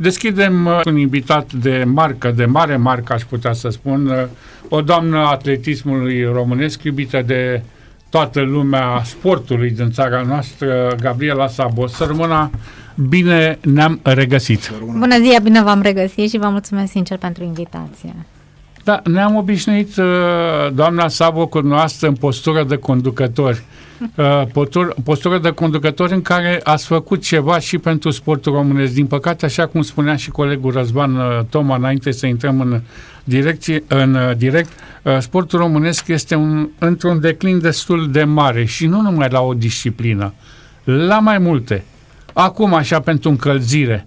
[0.00, 4.24] Deschidem uh, un invitat de marcă, de mare marcă, aș putea să spun, uh,
[4.68, 7.62] o doamnă atletismului românesc, iubită de
[8.08, 11.86] toată lumea sportului din țara noastră, Gabriela Sabo.
[11.86, 12.50] Să rămână
[13.08, 14.72] bine ne-am regăsit.
[14.98, 18.14] Bună ziua, bine v-am regăsit și vă mulțumesc sincer pentru invitație.
[18.84, 20.04] Da, ne-am obișnuit, uh,
[20.72, 23.62] doamna Sabo, cu noastră în postură de conducători.
[24.16, 28.92] Uh, postură, postură de conducători în care ați făcut ceva și pentru sportul românesc.
[28.92, 32.80] Din păcate, așa cum spunea și colegul Răzvan uh, Toma înainte să intrăm în,
[33.24, 34.70] direcție, în direct,
[35.18, 40.32] sportul românesc este un, într-un declin destul de mare și nu numai la o disciplină,
[40.84, 41.84] la mai multe.
[42.32, 44.06] Acum, așa, pentru încălzire,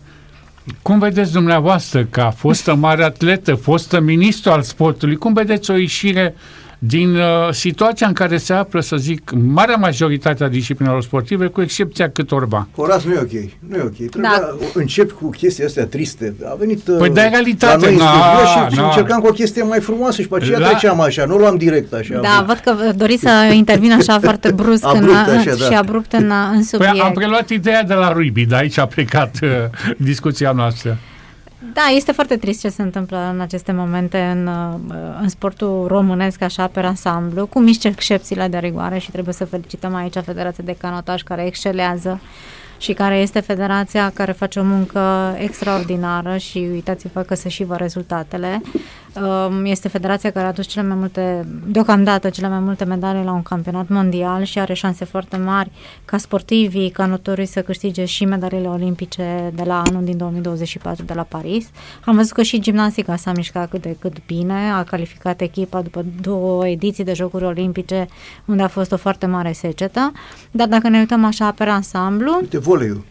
[0.82, 6.36] cum vedeți dumneavoastră, ca fostă mare atletă, fostă ministru al sportului, cum vedeți o ieșire
[6.80, 11.62] din uh, situația în care se află, să zic, marea majoritate a disciplinelor sportive, cu
[11.62, 12.68] excepția câtorva.
[12.76, 13.32] Horas, nu e ok.
[13.70, 13.96] Nu e ok.
[13.96, 14.56] Trebuia da.
[14.74, 16.36] încep cu chestia astea triste.
[16.52, 18.06] A venit uh, păi de realitate, la noi na,
[18.46, 18.70] și, na.
[18.70, 20.68] și încercam cu o chestie mai frumoasă și pe aceea la...
[20.68, 22.20] treceam așa, nu luam direct așa.
[22.22, 25.66] Da, văd că doriți să intervin așa foarte brusc abrupt, în, așa, da.
[25.66, 26.92] și abrupt în, în subiect.
[26.92, 29.50] Păi am preluat ideea de la Ruibi, de aici a plecat uh,
[29.98, 30.98] discuția noastră.
[31.74, 36.42] Da, este foarte trist ce se întâmplă în aceste momente în, uh, în sportul românesc,
[36.42, 40.76] așa, pe ansamblu, cu mici excepțiile de rigoare și trebuie să felicităm aici Federația de
[40.80, 42.20] Canotaj care excelează
[42.78, 47.76] și care este federația care face o muncă extraordinară și uitați-vă că se și vă
[47.76, 48.62] rezultatele.
[49.22, 53.32] Um, este federația care a adus cele mai multe, deocamdată cele mai multe medalii la
[53.32, 55.72] un campionat mondial și are șanse foarte mari
[56.06, 61.14] ca sportivii, ca notorii să câștige și medaliile olimpice de la anul din 2024 de
[61.14, 61.70] la Paris.
[62.06, 66.06] Am văzut că și gimnastica s-a mișcat cât de cât bine, a calificat echipa după
[66.22, 68.08] două ediții de Jocuri Olimpice
[68.46, 70.12] unde a fost o foarte mare secetă,
[70.52, 72.38] dar dacă ne uităm așa pe ansamblu...
[72.42, 73.04] Uite, voleiul.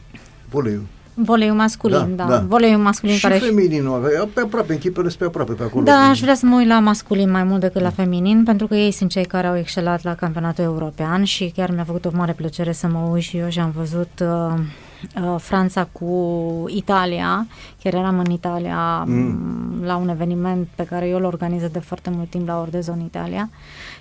[0.50, 0.82] Voleiul.
[1.14, 2.24] Voleiul masculin, da.
[2.24, 2.30] da.
[2.30, 2.44] da.
[2.48, 3.38] Voleiul masculin și care...
[3.38, 5.84] Și femininul, pe aproape, echipele sunt pe aproape pe acolo.
[5.84, 8.74] Da, aș vrea să mă uit la masculin mai mult decât la feminin, pentru că
[8.74, 12.32] ei sunt cei care au excelat la campionatul european și chiar mi-a făcut o mare
[12.32, 14.60] plăcere să mă uit și eu și am văzut uh, uh,
[15.38, 17.46] Franța cu Italia,
[17.82, 19.82] chiar eram în Italia mm.
[19.84, 23.50] la un eveniment pe care eu îl organizez de foarte mult timp la Ordezon Italia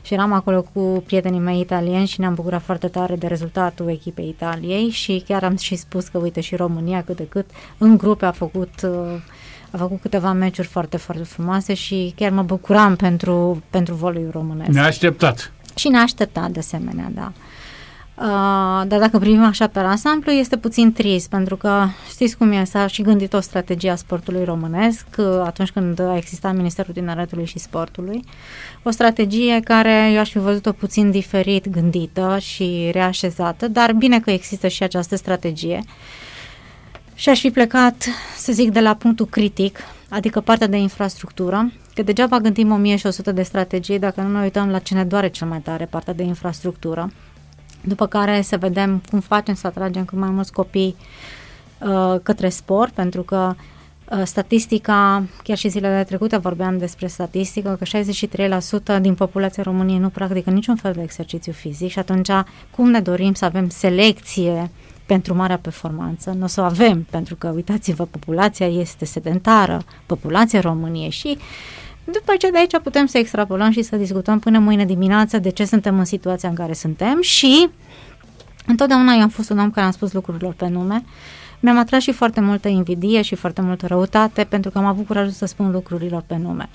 [0.01, 4.27] și eram acolo cu prietenii mei italieni și ne-am bucurat foarte tare de rezultatul echipei
[4.27, 8.25] Italiei și chiar am și spus că uite și România cât de cât în grupe
[8.25, 9.21] a făcut uh,
[9.71, 14.69] a făcut câteva meciuri foarte, foarte frumoase și chiar mă bucuram pentru, pentru voleiul românesc.
[14.69, 15.51] Ne-a așteptat.
[15.75, 17.31] Și ne-a așteptat de asemenea, da.
[18.17, 18.23] Uh,
[18.87, 22.87] dar dacă privim așa pe ansamblu, este puțin trist, pentru că știți cum e, s-a
[22.87, 27.59] și gândit o strategie a sportului românesc uh, atunci când a existat Ministerul Tineretului și
[27.59, 28.23] Sportului.
[28.83, 34.31] O strategie care eu aș fi văzut-o puțin diferit gândită și reașezată, dar bine că
[34.31, 35.79] există și această strategie.
[37.15, 38.05] Și aș fi plecat,
[38.37, 43.43] să zic, de la punctul critic, adică partea de infrastructură, că degeaba gândim 1100 de
[43.43, 47.11] strategii dacă nu ne uităm la ce ne doare cel mai tare, partea de infrastructură
[47.87, 50.95] după care să vedem cum facem să atragem cât mai mulți copii
[51.79, 53.55] uh, către sport, pentru că
[54.09, 58.01] uh, statistica, chiar și zilele trecute vorbeam despre statistică, că
[58.97, 62.29] 63% din populația României nu practică niciun fel de exercițiu fizic și atunci
[62.71, 64.71] cum ne dorim să avem selecție
[65.05, 66.35] pentru marea performanță?
[66.37, 71.43] Nu o să o avem, pentru că, uitați-vă, populația este sedentară, populația României și uh,
[72.05, 75.65] după ce de aici putem să extrapolăm și să discutăm până mâine dimineață de ce
[75.65, 77.69] suntem în situația în care suntem și
[78.65, 81.03] întotdeauna eu am fost un om care am spus lucrurilor pe nume.
[81.59, 85.31] Mi-am atras și foarte multă invidie și foarte multă răutate pentru că am avut curajul
[85.31, 86.69] să spun lucrurilor pe nume.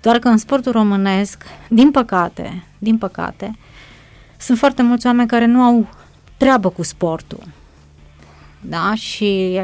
[0.00, 3.56] Doar că în sportul românesc, din păcate, din păcate,
[4.38, 5.88] sunt foarte mulți oameni care nu au
[6.36, 7.42] treabă cu sportul.
[8.60, 8.94] Da?
[8.94, 9.60] Și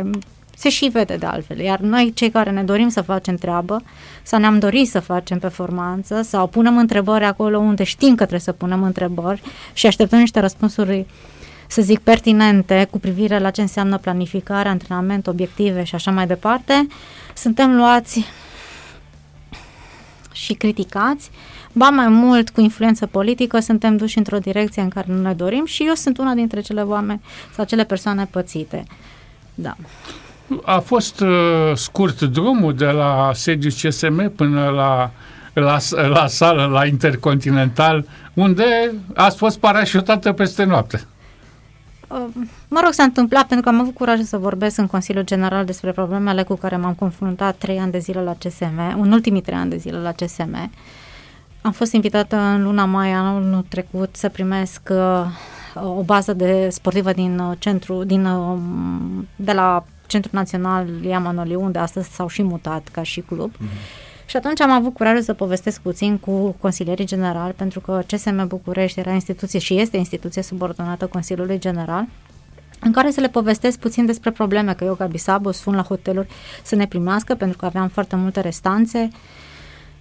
[0.63, 1.59] se și vede de altfel.
[1.59, 3.83] Iar noi, cei care ne dorim să facem treabă,
[4.23, 8.53] sau ne-am dorit să facem performanță, sau punem întrebări acolo unde știm că trebuie să
[8.53, 9.43] punem întrebări
[9.73, 11.07] și așteptăm niște răspunsuri
[11.67, 16.87] să zic, pertinente cu privire la ce înseamnă planificare, antrenament, obiective și așa mai departe,
[17.35, 18.27] suntem luați
[20.33, 21.31] și criticați,
[21.73, 25.65] ba mai mult cu influență politică suntem duși într-o direcție în care nu ne dorim
[25.65, 27.21] și eu sunt una dintre cele oameni
[27.55, 28.85] sau cele persoane pățite.
[29.55, 29.77] Da.
[30.65, 35.11] A fost uh, scurt drumul de la sediul CSM până la,
[35.53, 35.79] la,
[36.09, 38.05] la sală, la Intercontinental,
[38.35, 41.07] unde ați fost parașutată peste noapte.
[42.09, 42.25] Uh,
[42.69, 45.93] mă rog, s-a întâmplat pentru că am avut curaj să vorbesc în Consiliul General despre
[45.93, 49.71] problemele cu care m-am confruntat trei ani de zile la CSM, în ultimii trei ani
[49.71, 50.71] de zile la CSM.
[51.63, 55.25] Am fost invitată în luna mai anul trecut să primesc uh,
[55.75, 58.59] o bază de sportivă din uh, centru, din, uh,
[59.37, 63.51] de la Centrul Național Lia Manoliu, unde astăzi s-au și mutat ca și club.
[63.51, 64.11] Mm-hmm.
[64.27, 68.99] Și atunci am avut curajul să povestesc puțin cu consilierii generali, pentru că CSM București
[68.99, 72.07] era instituție și este instituție subordonată Consiliului General
[72.81, 76.29] în care să le povestesc puțin despre probleme, că eu ca Bisabo sun la hoteluri
[76.63, 79.09] să ne primească pentru că aveam foarte multe restanțe,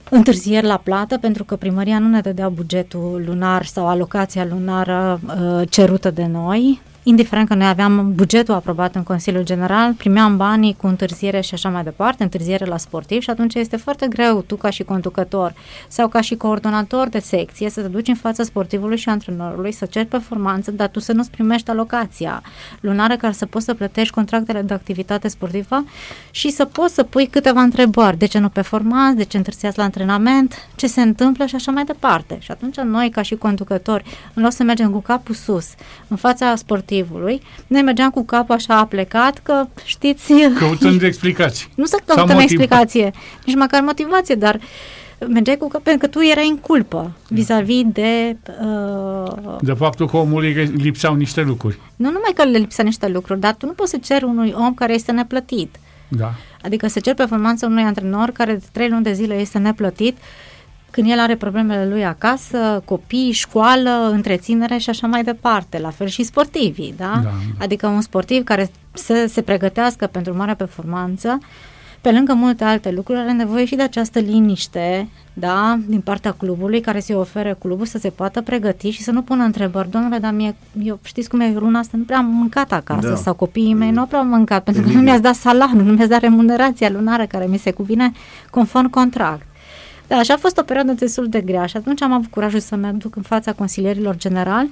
[0.10, 5.70] întârzieri la plată pentru că primăria nu ne dădea bugetul lunar sau alocația lunară uh,
[5.70, 10.88] cerută de noi indiferent că noi aveam bugetul aprobat în Consiliul General, primeam banii cu
[10.88, 14.70] întârziere și așa mai departe, întârziere la sportiv și atunci este foarte greu tu ca
[14.70, 15.54] și conducător
[15.88, 19.86] sau ca și coordonator de secție să te duci în fața sportivului și antrenorului să
[19.86, 22.42] ceri performanță, dar tu să nu-ți primești alocația
[22.80, 25.86] lunară care să poți să plătești contractele de activitate sportivă
[26.32, 28.18] și să poți să pui câteva întrebări.
[28.18, 29.16] De ce nu performați?
[29.16, 30.56] De ce întârziați la antrenament?
[30.76, 31.46] Ce se întâmplă?
[31.46, 32.38] Și așa mai departe.
[32.40, 34.04] Și atunci noi ca și conducători,
[34.34, 35.68] în loc să mergem cu capul sus
[36.08, 37.42] în fața sportivului motivului.
[37.68, 40.34] Noi mergeam cu capul așa plecat că, știți...
[40.58, 41.68] Căutând explicații.
[41.76, 43.12] Nu să căutăm explicație,
[43.46, 44.60] nici măcar motivație, dar
[45.28, 48.38] mergeai cu capul, pentru că tu erai în culpă vis-a-vis de...
[48.64, 51.80] Uh, de faptul că omului lipseau niște lucruri.
[51.96, 54.74] Nu numai că le lipseau niște lucruri, dar tu nu poți să ceri unui om
[54.74, 55.76] care este neplătit.
[56.08, 56.34] Da.
[56.62, 60.18] Adică să cer performanța unui antrenor care de trei luni de zile este neplătit,
[60.92, 65.80] când el are problemele lui acasă, copii, școală, întreținere și așa mai departe.
[65.80, 67.20] La fel și sportivii, da?
[67.24, 67.32] da.
[67.60, 71.38] Adică un sportiv care să se pregătească pentru mare performanță,
[72.02, 76.82] pe lângă multe alte lucruri, are nevoie și de această liniște, da, din partea clubului,
[76.82, 79.90] care se oferă clubul să se poată pregăti și să nu pună întrebări.
[79.90, 83.16] Domnule, dar mie, eu știți cum e luna asta, nu prea am mâncat acasă da.
[83.16, 86.10] sau copiii mei nu prea am mâncat, pentru că nu mi-ați dat salariul, nu mi-ați
[86.10, 88.12] dat remunerația lunară care mi se cuvine
[88.50, 89.46] conform contract.
[90.12, 92.76] Da, așa a fost o perioadă destul de grea și atunci am avut curajul să
[92.76, 94.70] mă duc în fața consilierilor generali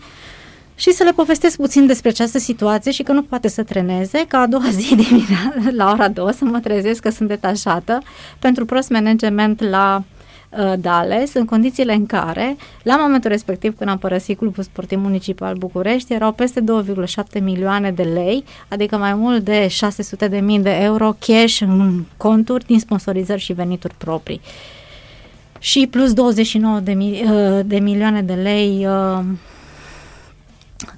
[0.76, 4.40] și să le povestesc puțin despre această situație și că nu poate să treneze, ca
[4.40, 8.02] a doua zi dimineața, la ora 2 să mă trezesc că sunt detașată
[8.40, 10.04] pentru prost management la
[10.50, 15.56] uh, Dales, în condițiile în care, la momentul respectiv când am părăsit Clubul Sportiv Municipal
[15.56, 16.64] București, erau peste
[17.36, 22.04] 2,7 milioane de lei, adică mai mult de 600 de mii de euro cash în
[22.18, 24.42] conturi din sponsorizări și venituri proprii.
[24.44, 24.78] Uh,
[25.60, 29.20] și plus 29 de, mi- uh, de milioane de lei uh,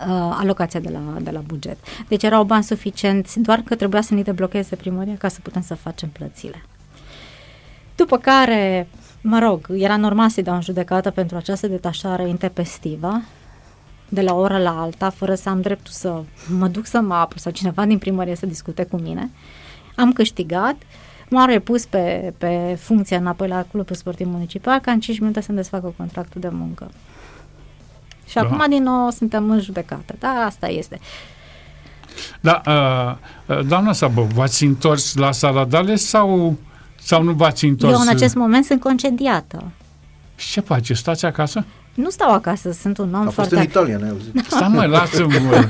[0.07, 1.77] uh, alocația de la, de la buget.
[2.07, 5.75] Deci erau bani suficienți, doar că trebuia să ni deblocheze primăria ca să putem să
[5.75, 6.65] facem plățile.
[7.95, 8.87] După care,
[9.21, 13.21] mă rog, era normal să-i dau în judecată pentru această detașare intempestivă,
[14.09, 16.21] de la o oră la alta, fără să am dreptul să
[16.57, 19.29] mă duc să mă apăr sau cineva din primărie să discute cu mine.
[19.95, 24.99] Am câștigat, uh, M-au repus pe, pe funcția înapoi la clubul sportiv municipal ca în
[24.99, 26.91] 5 minute să-mi desfacă contractul de muncă.
[28.27, 28.41] Și da.
[28.41, 30.15] acum din nou suntem în judecată.
[30.19, 30.99] Da, asta este.
[32.41, 36.57] Da, uh, uh doamna Sabă, v-ați întors la Saladale sau,
[37.01, 37.93] sau nu v-ați întors?
[37.93, 39.71] Eu în acest moment sunt concediată.
[40.35, 40.91] Și ce faci?
[40.91, 41.65] Stați acasă?
[41.93, 43.41] Nu stau acasă, sunt un om A foarte...
[43.41, 44.45] fost în Italia, ne auzit.
[44.51, 45.67] Stai mă, lasă-mă.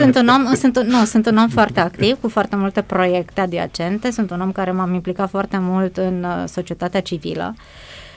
[0.00, 3.40] sunt un om, sunt un, nu, sunt un om foarte activ, cu foarte multe proiecte
[3.40, 7.54] adiacente, sunt un om care m-am implicat foarte mult în uh, societatea civilă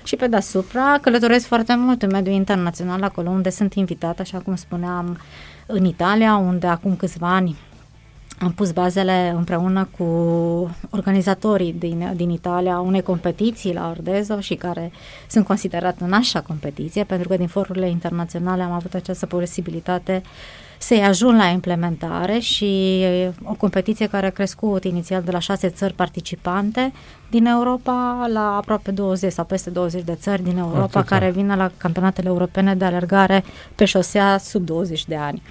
[0.04, 4.56] și pe deasupra călătoresc foarte mult în mediul internațional, acolo unde sunt invitat, așa cum
[4.56, 5.18] spuneam,
[5.66, 7.58] în Italia, unde acum câțiva ani
[8.44, 10.04] am pus bazele împreună cu
[10.90, 14.92] organizatorii din, din Italia unei competiții la Ordezo și care
[15.30, 20.22] sunt considerate în așa competiție, pentru că din forurile internaționale am avut această posibilitate
[20.78, 23.04] să-i ajung la implementare și
[23.44, 26.94] o competiție care a crescut inițial de la șase țări participante
[27.30, 31.02] din Europa la aproape 20 sau peste 20 de țări din Europa Atâta.
[31.02, 33.44] care vin la campionatele europene de alergare
[33.76, 35.42] pe șosea sub 20 de ani.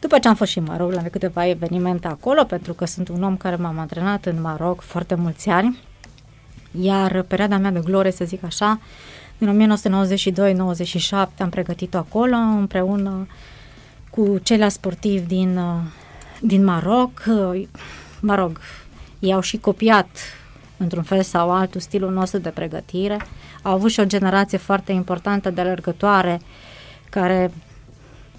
[0.00, 3.22] După ce am fost și în Maroc la câteva evenimente acolo, pentru că sunt un
[3.22, 5.78] om care m-am antrenat în Maroc foarte mulți ani,
[6.80, 8.80] iar perioada mea de glorie, să zic așa,
[9.38, 13.26] din 1992-97 am pregătit-o acolo împreună
[14.10, 15.60] cu ceilalți sportivi din,
[16.40, 17.22] din Maroc.
[18.20, 18.60] Mă rog,
[19.18, 20.08] ei au și copiat
[20.76, 23.20] într-un fel sau altul stilul nostru de pregătire.
[23.62, 26.40] Au avut și o generație foarte importantă de alergătoare
[27.10, 27.50] care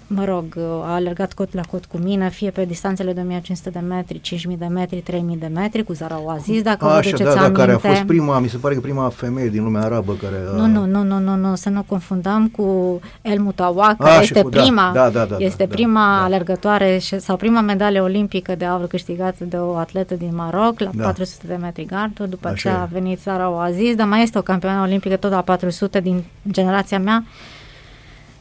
[0.08, 0.44] mă rog,
[0.84, 4.56] a alergat cot la cot cu mine, fie pe distanțele de 1500 de metri, 5000
[4.56, 7.58] de metri, 3000 de metri, cu Zara Oaziz, dacă a, vă duceți da, da, aminte.
[7.58, 10.36] care a fost prima, mi se pare că prima femeie din lumea arabă care...
[10.52, 10.56] A...
[10.56, 14.42] Nu, nu, nu, nu, nu, nu, să nu confundăm cu El Mutawa, care a, este
[14.42, 18.54] cu, da, prima, da, da, da, este da, prima da, alergătoare sau prima medalie olimpică
[18.54, 21.04] de aur câștigată de o atletă din Maroc la da.
[21.04, 24.80] 400 de metri garduri, după ce a venit Zara Oaziz, dar mai este o campioană
[24.82, 27.24] olimpică tot la 400 din generația mea,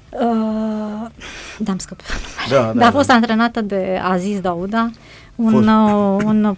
[0.10, 1.10] Uh,
[1.58, 2.06] da, am scăpat.
[2.50, 3.14] Da, da, da, a fost da.
[3.14, 4.92] antrenată de Aziz Dauda,
[5.36, 6.56] un, uh, un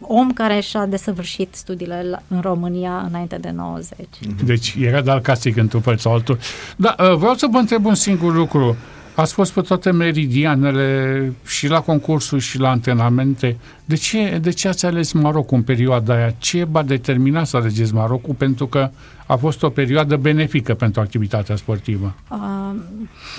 [0.00, 4.08] om care și-a desăvârșit studiile în România înainte de 90.
[4.44, 6.38] Deci era de castic într-un fel sau altul.
[6.76, 8.76] Da, uh, vreau să vă întreb un singur lucru.
[9.18, 13.56] Ați fost pe toate meridianele și la concursuri și la antrenamente.
[13.84, 16.34] De ce, de ce ați ales Marocul în perioada aia?
[16.38, 18.34] Ce v-a determinat să alegeți Marocul?
[18.34, 18.90] Pentru că
[19.26, 22.14] a fost o perioadă benefică pentru activitatea sportivă.
[22.30, 22.38] Uh,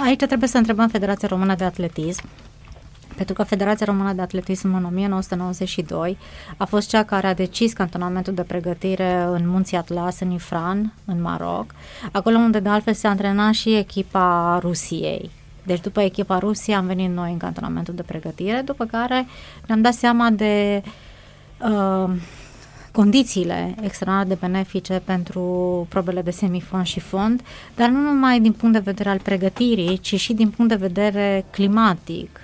[0.06, 2.24] aici trebuie să întrebăm Federația Română de Atletism
[3.16, 6.18] pentru că Federația Română de Atletism în 1992
[6.58, 11.22] a fost cea care a decis cantonamentul de pregătire în Munții Atlas, în Ifran, în
[11.22, 11.66] Maroc,
[12.12, 15.30] acolo unde de altfel se antrena și echipa Rusiei.
[15.70, 19.28] Deci după echipa Rusiei am venit noi în cantonamentul de pregătire, după care
[19.68, 20.84] ne-am dat seama de
[21.58, 22.10] uh,
[22.92, 25.42] condițiile extraordinar de benefice pentru
[25.90, 27.42] probele de semifond și fond,
[27.76, 31.46] dar nu numai din punct de vedere al pregătirii, ci și din punct de vedere
[31.50, 32.40] climatic.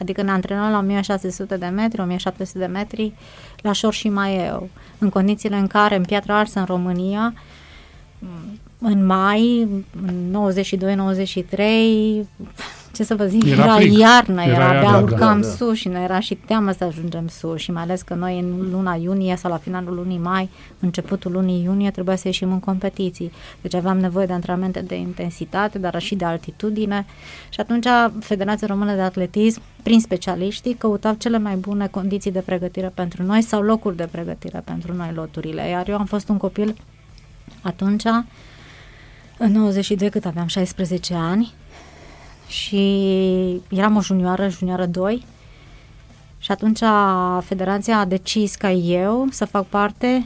[0.00, 3.12] Adică ne antrenăm la 1600 de metri, 1700 de metri,
[3.56, 4.68] la șor și mai eu,
[4.98, 7.34] în condițiile în care în Piatra Arsă, în România,
[8.86, 9.68] în mai,
[10.06, 10.36] în
[12.24, 12.26] 92-93,
[12.92, 15.54] ce să vă zic, era, era iarnă, era, era abia urcam da, da.
[15.54, 18.70] sus și ne era și teamă să ajungem sus și mai ales că noi în
[18.70, 20.50] luna iunie sau la finalul lunii mai,
[20.80, 23.32] începutul lunii iunie, trebuia să ieșim în competiții.
[23.60, 27.06] Deci aveam nevoie de antrenamente de intensitate, dar și de altitudine
[27.48, 27.86] și atunci
[28.20, 33.42] Federația Română de Atletism, prin specialiștii, căutau cele mai bune condiții de pregătire pentru noi
[33.42, 35.68] sau locuri de pregătire pentru noi loturile.
[35.68, 36.76] Iar eu am fost un copil
[37.62, 38.04] atunci,
[39.44, 41.52] în 92, cât aveam 16 ani,
[42.46, 45.24] și eram o junioară, junioară 2,
[46.38, 46.80] și atunci
[47.40, 50.24] federația a decis ca eu să fac parte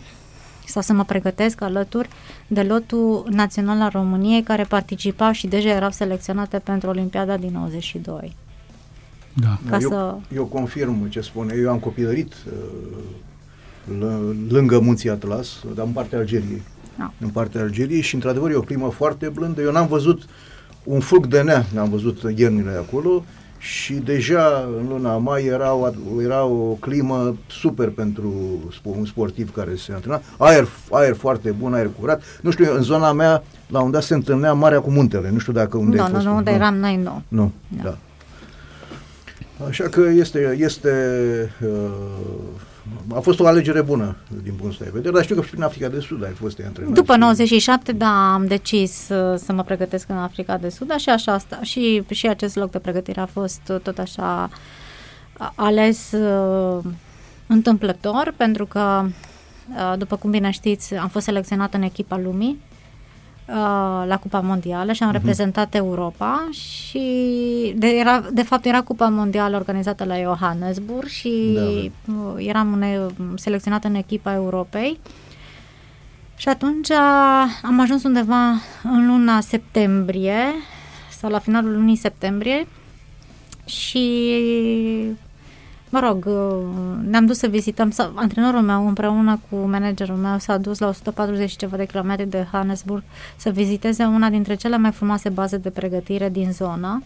[0.66, 2.08] sau să mă pregătesc alături
[2.46, 8.37] de lotul național al României care participa și deja erau selecționate pentru Olimpiada din 92.
[9.32, 9.58] Da.
[9.70, 10.16] Ca eu, să...
[10.34, 11.54] eu confirm ce spune.
[11.56, 12.52] Eu am copilărit uh,
[14.48, 16.62] lângă munții Atlas, dar în partea Algeriei.
[16.99, 17.12] Da.
[17.21, 19.61] În partea Algeriei și într-adevăr e o climă foarte blândă.
[19.61, 20.23] Eu n-am văzut
[20.83, 23.25] un fulg de nea, am văzut iernile acolo
[23.59, 25.90] și deja în luna mai era o,
[26.23, 28.35] era o climă super pentru
[28.83, 30.21] un sportiv care se antrena.
[30.37, 32.23] Aer, aer foarte bun, aer curat.
[32.43, 35.31] Nu știu, în zona mea, la un dat se întâlnea Marea cu Muntele.
[35.31, 36.25] Nu știu dacă unde nu, ai fost.
[36.25, 37.23] Nu, nu, unde eram noi, nu.
[37.28, 37.83] Nu, da.
[37.83, 37.97] da.
[39.67, 40.90] Așa că este, este
[41.62, 41.69] uh,
[43.14, 45.88] a fost o alegere bună din punctul de vedere, dar știu că și în Africa
[45.88, 46.92] de Sud ai fost antrenat.
[46.92, 47.18] După și...
[47.18, 51.59] 97, da, am decis să, să mă pregătesc în Africa de Sud, și așa asta.
[51.62, 54.50] Și, și acest loc de pregătire a fost tot așa
[55.54, 56.85] ales uh,
[57.47, 62.77] întâmplător, pentru că, uh, după cum bine știți, am fost selecționată în echipa lumii Uh,
[64.07, 65.12] la Cupa Mondială și am uh-huh.
[65.12, 67.00] reprezentat Europa și
[67.76, 72.12] de, era, de fapt era Cupa Mondială organizată la Johannesburg și da, da.
[72.12, 72.99] Uh, eram ne,
[73.35, 74.99] selecționată în echipa Europei
[76.37, 76.90] și atunci
[77.62, 78.49] am ajuns undeva
[78.83, 80.43] în luna septembrie
[81.19, 82.67] sau la finalul lunii septembrie
[83.64, 84.35] și
[85.90, 90.57] mă rog, uh, ne-am dus să vizităm, să, antrenorul meu împreună cu managerul meu s-a
[90.57, 93.02] dus la 140 ceva de kilometri de Hannesburg
[93.37, 97.02] să viziteze una dintre cele mai frumoase baze de pregătire din zonă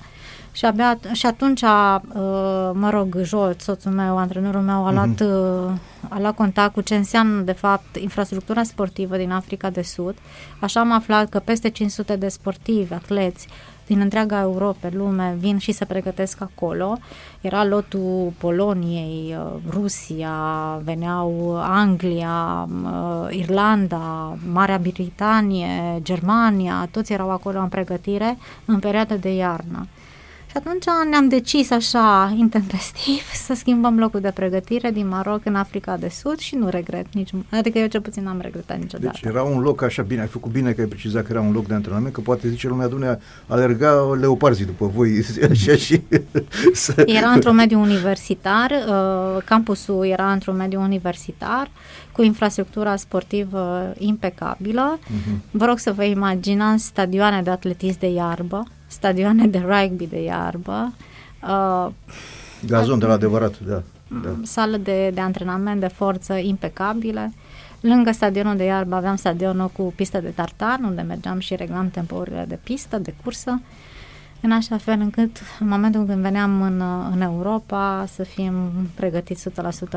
[0.52, 2.00] și abia și atunci, uh,
[2.72, 4.94] mă rog, Jolt, soțul meu, antrenorul meu, a mhm.
[4.94, 5.72] luat, uh,
[6.08, 10.14] a luat contact cu ce înseamnă, de fapt, infrastructura sportivă din Africa de Sud.
[10.60, 13.48] Așa am aflat că peste 500 de sportivi, atleți,
[13.86, 16.98] din întreaga Europa, lume, vin și se pregătesc acolo.
[17.40, 20.34] Era lotul Poloniei, uh, Rusia,
[20.84, 29.34] veneau Anglia, uh, Irlanda, Marea Britanie, Germania, toți erau acolo în pregătire în perioada de
[29.34, 29.86] iarnă.
[30.52, 35.96] Și atunci ne-am decis așa intempestiv să schimbăm locul de pregătire din Maroc în Africa
[35.96, 39.18] de Sud și nu regret nici, adică eu cel puțin n-am regretat niciodată.
[39.22, 41.52] Deci era un loc așa bine, ai făcut bine că ai precizat că era un
[41.52, 46.00] loc de antrenament, că poate zice lumea, adune, alerga leoparzii după voi așa și...
[46.72, 47.02] să...
[47.06, 51.70] Era într-un mediu universitar, uh, campusul era într-un mediu universitar,
[52.12, 54.98] cu infrastructura sportivă impecabilă.
[54.98, 55.50] Uh-huh.
[55.50, 60.92] Vă rog să vă imaginați stadioane de atletism de iarbă, stadioane de rugby de iarbă.
[61.42, 61.86] Uh,
[62.66, 63.82] Gazon de la adevărat, da.
[64.22, 64.34] da.
[64.42, 67.32] Sală de, de antrenament de forță impecabile.
[67.80, 72.44] Lângă stadionul de iarbă aveam stadionul cu pistă de tartan, unde mergeam și reglam temporile
[72.48, 73.60] de pistă, de cursă.
[73.60, 73.66] Uh,
[74.42, 76.82] în așa fel încât în momentul când veneam în,
[77.12, 78.52] în Europa să fim
[78.94, 79.52] pregătiți 100%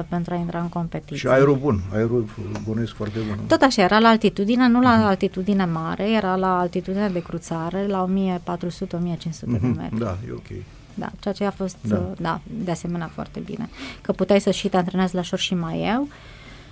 [0.09, 1.15] pentru a intra în competiție.
[1.15, 2.25] Și aerul bun, aerul
[2.63, 3.39] bunesc foarte bun.
[3.47, 5.07] Tot așa, era la altitudine, nu la uh-huh.
[5.07, 9.39] altitudine mare, era la altitudine de cruțare, la 1400-1500 uh-huh.
[9.39, 9.99] de mhm, metri.
[9.99, 10.63] Da, e ok.
[10.93, 11.95] da, ceea ce a fost, da.
[11.95, 13.69] Uh, da, de asemenea foarte bine.
[14.01, 16.07] Că puteai să și te antrenezi la șor și mai eu,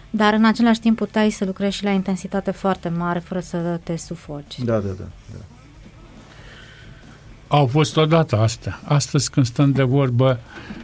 [0.10, 3.96] dar în același timp puteai să lucrezi și la intensitate foarte mare fără să te
[3.96, 4.60] sufoci.
[4.60, 5.08] Da, da, da.
[5.32, 5.40] da.
[7.54, 8.80] Au fost odată astea.
[8.84, 10.40] Astăzi când stăm de vorbă,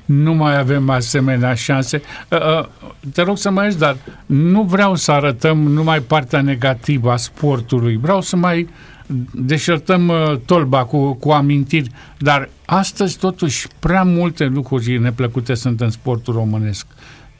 [0.06, 2.02] nu mai avem asemenea șanse.
[2.30, 2.68] Uh, uh,
[3.14, 7.98] te rog să mă ieși, dar nu vreau să arătăm numai partea negativă a sportului.
[7.98, 8.70] Vreau să mai
[9.34, 15.90] deșertăm uh, tolba cu, cu amintiri, dar astăzi totuși prea multe lucruri neplăcute sunt în
[15.90, 16.86] sportul românesc.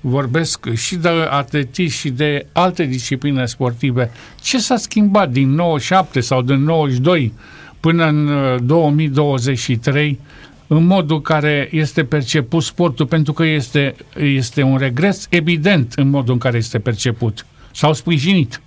[0.02, 4.12] Vorbesc și de atletism și de alte discipline sportive.
[4.42, 7.34] Ce s-a schimbat din 97 sau din 92
[7.80, 8.30] până în
[8.66, 15.94] 2023 uh, în modul care este perceput sportul, pentru că este, este un regres evident
[15.96, 17.46] în modul în care este perceput.
[17.74, 18.62] S-au sprijinit.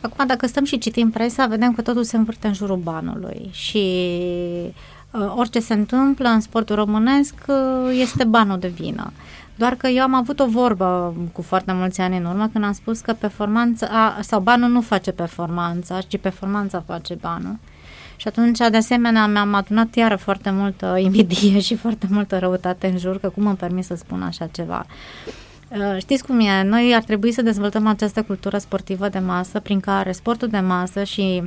[0.00, 3.78] Acum, dacă stăm și citim presa, vedem că totul se învârte în jurul banului și
[5.10, 9.12] uh, orice se întâmplă în sportul românesc uh, este banul de vină.
[9.54, 12.72] Doar că eu am avut o vorbă cu foarte mulți ani în urmă când am
[12.72, 17.58] spus că performanța, sau banul nu face performanța, ci performanța face banul.
[18.20, 22.98] Și atunci, de asemenea, mi-am adunat iară foarte multă invidie și foarte multă răutate în
[22.98, 24.86] jur, că cum îmi permis să spun așa ceva.
[25.68, 26.62] Uh, știți cum e?
[26.62, 31.04] Noi ar trebui să dezvoltăm această cultură sportivă de masă prin care sportul de masă
[31.04, 31.42] și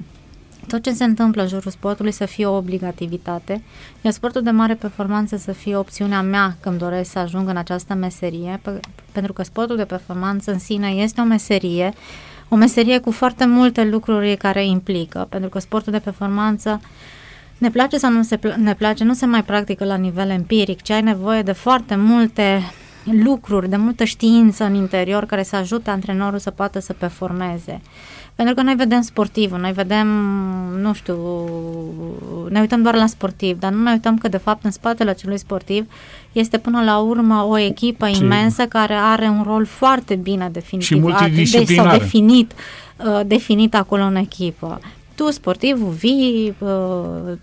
[0.67, 3.63] tot ce se întâmplă în jurul sportului să fie o obligativitate,
[4.01, 7.93] iar sportul de mare performanță să fie opțiunea mea când doresc să ajung în această
[7.93, 8.79] meserie, pe,
[9.11, 11.93] pentru că sportul de performanță în sine este o meserie,
[12.53, 16.81] o meserie cu foarte multe lucruri care implică, pentru că sportul de performanță
[17.57, 20.81] ne place sau nu se pl- ne place, nu se mai practică la nivel empiric,
[20.81, 22.61] ci ai nevoie de foarte multe
[23.03, 27.81] lucruri, de multă știință în interior care să ajute antrenorul să poată să performeze.
[28.35, 30.07] Pentru că noi vedem sportivul, noi vedem,
[30.81, 31.17] nu știu,
[32.49, 35.37] ne uităm doar la sportiv, dar nu ne uităm că de fapt în spatele acelui
[35.37, 35.85] sportiv
[36.31, 38.21] este până la urmă o echipă și...
[38.21, 41.89] imensă care are un rol foarte bine definit, și multidisciplinar.
[41.89, 42.51] sau definit,
[42.97, 44.79] uh, definit acolo în echipă
[45.15, 46.69] tu, sportivul, vii, uh,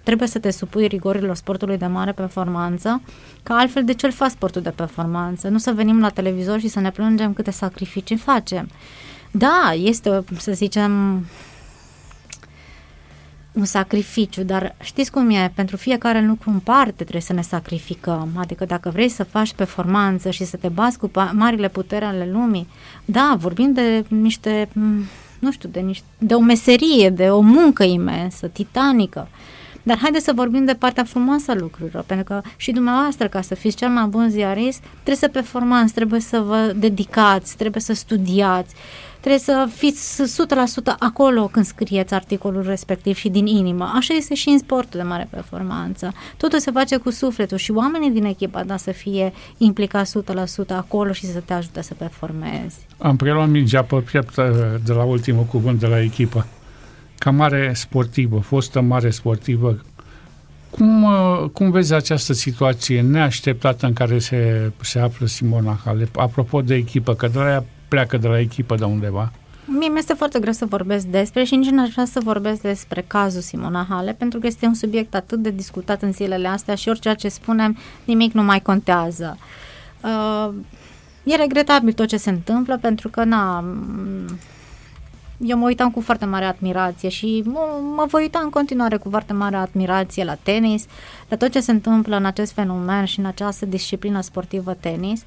[0.02, 3.02] trebuie să te supui rigorilor sportului de mare performanță,
[3.42, 5.48] că altfel de ce-l faci sportul de performanță?
[5.48, 8.68] Nu să venim la televizor și să ne plângem câte sacrificii facem.
[9.30, 11.24] Da, este, să zicem,
[13.52, 15.52] un sacrificiu, dar știți cum e?
[15.54, 18.28] Pentru fiecare lucru în parte trebuie să ne sacrificăm.
[18.36, 22.68] Adică dacă vrei să faci performanță și să te bați cu marile putere ale lumii,
[23.04, 24.68] da, vorbim de niște
[25.40, 29.28] nu știu, de, niște, de o meserie, de o muncă imensă, titanică.
[29.82, 33.54] Dar haideți să vorbim de partea frumoasă a lucrurilor, pentru că și dumneavoastră, ca să
[33.54, 38.74] fiți cel mai bun ziarist, trebuie să performați, trebuie să vă dedicați, trebuie să studiați,
[39.20, 43.92] trebuie să fiți 100% acolo când scrieți articolul respectiv și din inimă.
[43.94, 46.12] Așa este și în sportul de mare performanță.
[46.36, 50.22] Totul se face cu sufletul și oamenii din echipa da să fie implicați 100%
[50.68, 52.76] acolo și să te ajute să performezi.
[52.98, 54.44] Am preluat mingea pe piept uh,
[54.84, 56.46] de la ultimul cuvânt de la echipă.
[57.18, 59.80] Ca mare sportivă, fostă mare sportivă,
[60.70, 66.18] cum, uh, cum vezi această situație neașteptată în care se, se află Simona Halep?
[66.18, 69.32] Apropo de echipă, că de la ea pleacă de la echipă de undeva?
[69.64, 73.04] Mie mi-este foarte greu să vorbesc despre și nici nu aș vrea să vorbesc despre
[73.06, 76.88] cazul Simona Hale, pentru că este un subiect atât de discutat în zilele astea și
[76.88, 79.38] orice ce spunem, nimic nu mai contează.
[80.00, 80.54] Uh,
[81.24, 83.64] e regretabil tot ce se întâmplă, pentru că, na,
[85.42, 87.60] eu mă uitam cu foarte mare admirație și mă,
[87.96, 90.86] mă voi uita în continuare cu foarte mare admirație la tenis,
[91.28, 95.22] la tot ce se întâmplă în acest fenomen și în această disciplină sportivă tenis.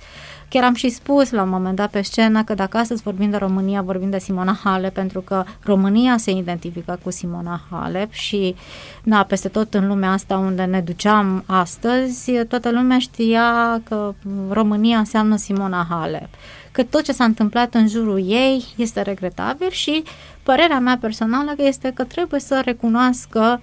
[0.49, 3.37] Chiar am și spus la un moment dat pe scenă că dacă astăzi vorbim de
[3.37, 8.55] România, vorbim de Simona Halep, pentru că România se identifică cu Simona Halep și
[9.03, 14.13] na, peste tot în lumea asta unde ne duceam astăzi, toată lumea știa că
[14.49, 16.29] România înseamnă Simona Halep
[16.73, 20.03] că tot ce s-a întâmplat în jurul ei este regretabil și
[20.43, 23.61] părerea mea personală este că trebuie să recunoască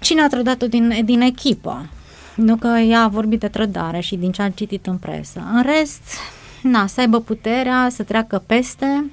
[0.00, 1.88] cine a trădat-o din, din echipă.
[2.36, 5.50] Nu că ea a vorbit de trădare și din ce a citit în presă.
[5.54, 6.02] În rest,
[6.62, 9.10] na, să aibă puterea, să treacă peste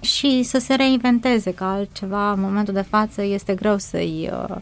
[0.00, 4.56] și să se reinventeze, că altceva în momentul de față este greu să-i, uh,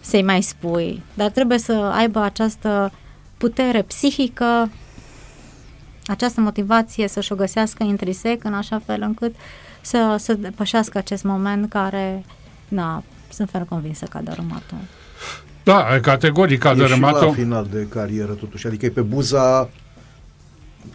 [0.00, 1.02] să-i mai spui.
[1.14, 2.92] Dar trebuie să aibă această
[3.36, 4.70] putere psihică
[6.06, 9.34] această motivație să-și o găsească intrisec în așa fel încât
[9.80, 12.24] să, să depășească acest moment care,
[12.68, 14.74] na, sunt ferm convinsă că a dărâmat-o.
[15.64, 17.16] Da, categoric a dărâmat-o.
[17.16, 19.68] E și la final de carieră totuși, adică e pe buza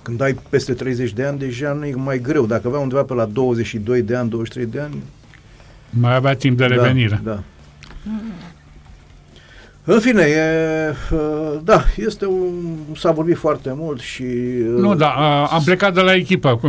[0.01, 2.45] când ai peste 30 de ani, deja nu e mai greu.
[2.45, 5.03] Dacă avea undeva pe la 22 de ani, 23 de ani...
[5.89, 7.21] Mai avea timp de revenire.
[7.23, 7.43] Da, da.
[9.89, 14.21] În fine, e, uh, da, este un, s-a vorbit foarte mult și...
[14.21, 15.09] Uh, nu, da,
[15.45, 16.59] am plecat de la echipă.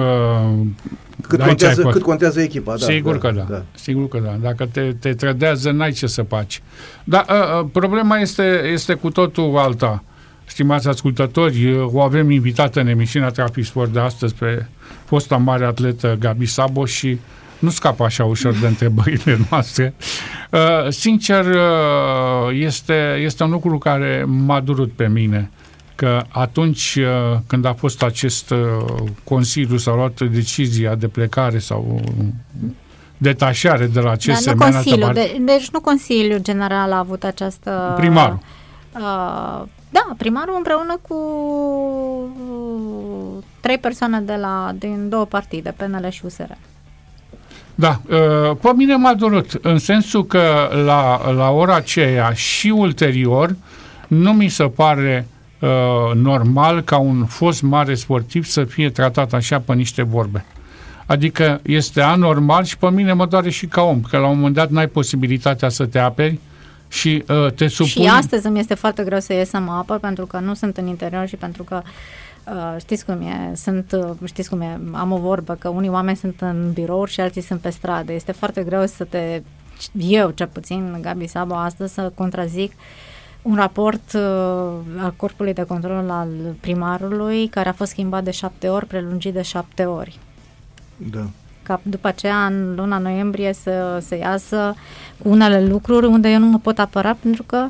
[1.29, 2.85] Cât, contează, cât contează echipa, da.
[2.85, 3.63] Sigur da, că da, da.
[3.75, 4.37] Sigur că da.
[4.41, 6.63] Dacă te, te trădează, n-ai ce să faci.
[7.05, 7.25] Dar
[7.73, 10.05] problema este, este cu totul alta.
[10.45, 14.67] Stimați ascultători, o avem invitată în emisiunea Trafisport de astăzi pe
[15.05, 17.19] fosta mare atletă Gabi Sabo și
[17.59, 19.95] nu scapă așa ușor de întrebările noastre.
[20.51, 25.51] Uh, sincer, uh, este, este un lucru care m-a durut pe mine
[25.95, 28.59] că atunci uh, când a fost acest uh,
[29.25, 32.01] consiliu s-a luat decizia de plecare sau
[33.17, 37.95] detașare de la acest da, nu consiliu, de, deci nu Consiliul General a avut această...
[37.97, 38.39] Primarul.
[38.95, 41.17] Uh, da, primarul împreună cu
[43.61, 46.51] trei persoane de la, din două partide, PNL și USR.
[47.81, 53.57] Da, uh, pe mine m-a durut, în sensul că la, la ora aceea și ulterior
[54.09, 55.27] nu mi se pare
[55.59, 55.69] uh,
[56.15, 60.45] normal ca un fost mare sportiv să fie tratat așa pe niște vorbe.
[61.07, 64.55] Adică este anormal și pe mine mă doare și ca om, că la un moment
[64.55, 66.39] dat n-ai posibilitatea să te aperi
[66.89, 67.91] și uh, te supui...
[67.91, 70.77] Și astăzi îmi este foarte greu să ies să mă apăr pentru că nu sunt
[70.77, 72.28] în interior și pentru că Uh,
[72.79, 76.41] știți cum e, sunt, uh, știți cum e, am o vorbă că unii oameni sunt
[76.41, 78.13] în birouri și alții sunt pe stradă.
[78.13, 79.43] Este foarte greu să te,
[79.99, 82.73] eu cel puțin, Gabi Sabo, astăzi să contrazic
[83.43, 84.21] un raport uh,
[84.99, 86.29] al Corpului de Control al
[86.61, 90.19] primarului care a fost schimbat de șapte ori, prelungit de șapte ori.
[90.97, 91.27] Da.
[91.63, 94.75] Ca după aceea, în luna noiembrie, să, să iasă
[95.23, 97.69] cu unele lucruri unde eu nu mă pot apăra pentru că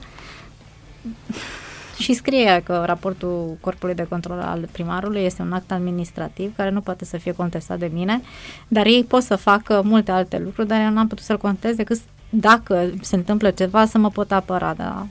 [1.98, 6.80] și scrie că raportul Corpului de Control al primarului este un act administrativ care nu
[6.80, 8.20] poate să fie contestat de mine,
[8.68, 11.76] dar ei pot să facă multe alte lucruri, dar eu nu am putut să-l contez
[11.76, 14.74] decât dacă se întâmplă ceva să mă pot apăra.
[14.74, 15.06] Da.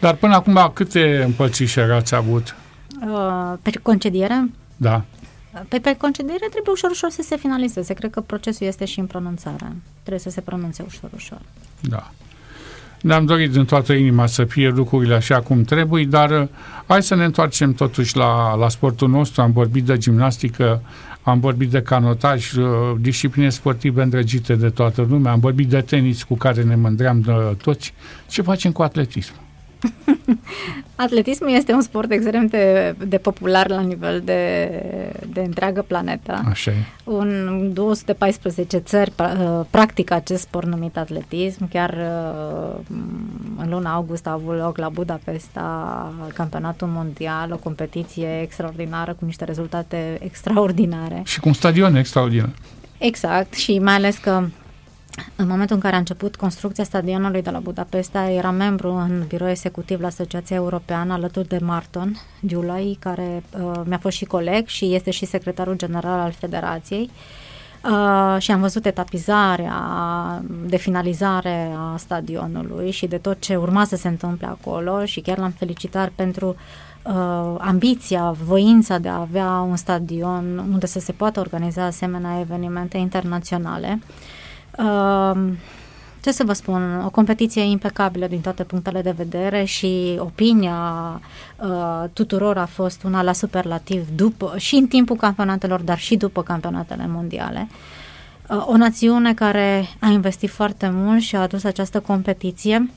[0.00, 2.56] Dar până acum câte împățișeri ați avut?
[3.06, 4.50] Uh, pe concediere?
[4.76, 5.04] Da.
[5.68, 7.94] Pe, pe concediere trebuie ușor, ușor să se finalizeze.
[7.94, 9.76] Cred că procesul este și în pronunțare.
[10.00, 11.40] Trebuie să se pronunțe ușor, ușor.
[11.80, 12.10] Da.
[13.04, 16.48] Ne-am dorit din toată inima să fie lucrurile așa cum trebuie, dar uh,
[16.86, 19.42] hai să ne întoarcem totuși la, la sportul nostru.
[19.42, 20.82] Am vorbit de gimnastică,
[21.22, 22.66] am vorbit de canotaj, uh,
[23.00, 27.32] discipline sportive îndrăgite de toată lumea, am vorbit de tenis cu care ne mândream de
[27.62, 27.94] toți.
[28.28, 29.43] Ce facem cu atletismul?
[30.96, 34.68] Atletismul este un sport extrem de, de popular la nivel de,
[35.32, 36.42] de întreagă planetă.
[36.48, 36.74] Așa e.
[37.04, 41.68] Un 214 țări uh, practică acest sport numit atletism.
[41.68, 42.80] Chiar uh,
[43.56, 49.44] în luna august a avut loc la Budapesta campionatul mondial, o competiție extraordinară cu niște
[49.44, 51.22] rezultate extraordinare.
[51.24, 52.50] Și cu un stadion extraordinar.
[52.98, 54.44] Exact, și mai ales că
[55.36, 59.48] în momentul în care a început construcția stadionului de la Budapesta, era membru în birou
[59.48, 64.94] executiv la Asociația Europeană alături de Marton Giulai, care uh, mi-a fost și coleg și
[64.94, 67.10] este și secretarul general al Federației.
[67.84, 69.74] Uh, și am văzut etapizarea
[70.66, 75.38] de finalizare a stadionului și de tot ce urma să se întâmple acolo și chiar
[75.38, 76.56] l-am felicitat pentru
[77.02, 82.96] uh, ambiția, voința de a avea un stadion unde să se poată organiza asemenea evenimente
[82.96, 83.98] internaționale.
[84.00, 84.14] Uh,
[86.24, 90.80] ce să vă spun, o competiție impecabilă din toate punctele de vedere și opinia
[91.56, 96.42] uh, tuturor a fost una la superlativ după, și în timpul campionatelor, dar și după
[96.42, 97.68] campionatele mondiale.
[98.48, 102.90] Uh, o națiune care a investit foarte mult și a adus această competiție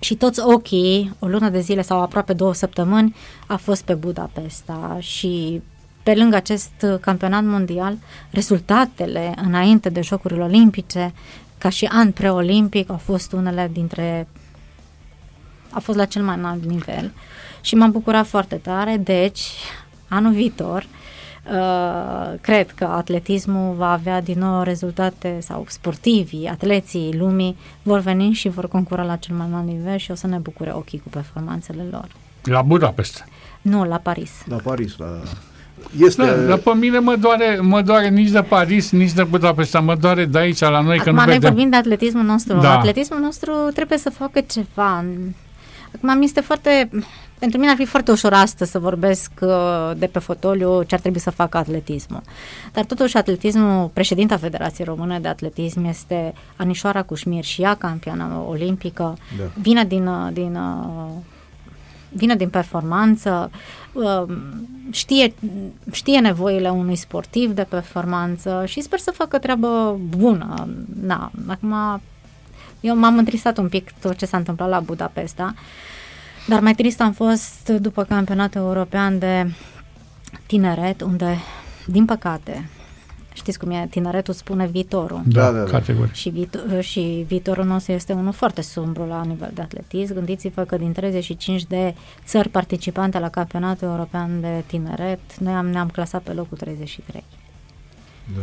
[0.00, 3.14] și toți ochii, o lună de zile sau aproape două săptămâni,
[3.46, 5.62] a fost pe Budapesta și
[6.02, 7.96] pe lângă acest campionat mondial,
[8.30, 11.12] rezultatele înainte de Jocurile Olimpice,
[11.58, 14.28] ca și an preolimpic, au fost unele dintre...
[15.70, 17.12] a fost la cel mai înalt nivel
[17.60, 19.40] și m-am bucurat foarte tare, deci
[20.08, 20.86] anul viitor
[21.44, 28.32] Uh, cred că atletismul va avea din nou rezultate sau sportivii, atleții lumii vor veni
[28.32, 31.08] și vor concura la cel mai mare nivel și o să ne bucure ochii cu
[31.08, 32.08] performanțele lor.
[32.42, 33.24] La Budapest?
[33.62, 34.30] Nu, la Paris.
[34.44, 35.22] La Paris, la
[35.98, 36.24] este...
[36.24, 39.94] Da, dar pe mine mă doare, mă doare nici de Paris, nici de Budapesta, mă
[39.94, 40.98] doare de aici la noi.
[40.98, 41.40] Acum că nu noi vedem.
[41.40, 42.58] vorbim de atletismul nostru.
[42.58, 42.76] Da.
[42.78, 45.04] Atletismul nostru trebuie să facă ceva.
[45.94, 46.90] Acum mi este foarte...
[47.38, 51.00] Pentru mine ar fi foarte ușor astăzi să vorbesc uh, de pe fotoliu ce ar
[51.00, 52.20] trebui să facă atletismul.
[52.72, 59.16] Dar totuși atletismul, președinta Federației Române de Atletism este Anișoara Cușmir și ea campioană olimpică.
[59.38, 59.44] Da.
[59.60, 61.10] Vine din, uh, din uh,
[62.12, 63.50] vine din performanță,
[63.92, 64.28] um,
[64.90, 65.34] știe,
[65.92, 70.68] știe nevoile unui sportiv de performanță și sper să facă treabă bună.
[71.02, 72.00] Na, acum
[72.80, 75.54] eu m-am întristat un pic tot ce s-a întâmplat la Budapesta
[76.46, 79.52] Dar mai trist am fost după campionatul european de
[80.46, 81.38] tineret, unde,
[81.86, 82.68] din păcate,
[83.32, 85.22] știți cum e, tineretul spune viitorul.
[85.26, 85.70] Da, da, da.
[85.70, 86.12] categoric.
[86.12, 90.14] Și, viitor, și viitorul nostru este unul foarte sumbru la nivel de atletism.
[90.14, 95.88] Gândiți-vă că din 35 de țări participante la campionatul european de tineret, noi am, ne-am
[95.88, 97.24] clasat pe locul 33.
[98.34, 98.42] Da.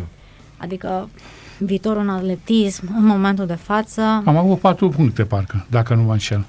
[0.57, 1.09] Adică
[1.57, 4.01] viitorul în atletism, în momentul de față...
[4.01, 6.45] Am avut patru puncte, parcă, dacă nu mă înșel.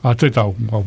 [0.00, 0.86] Atât au, au.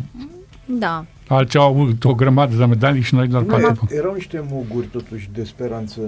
[0.65, 1.06] Da.
[1.28, 3.95] Alții au avut o grămadă de medalii și noi doar patru puncte.
[3.95, 6.02] Erau niște muguri, totuși, de speranță.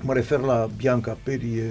[0.00, 1.62] Mă refer la Bianca Peri,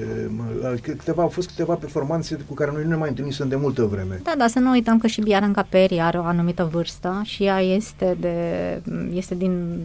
[0.81, 4.19] câteva, au fost câteva performanțe cu care noi nu ne mai întâlnisem de multă vreme.
[4.23, 7.59] Da, dar să nu uităm că și Bianca Peri are o anumită vârstă și ea
[7.59, 8.38] este, de,
[9.13, 9.79] este din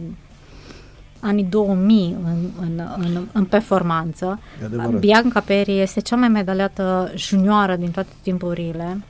[1.19, 4.39] anii 2000 în, în, în, în performanță.
[4.99, 9.03] Bianca Peri este cea mai medaliată junioară din toate timpurile.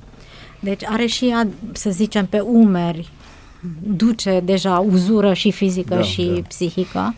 [0.60, 3.12] Deci are și ea, să zicem, pe umeri,
[3.96, 6.42] duce deja uzură și fizică da, și da.
[6.48, 7.16] psihică.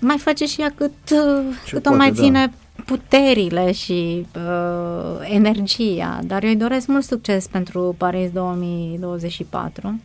[0.00, 2.22] Mai face și ea cât, cât poate, o mai da.
[2.22, 2.82] ține da.
[2.86, 6.18] puterile și uh, energia.
[6.24, 10.00] Dar eu îi doresc mult succes pentru Paris 2024.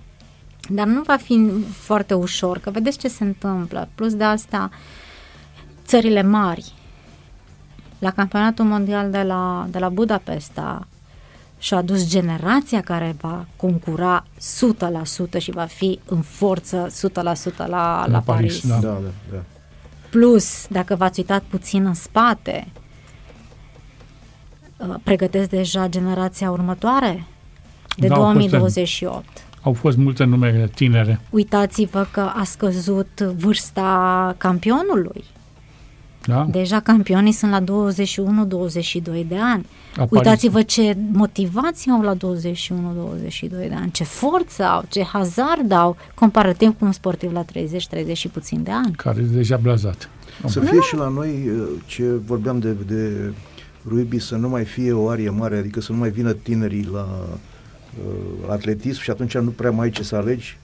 [0.70, 3.90] Dar nu va fi foarte ușor, că vedeți ce se întâmplă.
[3.96, 4.70] Plus de asta,
[5.86, 6.74] țările mari,
[8.00, 10.88] la campionatul mondial de la, de la Budapesta,
[11.58, 14.26] și-a adus generația care va concura
[15.38, 18.60] 100% și va fi în forță 100% la, la, la Paris.
[18.60, 18.68] Paris.
[18.68, 18.76] Da.
[18.76, 19.44] Da, da, da.
[20.16, 22.68] Plus, dacă v-ați uitat puțin în spate,
[24.78, 27.26] uh, pregătesc deja generația următoare
[27.98, 29.24] de da, 2028
[29.62, 31.20] au fost multe numere tinere.
[31.30, 35.24] Uitați-vă că a scăzut vârsta campionului.
[36.28, 36.48] Da?
[36.52, 39.66] Deja campionii sunt la 21-22 de ani.
[39.92, 40.08] Apare...
[40.10, 42.20] Uitați-vă ce motivație au la 21-22
[43.50, 47.46] de ani, ce forță au, ce hazard au, comparativ cu un sportiv la
[48.10, 48.92] 30-30 și puțin de ani.
[48.96, 50.10] Care e deja blazat.
[50.46, 53.34] Să fie și la noi uh, ce vorbeam de, de
[53.88, 57.08] rugby, să nu mai fie o arie mare, adică să nu mai vină tinerii la
[58.06, 60.58] uh, atletism și atunci nu prea mai ai ce să alegi?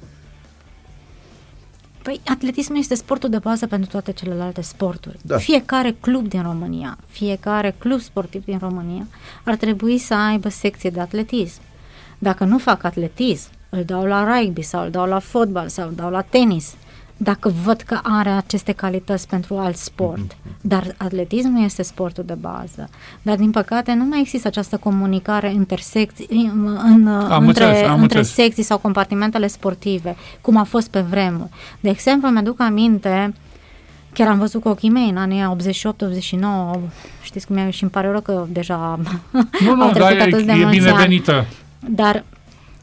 [2.03, 5.19] Păi atletismul este sportul de bază pentru toate celelalte sporturi.
[5.21, 5.37] Da.
[5.37, 9.07] Fiecare club din România, fiecare club sportiv din România
[9.43, 11.61] ar trebui să aibă secție de atletism.
[12.19, 15.93] Dacă nu fac atletism, îl dau la rugby sau îl dau la fotbal sau îl
[15.95, 16.75] dau la tenis
[17.23, 20.33] dacă văd că are aceste calități pentru alt sport.
[20.33, 20.61] Mm-hmm.
[20.61, 22.89] Dar atletismul este sportul de bază.
[23.21, 28.01] Dar, din păcate, nu mai există această comunicare între, secții, în, am între, înțeles, am
[28.01, 31.49] între secții sau compartimentele sportive, cum a fost pe vremuri.
[31.79, 33.33] De exemplu, mi-aduc aminte
[34.13, 35.55] Chiar am văzut cu ochii mei în anii
[36.77, 36.79] 88-89,
[37.21, 38.99] știți cum e și îmi pare rău că deja
[39.31, 41.33] nu, nu, au trecut da, atât e, de e binevenită.
[41.33, 41.47] Ani.
[41.79, 42.23] Dar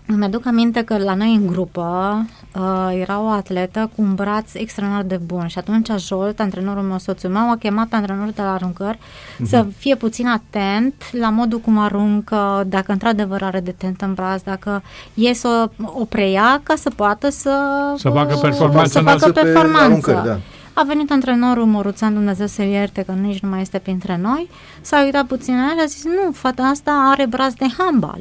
[0.07, 2.17] îmi aduc aminte că la noi în grupă
[2.55, 6.99] uh, era o atletă cu un braț extraordinar de bun și atunci Jolt, antrenorul meu,
[6.99, 9.49] soțul meu, a chemat pe antrenorul de la aruncări uh-huh.
[9.49, 14.43] să fie puțin atent la modul cum aruncă, dacă într-adevăr are de tent în braț,
[14.43, 14.83] dacă
[15.15, 17.55] e să o preia ca să poată să,
[17.97, 18.89] să facă performanță.
[18.89, 19.85] Să facă performanță.
[19.85, 20.39] Aruncări, da.
[20.73, 24.49] A venit antrenorul Moruțan, Dumnezeu să ierte că nici nu mai este printre noi,
[24.81, 28.21] s-a uitat puțin la și a zis, nu, fata asta are braț de handbal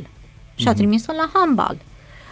[0.55, 0.79] și a mhm.
[0.79, 1.77] trimis-o la handball.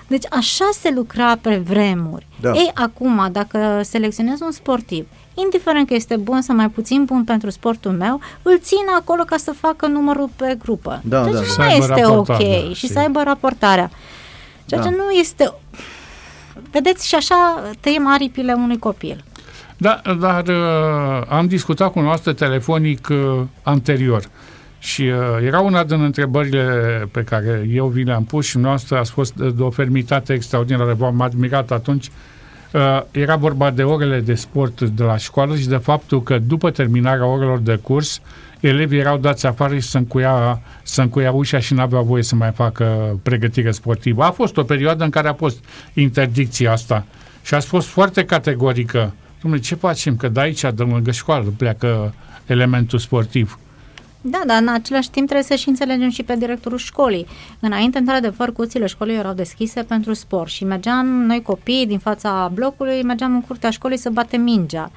[0.08, 2.28] Deci așa se lucra pe vremuri.
[2.41, 2.52] Da.
[2.52, 7.50] Ei, acum, dacă selecționez un sportiv, indiferent că este bun sau mai puțin bun pentru
[7.50, 11.02] sportul meu, îl țin acolo ca să facă numărul pe grupă.
[11.04, 11.39] Da, deci da.
[11.39, 13.89] nu mai este ok da, și să aibă raportarea.
[14.65, 14.88] Ceea da.
[14.88, 15.54] ce nu este...
[16.72, 19.24] Vedeți, și așa tăiem aripile unui copil.
[19.78, 24.22] Da, dar uh, am discutat cu noastră telefonic uh, anterior.
[24.22, 24.55] Uh,
[24.86, 26.63] și uh, era una din întrebările
[27.12, 31.21] pe care eu vi le-am pus și noastră a fost de o fermitate extraordinară, v-am
[31.21, 32.10] admirat atunci.
[32.74, 36.71] Uh, era vorba de orele de sport de la școală și de faptul că după
[36.71, 38.21] terminarea orelor de curs,
[38.60, 42.52] elevii erau dați afară și să încuia, să încuia ușa și n-aveau voie să mai
[42.52, 44.24] facă pregătire sportivă.
[44.24, 47.06] A fost o perioadă în care a fost interdicția asta
[47.43, 49.13] și a fost foarte categorică.
[49.39, 50.15] Dom'le, ce facem?
[50.15, 52.13] Că de aici, de lângă școală, pleacă
[52.45, 53.60] elementul sportiv.
[54.28, 57.28] Da, dar în același timp trebuie să și înțelegem și pe directorul școlii.
[57.60, 63.04] Înainte, într-adevăr, cuțile școlii erau deschise pentru sport și mergeam noi copii din fața blocului,
[63.04, 64.92] mergeam în curtea școlii să batem mingea.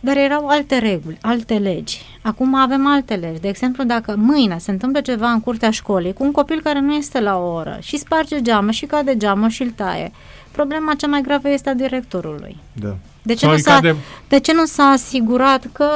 [0.00, 2.00] Dar erau alte reguli, alte legi.
[2.22, 3.40] Acum avem alte legi.
[3.40, 6.94] De exemplu, dacă mâine se întâmplă ceva în curtea școlii cu un copil care nu
[6.94, 10.12] este la o oră și sparge geamă și cade geamă și îl taie,
[10.50, 12.56] problema cea mai gravă este a directorului.
[12.72, 12.96] Da.
[13.22, 13.94] De ce, nu s-a, de...
[14.28, 15.88] de ce nu s-a asigurat că,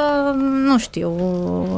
[0.64, 1.10] nu știu,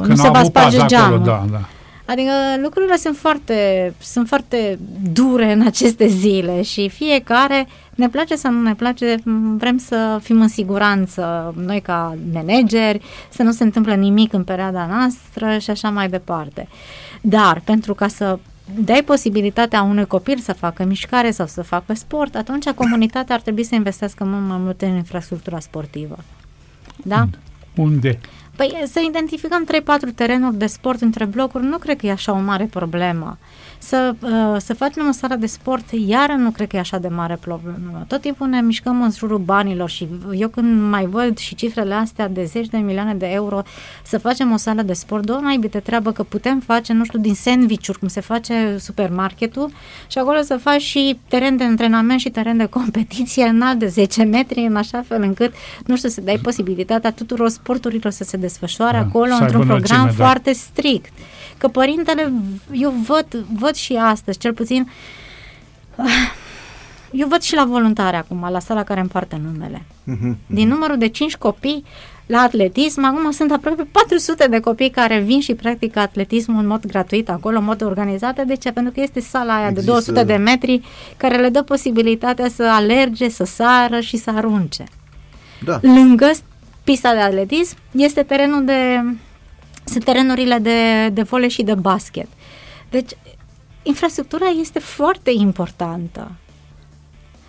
[0.01, 1.23] că nu se va sparge geamul?
[1.23, 1.61] da, da.
[2.05, 2.31] Adică
[2.61, 4.79] lucrurile sunt foarte, sunt foarte
[5.13, 9.15] dure în aceste zile și fiecare ne place sau nu ne place,
[9.57, 14.85] vrem să fim în siguranță, noi ca manageri, să nu se întâmple nimic în perioada
[14.85, 16.67] noastră și așa mai departe.
[17.21, 18.39] Dar pentru ca să
[18.77, 23.63] dai posibilitatea unui copil să facă mișcare sau să facă sport, atunci comunitatea ar trebui
[23.63, 26.17] să investească mult mai mult în infrastructura sportivă.
[27.03, 27.27] Da?
[27.75, 28.19] Unde?
[28.55, 29.65] Păi să identificăm
[30.11, 33.37] 3-4 terenuri de sport între blocuri nu cred că e așa o mare problemă.
[33.37, 33.68] Să, uh,
[34.57, 38.05] să facem o sală de sport, iară nu cred că e așa de mare problemă.
[38.07, 42.27] Tot timpul ne mișcăm în jurul banilor și eu când mai văd și cifrele astea
[42.27, 43.61] de zeci de milioane de euro
[44.03, 47.19] să facem o sală de sport, două mai de treabă că putem face, nu știu,
[47.19, 49.71] din sandvișuri, cum se face supermarketul
[50.07, 54.23] și acolo să faci și teren de antrenament și teren de competiție înalt de 10
[54.23, 55.53] metri, în așa fel încât,
[55.85, 60.11] nu știu, să dai posibilitatea tuturor sporturilor să se desfășoare da, acolo într-un program da.
[60.11, 61.11] foarte strict.
[61.59, 62.31] Că părintele,
[62.71, 64.89] eu văd, văd și astăzi, cel puțin,
[67.11, 69.81] eu văd și la voluntare acum, la sala care împarte numele.
[69.85, 70.35] Uh-huh.
[70.45, 71.83] Din numărul de 5 copii
[72.25, 76.85] la atletism, acum sunt aproape 400 de copii care vin și practică atletismul în mod
[76.85, 78.45] gratuit acolo, în mod organizat.
[78.45, 78.71] De ce?
[78.71, 79.85] Pentru că este sala aia Există...
[79.85, 80.81] de 200 de metri
[81.17, 84.83] care le dă posibilitatea să alerge, să sară și să arunce.
[85.63, 85.79] Da.
[85.81, 86.31] Lângă
[86.83, 89.03] pista de atletism este terenul de
[89.89, 92.27] sunt terenurile de, de vole și de basket.
[92.89, 93.11] Deci,
[93.83, 96.31] infrastructura este foarte importantă.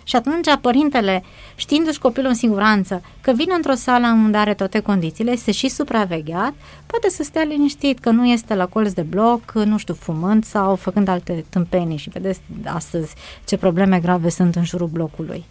[0.03, 1.23] Și atunci părintele,
[1.55, 6.53] știindu-și copilul în siguranță, că vine într-o sală unde are toate condițiile, este și supravegheat,
[6.85, 10.75] poate să stea liniștit, că nu este la colț de bloc, nu știu, fumând sau
[10.75, 11.97] făcând alte tâmpenii.
[11.97, 13.13] Și vedeți astăzi
[13.47, 15.43] ce probleme grave sunt în jurul blocului.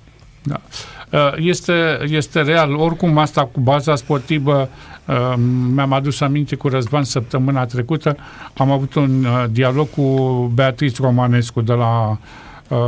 [0.42, 0.61] Da.
[1.12, 2.74] Uh, este, este real.
[2.74, 4.89] Oricum, asta cu baza sportivă, uh,
[5.75, 8.17] mi-am adus aminte cu Răzvan săptămâna trecută,
[8.57, 10.03] am avut un uh, dialog cu
[10.55, 12.19] Beatrice Romanescu de la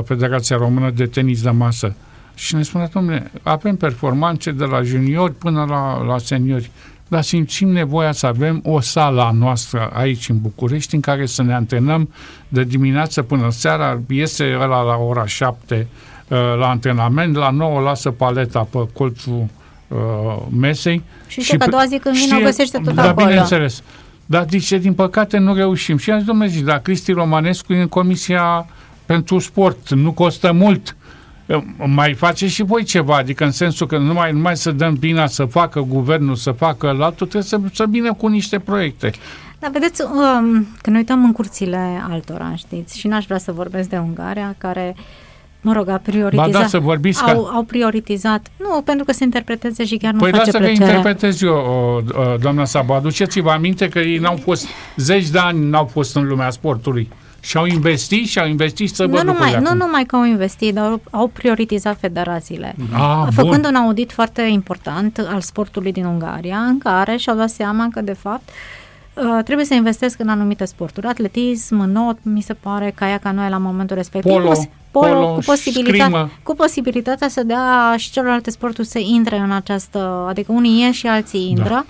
[0.04, 1.94] Federația Română de Tenis de Masă.
[2.34, 6.70] Și ne spunea, domnule, avem performanțe de la juniori până la, la seniori,
[7.08, 11.42] dar simțim nevoia să avem o sală a noastră aici în București în care să
[11.42, 12.08] ne antrenăm
[12.48, 15.86] de dimineață până seara, iese ăla la ora 7
[16.32, 19.46] Uh, la antrenament, la 9 lasă paleta pe colțul
[19.94, 21.02] uh, mesei.
[21.26, 23.26] Și, și că a doua zi când vine o găsește tot da, acolo.
[23.26, 23.82] bineînțeles.
[24.26, 25.96] Dar zice, din păcate nu reușim.
[25.96, 28.66] Și am zis, domnule, zic, dar Cristi Romanescu e în Comisia
[29.06, 30.96] pentru Sport, nu costă mult.
[31.46, 35.26] Uh, mai face și voi ceva, adică în sensul că numai, numai să dăm bine
[35.26, 39.10] să facă guvernul, să facă la altul, trebuie să, să vină cu niște proiecte.
[39.58, 43.88] Da, vedeți, um, când ne uităm în curțile altora, știți, și n-aș vrea să vorbesc
[43.88, 45.02] de Ungaria, care uh,
[45.62, 46.50] mă rog, a prioritizat.
[46.50, 47.50] Ba da, să vorbiți au, ca...
[47.54, 48.46] au prioritizat.
[48.56, 50.66] Nu, pentru că se interpreteze și chiar nu păi face plăcere.
[50.66, 52.92] Păi că interpretez eu, o, o, doamna Sabu.
[52.92, 57.08] Aduceți-vă aminte că ei n-au fost, zeci de ani n-au fost în lumea sportului.
[57.40, 61.00] Și au investit și au investit să nu numai, Nu numai că au investit, dar
[61.10, 62.74] au prioritizat federațiile.
[62.92, 63.74] Ah, făcând bun.
[63.74, 68.12] un audit foarte important al sportului din Ungaria, în care și-au dat seama că, de
[68.12, 68.48] fapt,
[69.14, 71.06] Uh, trebuie să investesc în anumite sporturi.
[71.06, 74.32] Atletism, not, mi se pare, ca noi la momentul respectiv.
[74.32, 74.52] Polo,
[74.92, 80.26] polo, polo cu, posibilitatea, cu posibilitatea să dea și celelalte sporturi să intre în această,
[80.28, 81.68] adică unii ieși și alții intră.
[81.68, 81.84] Da.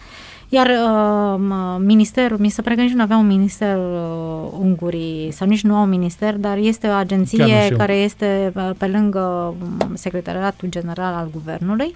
[0.48, 5.46] Iar uh, ministerul, mi se pare că nici nu avea un minister uh, ungurii, sau
[5.46, 9.94] nici nu au un minister, dar este o agenție care este uh, pe lângă um,
[9.94, 11.94] Secretariatul General al Guvernului.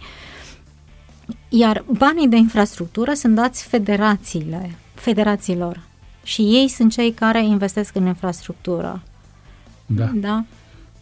[1.49, 5.81] Iar banii de infrastructură sunt dați federațiile federațiilor
[6.23, 9.03] și ei sunt cei care investesc în infrastructură.
[9.87, 10.11] Da.
[10.15, 10.45] da?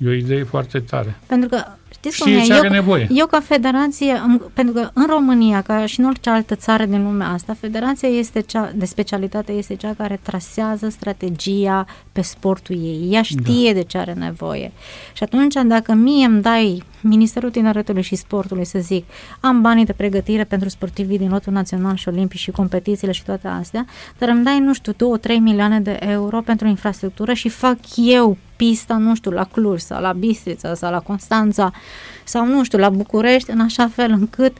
[0.04, 1.16] E o idee foarte tare.
[1.26, 2.40] Pentru că Știți cum e?
[2.40, 3.08] Ce are eu, nevoie.
[3.10, 7.28] eu ca federație, pentru că în România, ca și în orice altă țară din lumea
[7.28, 13.08] asta, federația este cea, de specialitate este cea care trasează strategia pe sportul ei.
[13.10, 13.78] Ea știe da.
[13.78, 14.72] de ce are nevoie.
[15.12, 19.04] Și atunci, dacă mie îmi dai Ministerul Tineretului și Sportului, să zic,
[19.40, 23.48] am banii de pregătire pentru sportivii din lotul național și olimpic și competițiile și toate
[23.48, 23.86] astea,
[24.18, 24.96] dar îmi dai, nu știu, 2-3
[25.40, 30.12] milioane de euro pentru infrastructură și fac eu pista, nu știu, la Cluj sau la
[30.12, 31.72] Bistrița sau la Constanța
[32.24, 34.56] sau, nu știu, la București, în așa fel încât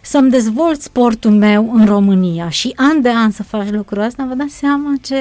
[0.00, 4.34] să-mi dezvolt sportul meu în România și an de an să faci lucrul ăsta, vă
[4.34, 5.16] dați seama ce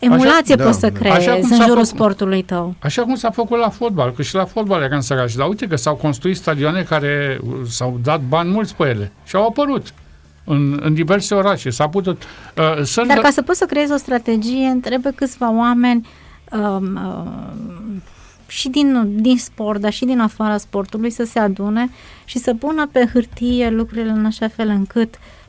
[0.00, 2.74] emulație așa, poți da, să creezi așa cum în jurul făcut, sportului tău.
[2.78, 5.66] Așa cum s-a făcut la fotbal, că și la fotbal era în săraci, dar uite
[5.66, 9.94] că s-au construit stadioane care s-au dat bani mulți pe ele și au apărut
[10.44, 11.70] în, în diverse orașe.
[11.70, 12.22] S-a putut...
[12.56, 16.08] Uh, să Dar ca să poți să creezi o strategie, trebuie câțiva oameni
[16.52, 18.00] um, uh,
[18.46, 21.90] și din, din sport, dar și din afara sportului să se adune
[22.24, 25.39] și să pună pe hârtie lucrurile în așa fel încât uh,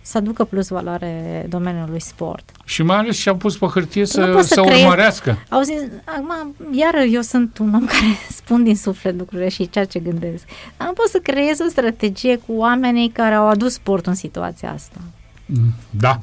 [0.00, 2.50] să aducă plus valoare domeniului sport.
[2.64, 5.38] Și mai ales și-au pus pe hârtie să, să, să creezi, urmărească.
[5.48, 5.72] Auzi,
[6.04, 10.44] acum, iar eu sunt un om care spun din suflet lucrurile și ceea ce gândesc.
[10.76, 14.72] Dar nu pot să creez o strategie cu oamenii care au adus sportul în situația
[14.72, 14.98] asta.
[15.46, 16.20] Mm, da,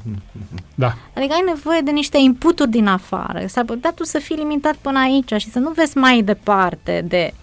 [0.74, 0.94] da.
[1.14, 3.44] Adică ai nevoie de niște inputuri din afară.
[3.46, 7.34] S-ar putea tu să fii limitat până aici și să nu vezi mai departe de...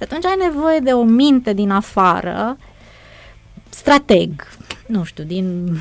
[0.00, 2.56] Atunci ai nevoie de o minte din afară,
[3.76, 4.30] strateg,
[4.86, 5.78] nu știu, din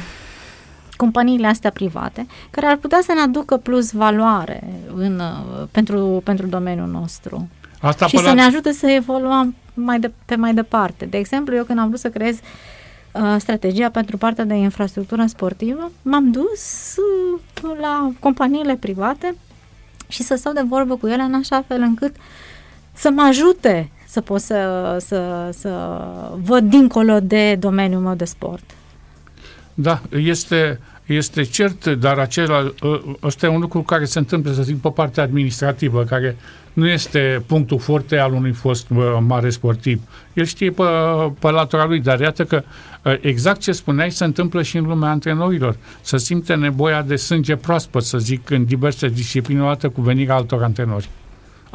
[0.95, 4.63] companiile astea private, care ar putea să ne aducă plus valoare
[4.95, 5.21] în,
[5.71, 7.49] pentru, pentru domeniul nostru.
[7.81, 8.33] Asta și să la...
[8.33, 11.05] ne ajute să evoluăm mai de, pe mai departe.
[11.05, 12.39] De exemplu, eu când am vrut să creez
[13.11, 19.35] uh, strategia pentru partea de infrastructură sportivă, m-am dus uh, la companiile private
[20.07, 22.15] și să stau de vorbă cu ele în așa fel încât
[22.93, 26.01] să mă ajute să pot să, să, să
[26.43, 28.63] văd dincolo de domeniul meu de sport.
[29.73, 34.61] Da, este, este cert, dar acela, ă, ăsta e un lucru care se întâmplă, să
[34.61, 36.37] zic, pe partea administrativă, care
[36.73, 38.87] nu este punctul forte al unui fost
[39.19, 40.01] mare sportiv.
[40.33, 40.83] El știe pe,
[41.39, 42.63] pe latura lui, dar iată că
[43.05, 45.75] ă, exact ce spuneai se întâmplă și în lumea antrenorilor.
[46.01, 50.63] Să simte nevoia de sânge proaspăt, să zic, în diverse discipline, odată cu venirea altor
[50.63, 51.09] antrenori.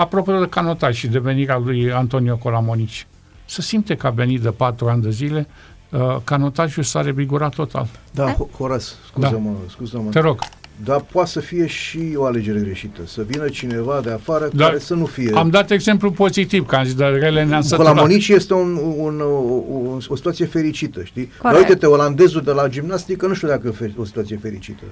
[0.00, 3.06] Apropo de canotaj și de venirea lui Antonio Colamonici.
[3.44, 5.46] Să simte că a venit de patru ani de zile,
[5.90, 7.86] uh, canotajul s-a revigurat total.
[8.10, 9.68] Da, Horas, scuză-mă, da.
[9.68, 10.10] scuză-mă.
[10.10, 10.38] Te rog.
[10.84, 13.00] Dar poate să fie și o alegere greșită.
[13.06, 15.32] Să vină cineva de afară Dar care să nu fie...
[15.34, 17.94] Am dat exemplu pozitiv, că am zis, dar rele ne-am săturat.
[17.94, 21.26] La Monici este un, un, o, o situație fericită, știi?
[21.26, 21.42] Corect.
[21.42, 24.84] Dar uite-te, olandezul de la gimnastică, nu știu dacă e o situație fericită,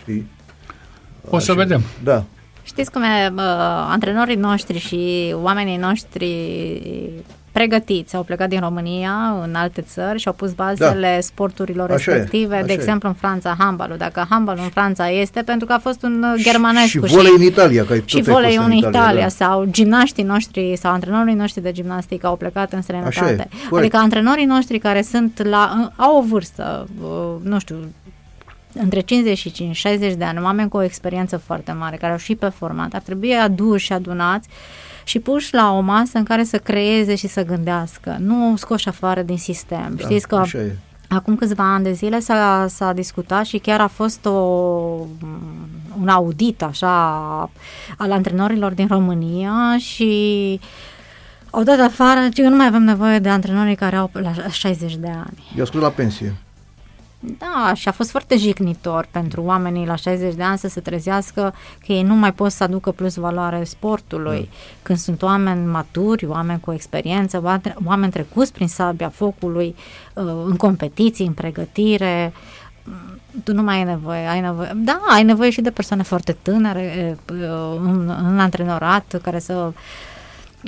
[0.00, 0.26] știi?
[1.30, 1.60] O să Așa.
[1.60, 1.82] vedem.
[2.04, 2.24] Da.
[2.74, 3.42] Știți cum e, uh,
[3.90, 6.28] antrenorii noștri și oamenii noștri
[7.52, 9.12] pregătiți, au plecat din România
[9.42, 11.20] în alte țări și au pus bazele da.
[11.20, 13.96] sporturilor așa respective, e, de exemplu în Franța handbalul.
[13.96, 17.42] Dacă handbalul în Franța este pentru că a fost un germanesc și, și volei în
[17.42, 19.28] Italia, că și volei în Italia, Italia da.
[19.28, 23.48] sau gimnaștii noștri sau antrenorii noștri de gimnastică au plecat în străinătate.
[23.72, 27.08] Adică antrenorii noștri care sunt la au o vârstă, uh,
[27.42, 27.76] nu știu,
[28.74, 32.34] între 55 și 60 de ani, oameni cu o experiență foarte mare, care au și
[32.34, 34.48] performat, ar trebui aduși și adunați
[35.04, 39.22] și puși la o masă în care să creeze și să gândească, nu scoși afară
[39.22, 39.94] din sistem.
[39.96, 40.42] Da, Știți că
[41.08, 44.30] acum câțiva ani de zile s-a, s-a discutat și chiar a fost o,
[46.00, 46.90] un audit așa
[47.96, 50.60] al antrenorilor din România și
[51.50, 55.08] au dat afară că nu mai avem nevoie de antrenorii care au la 60 de
[55.08, 55.52] ani.
[55.56, 56.34] Eu scos la pensie.
[57.38, 61.54] Da, și a fost foarte jignitor pentru oamenii la 60 de ani să se trezească
[61.86, 64.40] că ei nu mai pot să aducă plus valoare sportului.
[64.50, 64.56] Da.
[64.82, 69.74] Când sunt oameni maturi, oameni cu experiență, oameni trecuți prin sabia focului,
[70.14, 72.32] uh, în competiții, în pregătire,
[73.44, 77.18] tu nu mai ai nevoie, ai nevoie, da, ai nevoie și de persoane foarte tânăre
[77.32, 79.72] uh, în, în antrenorat care să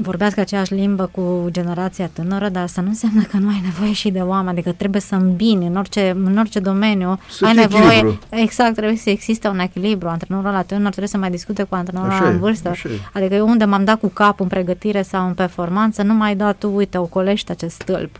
[0.03, 4.11] vorbească aceeași limbă cu generația tânără, dar să nu înseamnă că nu ai nevoie și
[4.11, 8.19] de oameni, adică trebuie să îmbini în orice, în orice domeniu, să ai nevoie, echilibru.
[8.31, 12.11] exact, trebuie să existe un echilibru, antrenorul la tânăr trebuie să mai discute cu antrenorul
[12.11, 15.35] așa în vârstă, așa adică eu unde m-am dat cu cap în pregătire sau în
[15.35, 18.17] performanță, nu mai da tu, uite, ocolești acest stâlp,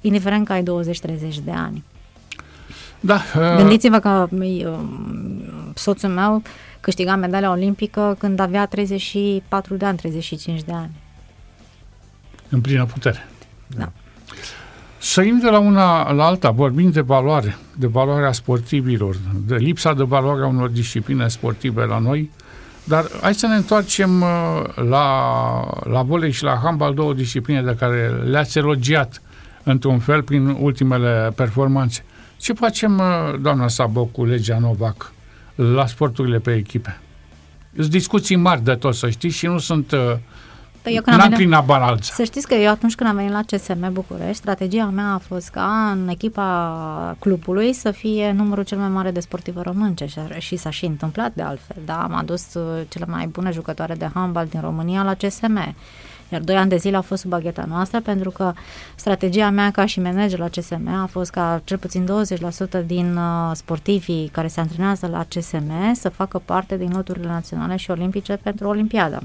[0.00, 0.64] indiferent că ai 20-30
[1.44, 1.84] de ani.
[3.00, 3.14] Da.
[3.36, 3.56] Uh...
[3.56, 4.66] Gândiți-vă că uh,
[5.74, 6.42] soțul meu
[6.80, 10.90] câștiga medalia olimpică când avea 34 de ani, 35 de ani
[12.52, 13.28] în plină putere.
[13.66, 13.92] Da.
[14.98, 20.02] Sărim de la una la alta, vorbim de valoare, de valoarea sportivilor, de lipsa de
[20.02, 22.30] valoare a unor discipline sportive la noi,
[22.84, 24.28] dar hai să ne întoarcem uh,
[24.74, 25.04] la,
[25.84, 29.22] la volei și la handbal, două discipline de care le-ați elogiat
[29.62, 32.04] într-un fel prin ultimele performanțe.
[32.36, 35.12] Ce facem, uh, doamna Sabo, cu legea Novac
[35.54, 37.00] la sporturile pe echipe?
[37.76, 40.20] Sunt discuții mari de tot, să știți, și nu sunt uh, Păi
[40.90, 41.98] eu când am venit, banal.
[42.00, 45.48] Să știți că eu atunci când am venit la CSM București, strategia mea a fost
[45.48, 50.56] ca în echipa clubului să fie numărul cel mai mare de sportive români și, și
[50.56, 51.76] s-a și întâmplat de altfel.
[51.84, 52.02] Da?
[52.02, 55.74] Am adus uh, cele mai bune jucătoare de handbal din România la CSM.
[56.28, 58.52] Iar doi ani de zile au fost sub bagheta noastră pentru că
[58.94, 62.08] strategia mea ca și manager la CSM a fost ca cel puțin
[62.82, 67.76] 20% din uh, sportivii care se antrenează la CSM să facă parte din loturile naționale
[67.76, 69.18] și olimpice pentru Olimpiada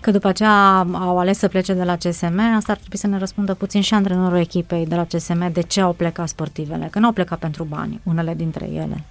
[0.00, 3.18] că după aceea au ales să plece de la CSM, asta ar trebui să ne
[3.18, 7.06] răspundă puțin și antrenorul echipei de la CSM de ce au plecat sportivele, că nu
[7.06, 9.04] au plecat pentru bani, unele dintre ele.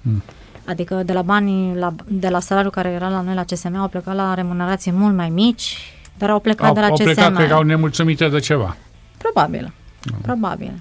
[0.00, 0.22] Mm.
[0.66, 3.88] Adică de la banii, la, de la salariul care era la noi la CSM, au
[3.88, 5.76] plecat la remunerații mult mai mici,
[6.18, 7.08] dar au plecat au, de la au CSM.
[7.08, 8.76] Au plecat că erau nemulțumite de ceva.
[9.16, 9.72] Probabil,
[10.12, 10.18] mm.
[10.20, 10.72] probabil.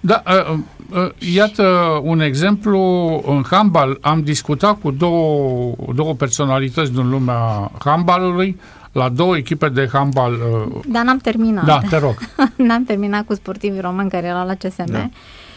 [0.00, 0.58] Da, uh,
[0.90, 1.62] uh, iată
[2.02, 2.78] un exemplu.
[3.26, 8.60] În handbal am discutat cu două, două personalități din lumea handbalului
[8.92, 10.32] la două echipe de handbal.
[10.32, 11.64] Uh, Dar n-am terminat.
[11.64, 12.14] Da, te rog.
[12.68, 15.08] n-am terminat cu sportivii români care erau la CSM da.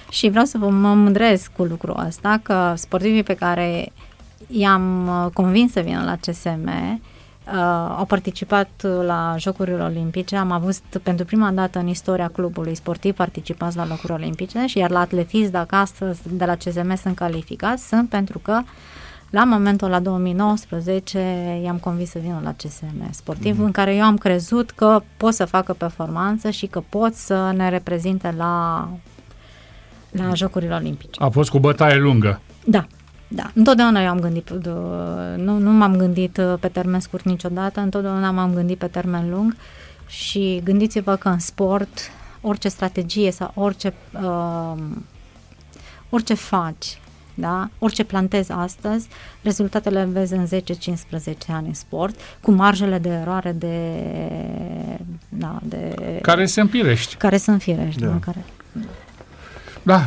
[0.10, 3.92] și vreau să vă mă mândresc cu lucrul ăsta, că sportivii pe care
[4.48, 6.96] i-am uh, convins să vină la CSM uh,
[7.98, 8.70] au participat
[9.06, 10.36] la Jocurile Olimpice.
[10.36, 14.90] Am avut pentru prima dată în istoria clubului sportiv participați la Locuri Olimpice și iar
[14.90, 18.62] la atletism, dacă astăzi de la CSM sunt calificați, sunt pentru că
[19.30, 21.20] la momentul la 2019
[21.64, 23.64] i-am convins să vină la CSM sportiv, mm-hmm.
[23.64, 27.70] în care eu am crezut că pot să facă performanță și că pot să ne
[27.70, 28.88] reprezinte la,
[30.12, 31.24] la Jocurile Olimpice.
[31.24, 32.42] A fost cu bătaie lungă.
[32.66, 32.88] Da,
[33.32, 34.50] da, întotdeauna eu am gândit,
[35.36, 39.56] nu, nu m-am gândit uh, pe termen scurt niciodată, întotdeauna m-am gândit pe termen lung
[40.08, 42.00] și gândiți-vă că în sport
[42.42, 44.74] orice strategie sau orice, uh,
[46.10, 47.00] orice faci,
[47.34, 47.70] da?
[47.80, 49.08] orice plantezi astăzi,
[49.42, 50.50] rezultatele vezi în 10-15
[51.48, 54.04] ani în sport, cu marjele de eroare de...
[55.30, 57.16] Da, de care sunt firești.
[57.16, 58.08] Care sunt firești, da.
[58.08, 58.88] da care, da,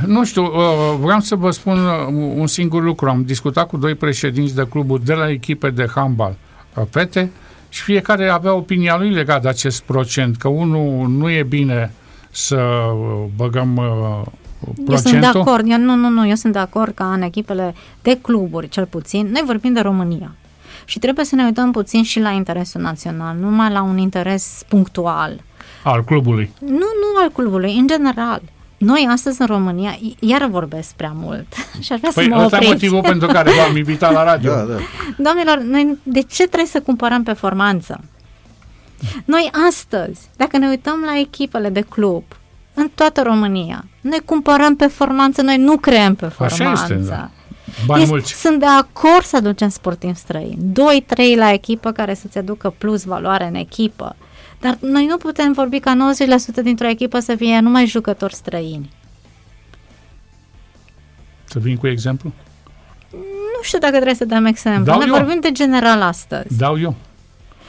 [0.06, 2.06] nu știu, uh, vreau să vă spun uh,
[2.36, 3.08] un singur lucru.
[3.08, 6.36] Am discutat cu doi președinți de cluburi de la echipe de handbal
[6.74, 7.30] uh, fete
[7.68, 11.92] și fiecare avea opinia lui legat de acest procent, că unul nu e bine
[12.30, 12.82] să
[13.36, 13.74] băgăm
[14.60, 14.92] procentul.
[14.92, 17.74] Eu sunt de acord, eu, nu, nu, nu, eu sunt de acord ca în echipele
[18.02, 20.34] de cluburi, cel puțin, noi vorbim de România.
[20.84, 24.62] Și trebuie să ne uităm puțin și la interesul național, nu numai la un interes
[24.68, 25.40] punctual.
[25.84, 26.50] Al clubului.
[26.60, 28.42] Nu, nu al clubului, în general.
[28.84, 31.46] Noi astăzi în România, iar vorbesc prea mult
[31.84, 32.64] și aș vrea păi să mă opriți.
[32.64, 34.54] e motivul pentru care v-am invitat la radio.
[34.54, 34.76] Da, da.
[35.16, 38.00] Doamnelor, noi de ce trebuie să cumpărăm performanță?
[39.24, 42.22] Noi astăzi, dacă ne uităm la echipele de club
[42.74, 46.62] în toată România, noi cumpărăm performanță, noi nu creăm performanță.
[46.62, 47.30] Așa este, da.
[47.86, 48.40] Bani este, mulți.
[48.40, 50.58] Sunt de acord să aducem sportivi străini.
[51.34, 54.16] 2-3 la echipă care să-ți aducă plus valoare în echipă.
[54.62, 55.96] Dar noi nu putem vorbi ca
[56.58, 58.90] 90% dintr-o echipă să fie numai jucători străini.
[61.44, 62.32] Să vin cu exemplu?
[63.56, 64.84] Nu știu dacă trebuie să dăm exemplu.
[64.84, 65.14] Dau noi eu.
[65.14, 66.56] vorbim de general astăzi.
[66.56, 66.94] Dau eu.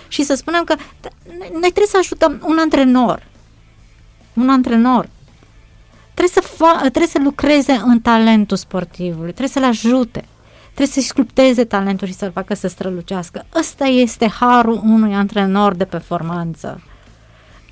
[0.08, 0.76] Și să spunem că
[1.52, 3.28] noi trebuie să ajutăm un antrenor.
[4.34, 5.10] Un antrenor.
[6.14, 10.26] Trebuie să, fa- trebuie să lucreze în talentul sportivului, trebuie să-l ajute
[10.74, 13.46] trebuie să-și sculpteze talentul și să-l facă să strălucească.
[13.60, 16.82] Ăsta este harul unui antrenor de performanță.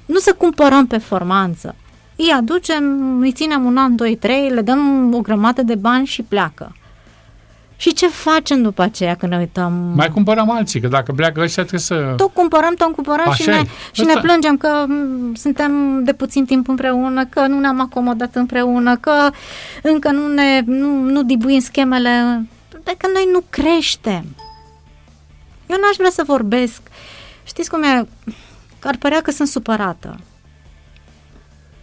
[0.06, 1.76] Nu să cumpărăm performanță.
[2.16, 2.84] Îi aducem,
[3.22, 6.76] îi ținem un an, doi, trei, le dăm o grămadă de bani și pleacă.
[7.76, 9.92] Și ce facem după aceea când ne uităm?
[9.96, 12.14] Mai cumpărăm alții, că dacă pleacă ăștia trebuie să...
[12.18, 14.86] Tot cumpărăm, tot cumpărăm Așa și, ne, și ne plângem că
[15.34, 19.12] suntem de puțin timp împreună, că nu ne-am acomodat împreună, că
[19.84, 22.46] încă nu ne nu, nu dibuim schemele
[22.84, 24.26] dacă noi nu creștem.
[25.70, 26.82] Eu n-aș vrea să vorbesc.
[27.44, 28.08] Știți cum e?
[28.80, 30.20] Că ar părea că sunt supărată.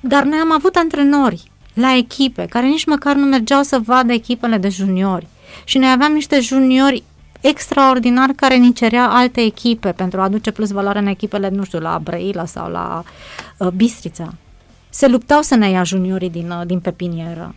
[0.00, 4.56] Dar noi am avut antrenori la echipe care nici măcar nu mergeau să vadă echipele
[4.56, 5.26] de juniori.
[5.64, 7.02] Și noi aveam niște juniori
[7.40, 11.78] extraordinari care ni cerea alte echipe pentru a aduce plus valoare în echipele, nu știu,
[11.78, 13.02] la Brăila sau la
[13.56, 14.34] uh, Bistrița.
[14.88, 17.54] Se luptau să ne ia juniorii din, uh, din pepinieră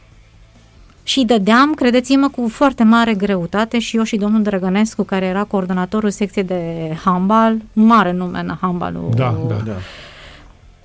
[1.03, 6.09] și dădeam, credeți-mă, cu foarte mare greutate și eu și domnul Drăgănescu, care era coordonatorul
[6.09, 9.09] secției de handbal, mare nume în handbalul.
[9.15, 9.73] Da, da, da.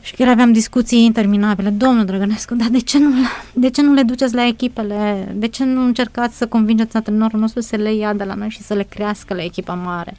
[0.01, 1.69] Și chiar aveam discuții interminabile.
[1.69, 3.11] Domnul Drăgănescu, dar de ce, nu,
[3.53, 5.29] de ce nu le duceți la echipele?
[5.35, 8.62] De ce nu încercați să convingeți antrenorul nostru să le ia de la noi și
[8.62, 10.17] să le crească la echipa mare?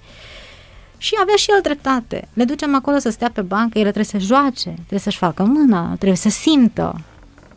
[0.98, 2.28] Și avea și el dreptate.
[2.34, 5.86] Le ducem acolo să stea pe bancă, ele trebuie să joace, trebuie să-și facă mâna,
[5.86, 6.96] trebuie să simtă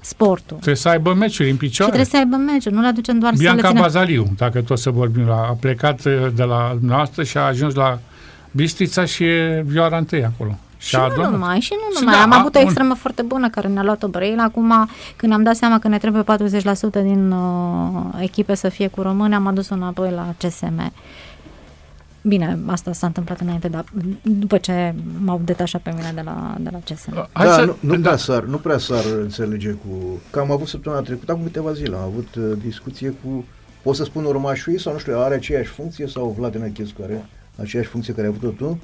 [0.01, 0.57] sportul.
[0.57, 1.93] Trebuie să aibă meciuri în picioare.
[1.93, 3.83] Și trebuie să aibă meciuri, nu le aducem doar Bianca să le ținem...
[3.83, 7.75] Bazaliu, dacă tot să vorbim, la, a plecat uh, de la noastră și a ajuns
[7.75, 7.99] la
[8.51, 10.59] Bistrița și e vioara întâi acolo.
[10.77, 12.15] Și, și nu numai, și nu numai.
[12.15, 14.43] Și da, am avut o extremă foarte bună care ne-a luat-o Brăila.
[14.43, 19.03] Acum, când am dat seama că ne trebuie 40% din uh, echipe să fie cu
[19.03, 20.93] români, am adus-o înapoi la CSM.
[22.23, 23.85] Bine, asta s-a întâmplat înainte, dar
[24.23, 27.29] după ce m-au detașat pe mine de la, de la CSM.
[27.33, 28.01] Da, să, nu, nu, da.
[28.01, 30.21] prea sar, nu prea sar înțelege cu...
[30.31, 33.45] Că am avut săptămâna trecută, acum câteva zile, am avut uh, discuție cu,
[33.83, 37.89] pot să spun urmașul sau nu știu, are aceeași funcție sau Vlad Năchescu are aceeași
[37.89, 38.79] funcție care ai avut tu?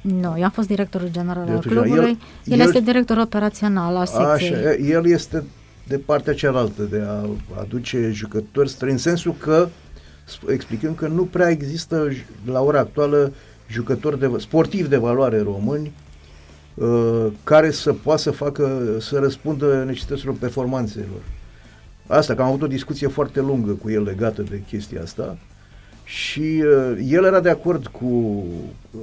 [0.00, 4.06] Nu, eu am fost directorul general al clubului, el, el, el este director operațional al
[4.06, 4.54] secției.
[4.54, 5.44] Așa, el este
[5.86, 7.28] de partea cealaltă, de a
[7.60, 9.68] aduce jucători străini, în sensul că
[10.48, 12.08] explicând că nu prea există
[12.44, 13.32] la ora actuală
[13.68, 15.92] jucători de, sportivi de valoare români
[16.74, 21.22] uh, care să poată să facă, să răspundă necesităților performanțelor.
[22.06, 25.38] Asta, că am avut o discuție foarte lungă cu el legată de chestia asta
[26.04, 28.44] și uh, el era de acord cu
[28.90, 29.00] uh,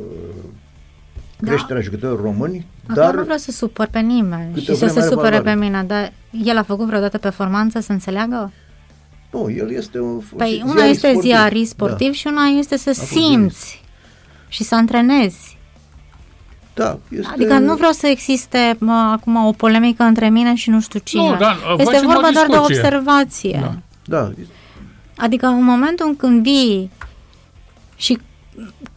[1.41, 1.81] creșterea da.
[1.81, 3.15] jucătorilor români, Acum dar...
[3.15, 5.41] nu vreau să supăr pe nimeni și să se supere valoare.
[5.41, 6.13] pe mine, dar
[6.43, 8.51] el a făcut vreodată performanță să înțeleagă?
[9.29, 11.31] Nu, el este un Păi una este sportiv.
[11.31, 12.13] ziarist sportiv da.
[12.13, 13.81] și una este să a simți
[14.47, 15.57] și să antrenezi.
[16.73, 17.31] Da, este...
[17.33, 21.29] Adică nu vreau să existe mă, acum o polemică între mine și nu știu cine.
[21.29, 23.59] Nu, da, este vorba doar de observație.
[23.61, 23.75] Da.
[24.17, 24.31] da.
[25.17, 26.91] Adică în momentul când vii
[27.95, 28.19] și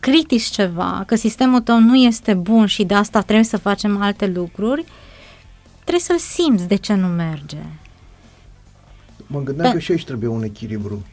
[0.01, 4.27] critici ceva, că sistemul tău nu este bun și de asta trebuie să facem alte
[4.27, 4.85] lucruri,
[5.81, 7.63] trebuie să-l simți de ce nu merge.
[9.33, 9.75] Mă gândeam Pe...
[9.75, 11.07] că și aici trebuie un echilibru.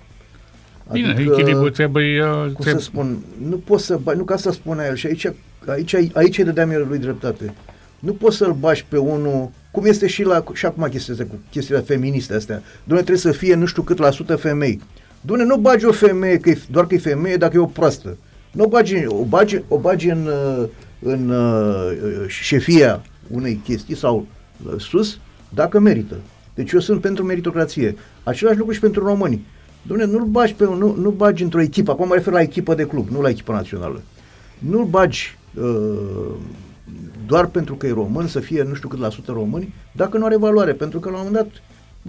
[0.92, 2.24] Bine, adică, echilibru trebuie...
[2.24, 2.74] Uh, cum trebuie...
[2.74, 3.18] să spun,
[3.48, 5.26] nu poți să nu ca să spună el și aici,
[5.68, 7.54] aici, aici îi dădeam el lui dreptate.
[8.00, 11.80] Nu poți să-l bași pe unul, cum este și, la, și acum chestiile, cu chestiile
[11.80, 12.62] feministe astea.
[12.84, 14.82] Doamne, trebuie să fie nu știu cât la sută femei.
[15.22, 18.18] Doamne, nu bagi o femeie că e, doar că e femeie dacă e o proastă.
[18.52, 20.68] Nu o bagi, o bagi, o bagi în, uh,
[21.00, 24.28] în uh, șefia unei chestii sau
[24.66, 26.16] uh, sus dacă merită.
[26.60, 27.95] Deci eu sunt pentru meritocrație.
[28.24, 29.45] Același lucru și pentru români.
[29.88, 32.86] Dom'le, nu-l bagi, pe, nu, nu bagi într-o echipă, acum mă refer la echipă de
[32.86, 34.01] club, nu la echipă națională.
[34.57, 36.36] Nu-l bagi uh,
[37.26, 40.26] doar pentru că e român, să fie nu știu cât la sută români, dacă nu
[40.26, 41.62] are valoare, pentru că la un moment dat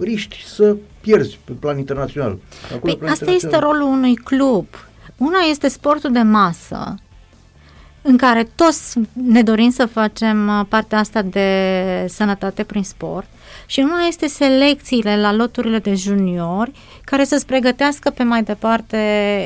[0.05, 2.37] riști să pierzi pe plan internațional.
[2.65, 3.35] Acolo, păi plan asta internațional.
[3.35, 4.65] este rolul unui club.
[5.17, 6.95] Una este sportul de masă,
[8.01, 13.27] în care toți ne dorim să facem uh, partea asta de sănătate prin sport
[13.65, 16.71] și una este selecțiile la loturile de juniori
[17.03, 18.97] care să-ți pregătească pe mai departe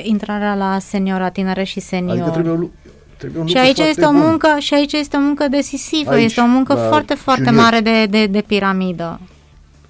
[0.03, 2.11] intrarea la seniora, tinere și senior.
[2.11, 2.71] Adică trebuie,
[3.17, 4.59] trebuie un și aici este o muncă bun.
[4.59, 7.63] și aici este o muncă decisivă, aici, este o muncă foarte, foarte junior.
[7.63, 9.19] mare de, de, de piramidă.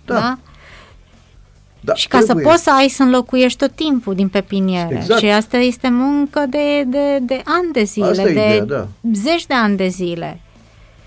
[0.05, 0.13] Da.
[0.13, 0.38] da?
[1.86, 2.46] Da, și ca trebuie.
[2.46, 4.96] să poți să ai să înlocuiești tot timpul din pepiniere.
[4.96, 5.20] Exact.
[5.20, 8.88] Și asta este muncă de, de, de ani de zile, asta de ideea, da.
[9.14, 10.40] zeci de ani de zile.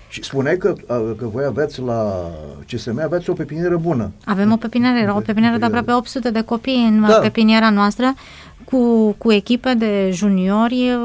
[0.09, 2.29] Și spuneai că, că voi aveți la
[2.71, 4.11] CSM, aveți o pepinieră bună.
[4.25, 7.19] Avem o pepinieră, o pepinieră de aproape 800 de copii în da.
[7.19, 8.13] pepiniera noastră,
[8.63, 10.97] cu, cu echipe de juniori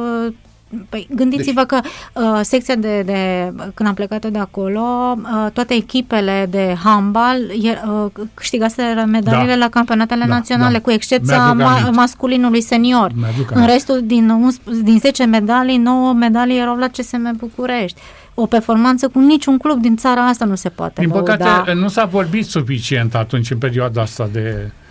[0.89, 1.81] Păi gândiți-vă deci, că
[2.13, 8.11] uh, secția de, de, când am plecat de acolo, uh, toate echipele de handbal uh,
[8.35, 9.59] câștigaseră medaliile da.
[9.59, 10.81] la campionatele da, naționale, da.
[10.81, 13.13] cu excepția ma- masculinului senior.
[13.51, 18.01] În restul, din, din 10 medalii, 9 medalii erau la CSM București.
[18.35, 21.73] O performanță cu niciun club din țara asta nu se poate Din păcate, da.
[21.73, 24.84] nu s-a vorbit suficient atunci, în perioada asta de Uh,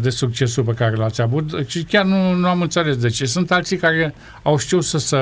[0.00, 3.26] de succesul pe care l-ați avut și chiar nu, nu am înțeles de ce.
[3.26, 5.16] Sunt alții care au știut să se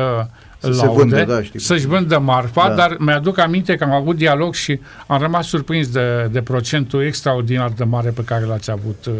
[0.58, 1.60] să laude, se vândă, da, știi.
[1.60, 2.74] să-și vândă marfa, da.
[2.74, 7.70] dar mi-aduc aminte că am avut dialog și am rămas surprins de, de procentul extraordinar
[7.76, 9.06] de mare pe care l-ați avut.
[9.06, 9.14] Uh.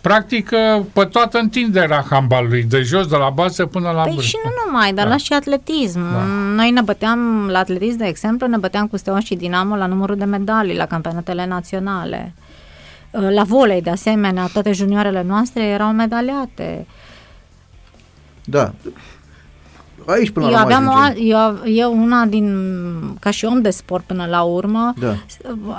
[0.00, 4.26] Practic, uh, pe toată întinderea handbalului, de jos, de la bază până la păi vârf.
[4.26, 5.10] și nu numai, dar da.
[5.10, 6.12] la și atletism.
[6.12, 6.22] Da.
[6.54, 10.16] Noi ne băteam, la atletism, de exemplu, ne băteam cu Steaua și Dinamo la numărul
[10.16, 12.34] de medalii la campionatele naționale.
[13.12, 16.86] Uh, la volei, de asemenea, toate junioarele noastre erau medaliate.
[18.44, 18.72] Da.
[20.06, 22.56] Aici până eu la aveam o, eu, eu una din,
[23.20, 25.16] ca și om de sport până la urmă, da.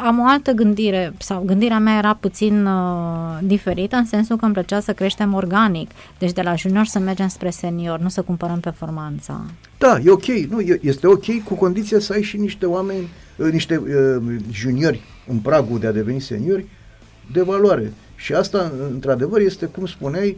[0.05, 4.53] am o altă gândire, sau gândirea mea era puțin uh, diferită, în sensul că îmi
[4.53, 5.91] plăcea să creștem organic.
[6.17, 9.41] Deci de la junior să mergem spre senior, nu să cumpărăm performanța.
[9.77, 13.77] Da, e ok, nu, este ok cu condiția să ai și niște oameni, uh, niște
[13.77, 16.65] uh, juniori în pragul de a deveni seniori,
[17.31, 17.93] de valoare.
[18.15, 20.37] Și asta, într-adevăr, este, cum spuneai,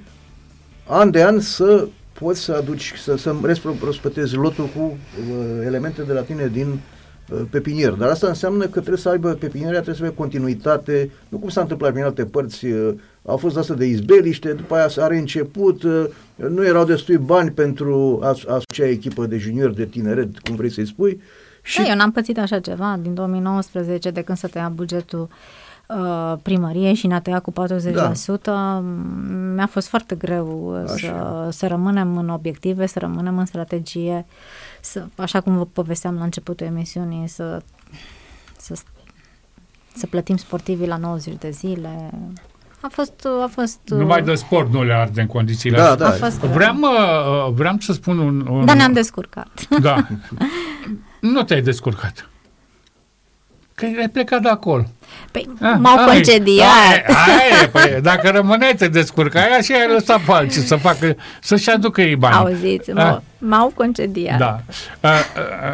[0.88, 1.88] an de an să
[2.19, 6.67] poți să aduci, să, să răsprospătezi lotul cu uh, elemente de la tine din
[7.29, 7.91] uh, pepinier.
[7.91, 11.61] Dar asta înseamnă că trebuie să aibă pepinierea, trebuie să aibă continuitate, nu cum s-a
[11.61, 12.93] întâmplat prin alte părți, uh,
[13.25, 16.05] au fost asta de izbeliște, după aia s-a reînceput, uh,
[16.36, 20.88] nu erau destui bani pentru a, acea echipă de juniori, de tineret, cum vrei să-i
[20.88, 21.21] spui.
[21.61, 21.81] Și...
[21.81, 25.64] Da, eu n-am pățit așa ceva din 2019, de când să tăia bugetul uh, Uh,
[26.41, 28.79] primărie și ne-a tăiat cu 40%, da.
[29.55, 34.25] mi-a fost foarte greu uh, să, să rămânem în obiective, să rămânem în strategie,
[34.81, 37.61] să, așa cum vă povesteam la începutul emisiunii, să,
[38.57, 38.75] să,
[39.95, 42.09] să plătim sportivii la 90 de zile.
[42.81, 43.79] A fost, a fost...
[43.86, 46.19] Numai de sport nu le arde în condițiile da, astea.
[46.19, 46.47] Da, da.
[46.47, 46.75] Vreau,
[47.53, 48.47] vreau să spun un...
[48.47, 48.65] un...
[48.65, 49.67] Dar ne-am descurcat.
[49.81, 50.07] Da.
[51.33, 52.29] nu te-ai descurcat.
[53.76, 54.84] Că ai plecat de acolo.
[55.32, 56.67] Păi ah, m-au concediat.
[56.67, 61.69] Ai, ai, păi, dacă rămâneai, te descurcai așa ai lăsat pe alții să facă, să-și
[61.69, 62.36] aducă ei bani.
[62.36, 62.91] Auziți,
[63.38, 64.38] m-au concediat.
[64.38, 64.59] Da.
[65.01, 65.09] Uh,
[65.69, 65.73] uh,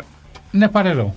[0.49, 1.16] ne pare rău.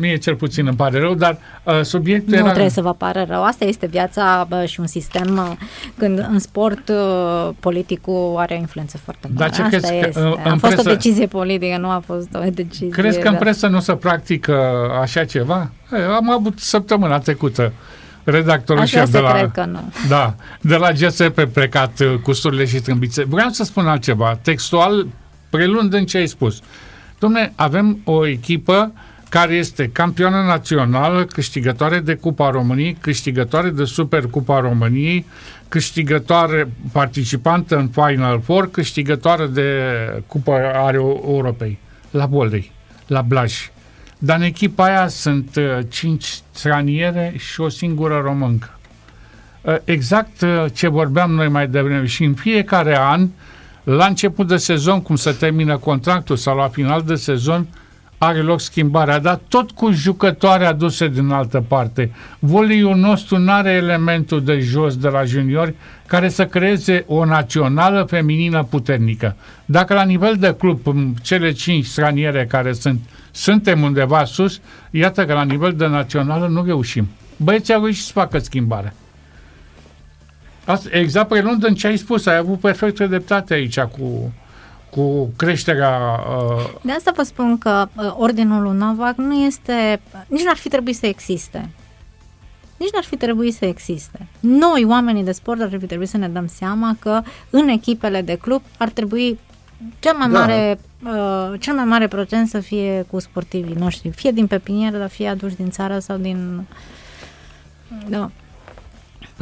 [0.00, 2.48] Mie cel puțin îmi pare rău, dar uh, subiectul Nu era...
[2.50, 5.66] trebuie să vă pară rău, asta este viața bă, și un sistem uh,
[5.98, 9.38] când în sport uh, politicul are o influență foarte mare.
[9.38, 10.20] Dar ce asta crezi este.
[10.20, 10.88] Că, a fost presă...
[10.88, 12.88] o decizie politică, nu a fost o decizie...
[12.88, 13.30] Crezi că da.
[13.30, 14.54] în presă nu se practică
[15.00, 15.70] așa ceva?
[15.92, 17.72] E, am avut săptămâna trecută
[18.24, 19.92] redactorul Așa șef de la, cred că nu.
[20.08, 23.24] Da, de la GSP plecat uh, cu surile și trâmbițe.
[23.24, 25.06] Vreau să spun altceva, textual,
[25.50, 26.60] prelund în ce ai spus.
[27.18, 28.92] Domne, avem o echipă
[29.30, 35.26] care este campioană națională, câștigătoare de Cupa României, câștigătoare de Super Cupa României,
[35.68, 39.72] câștigătoare participantă în Final Four, câștigătoare de
[40.26, 41.78] Cupa are Europei,
[42.10, 42.72] la Boldei,
[43.06, 43.70] la Blaj.
[44.18, 48.78] Dar în echipa aia sunt uh, cinci straniere și o singură româncă.
[49.62, 53.28] Uh, exact uh, ce vorbeam noi mai devreme și în fiecare an,
[53.82, 57.66] la început de sezon, cum se termină contractul sau la final de sezon,
[58.22, 62.10] are loc schimbarea, dar tot cu jucătoare aduse din altă parte.
[62.38, 65.74] Voleiul nostru nu are elementul de jos de la juniori
[66.06, 69.36] care să creeze o națională feminină puternică.
[69.64, 70.80] Dacă la nivel de club,
[71.22, 73.00] cele cinci straniere care sunt,
[73.30, 74.60] suntem undeva sus,
[74.90, 77.08] iată că la nivel de națională nu reușim.
[77.36, 78.94] Băieții au reușit să facă schimbarea.
[80.64, 84.32] Asta, exact prelund în ce ai spus, ai avut perfectă dreptate aici cu,
[84.90, 86.24] cu creșterea...
[86.38, 86.80] Uh...
[86.82, 90.00] De asta vă spun că uh, Ordinul lui Novak nu este...
[90.26, 91.68] Nici n-ar fi trebuit să existe.
[92.76, 94.26] Nici n-ar fi trebuit să existe.
[94.40, 98.34] Noi, oamenii de sport, ar fi trebuit să ne dăm seama că în echipele de
[98.34, 99.38] club ar trebui
[99.98, 100.38] cel mai da.
[100.38, 105.08] mare uh, cel mai mare procent să fie cu sportivii noștri, fie din pepinieră, dar
[105.08, 106.66] fie aduși din țară sau din...
[108.08, 108.30] Da.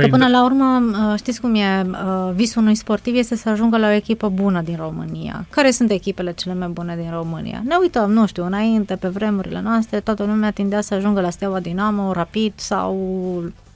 [0.02, 3.48] Păi că până la urmă, uh, știți cum e, uh, visul unui sportiv este să
[3.48, 5.46] ajungă la o echipă bună din România.
[5.50, 7.62] Care sunt echipele cele mai bune din România?
[7.64, 11.60] Ne uităm, nu știu, înainte, pe vremurile noastre, toată lumea tindea să ajungă la Steaua
[11.60, 12.94] Dinamo, Rapid sau,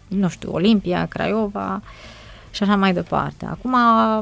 [0.09, 1.83] nu știu, Olimpia, Craiova
[2.51, 3.47] și așa mai departe.
[3.47, 3.77] Acum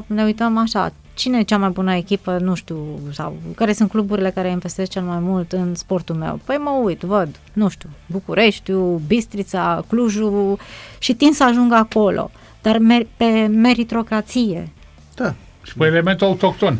[0.07, 4.29] ne uităm așa, cine e cea mai bună echipă, nu știu, sau care sunt cluburile
[4.29, 6.39] care investesc cel mai mult în sportul meu?
[6.45, 10.59] Păi mă uit, văd, nu știu, Bucureștiu, Bistrița, Clujul
[10.99, 12.31] și tind să ajung acolo,
[12.61, 14.69] dar mer- pe meritocrație.
[15.15, 15.33] Da.
[15.63, 16.79] Și pe elementul autohton.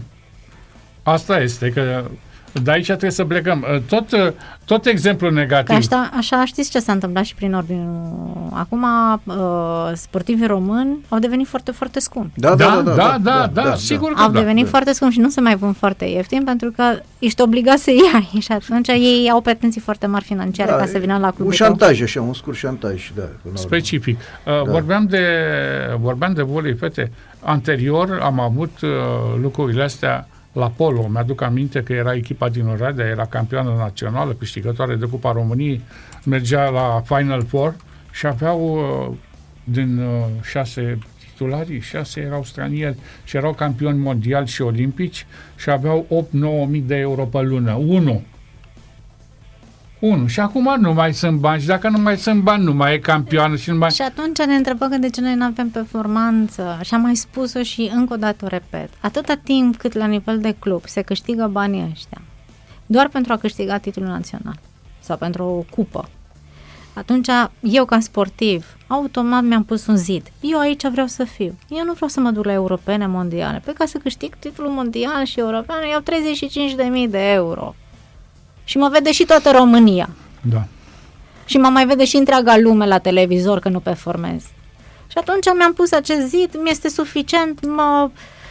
[1.04, 2.04] Asta este, că
[2.54, 3.66] de aici trebuie să plecăm.
[3.74, 4.32] Uh, tot, uh,
[4.66, 5.76] tot exemplul negativ.
[5.76, 8.50] Așa, așa știți ce s-a întâmplat și prin ordinul.
[8.54, 8.86] Acum
[9.24, 9.36] uh,
[9.94, 12.40] sportivii români au devenit foarte, foarte scumpi.
[12.40, 14.40] Da, da, da, da, da, da, da, da sigur că Au da.
[14.40, 14.70] devenit da.
[14.70, 16.84] foarte scumpi și nu se mai vând foarte ieftin pentru că
[17.20, 20.98] ești obligat să iei și atunci ei au pretenții foarte mari financiare da, ca să
[20.98, 21.48] vină la club.
[21.48, 23.24] Un șantaj, așa, un scurt șantaj, da.
[23.54, 24.20] Specific.
[24.20, 24.72] Uh, da.
[24.72, 25.26] Vorbeam de,
[26.00, 27.12] vorbeam de volei fete.
[27.44, 28.90] Anterior am avut uh,
[29.42, 31.08] lucrurile astea la polo.
[31.08, 35.82] Mi-aduc aminte că era echipa din Oradea, era campioană națională, câștigătoare de Cupa României,
[36.26, 37.76] mergea la Final Four
[38.12, 39.18] și aveau uh,
[39.64, 45.26] din uh, șase titulari, șase erau stranieri și erau campioni mondiali și olimpici
[45.58, 46.28] și aveau
[46.66, 47.74] 8-9 mii de euro pe lună.
[47.74, 48.22] Unul
[50.02, 50.28] 1.
[50.28, 53.00] Și acum nu mai sunt bani și dacă nu mai sunt bani, nu mai e
[53.00, 53.92] campioană și nu mai...
[53.92, 57.92] Și atunci ne întrebăm de ce noi nu avem performanță și am mai spus-o și
[57.96, 58.90] încă o dată o repet.
[59.02, 62.22] Atâta timp cât la nivel de club se câștigă banii ăștia,
[62.86, 64.60] doar pentru a câștiga titlul național
[65.00, 66.10] sau pentru o cupă,
[66.94, 67.28] atunci
[67.60, 70.32] eu ca sportiv, automat mi-am pus un zid.
[70.40, 71.58] Eu aici vreau să fiu.
[71.70, 73.62] Eu nu vreau să mă duc la europene, mondiale.
[73.66, 77.76] Pe ca să câștig titlul mondial și european, eu iau 35.000 de euro.
[78.64, 80.10] Și mă vede și toată România.
[80.42, 80.64] Da.
[81.46, 84.44] Și mă mai vede și întreaga lume la televizor că nu performez.
[85.08, 88.10] Și atunci mi-am pus acest zid, mi-este suficient, mă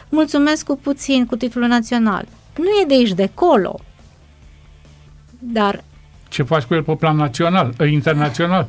[0.08, 2.26] mulțumesc cu puțin cu titlul național.
[2.56, 3.80] Nu e de aici, de acolo.
[5.38, 5.84] Dar...
[6.28, 8.68] Ce faci cu el pe plan național, internațional?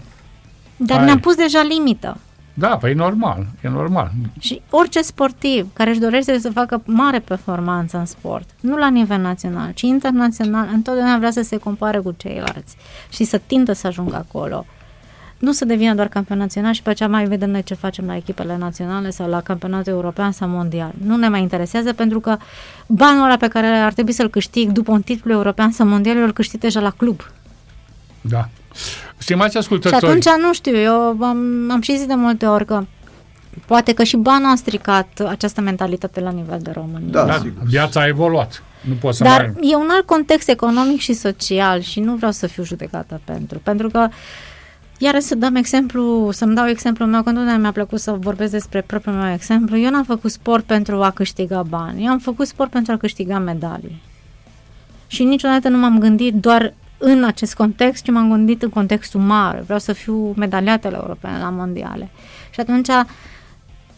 [0.76, 1.06] Dar Ai.
[1.06, 2.18] ne-am pus deja limită.
[2.54, 4.12] Da, păi e normal, e normal.
[4.40, 9.22] Și orice sportiv care își dorește să facă mare performanță în sport, nu la nivel
[9.22, 12.76] național, ci internațional, întotdeauna vrea să se compare cu ceilalți
[13.10, 14.66] și să tindă să ajungă acolo.
[15.38, 18.16] Nu să devină doar campion național și pe aceea mai vedem noi ce facem la
[18.16, 20.92] echipele naționale sau la campionatul european sau mondial.
[21.06, 22.38] Nu ne mai interesează pentru că
[22.88, 26.34] banul ăla pe care ar trebui să-l câștig după un titlu european sau mondial, îl
[26.34, 27.22] câștig deja la club.
[28.22, 28.50] Da.
[29.18, 30.00] Stimați ascultători...
[30.02, 32.84] Și atunci, nu știu, eu am, am și zis de multe ori că
[33.66, 37.10] poate că și banul a stricat această mentalitate la nivel de România.
[37.10, 38.64] Da, da viața a evoluat.
[38.82, 39.70] Nu pot să Dar mai...
[39.70, 43.60] e un alt context economic și social și nu vreau să fiu judecată pentru.
[43.60, 44.08] Pentru că
[44.98, 48.82] iar să dăm exemplu, să-mi dau exemplu meu, că întotdeauna mi-a plăcut să vorbesc despre
[48.82, 49.78] propriul meu exemplu.
[49.78, 52.06] Eu n-am făcut sport pentru a câștiga bani.
[52.06, 54.02] Eu am făcut sport pentru a câștiga medalii.
[55.08, 56.74] Și niciodată nu m-am gândit doar
[57.04, 59.62] în acest context, ci m-am gândit în contextul mare.
[59.62, 62.10] Vreau să fiu medaliată la europene, la mondiale.
[62.50, 62.88] Și atunci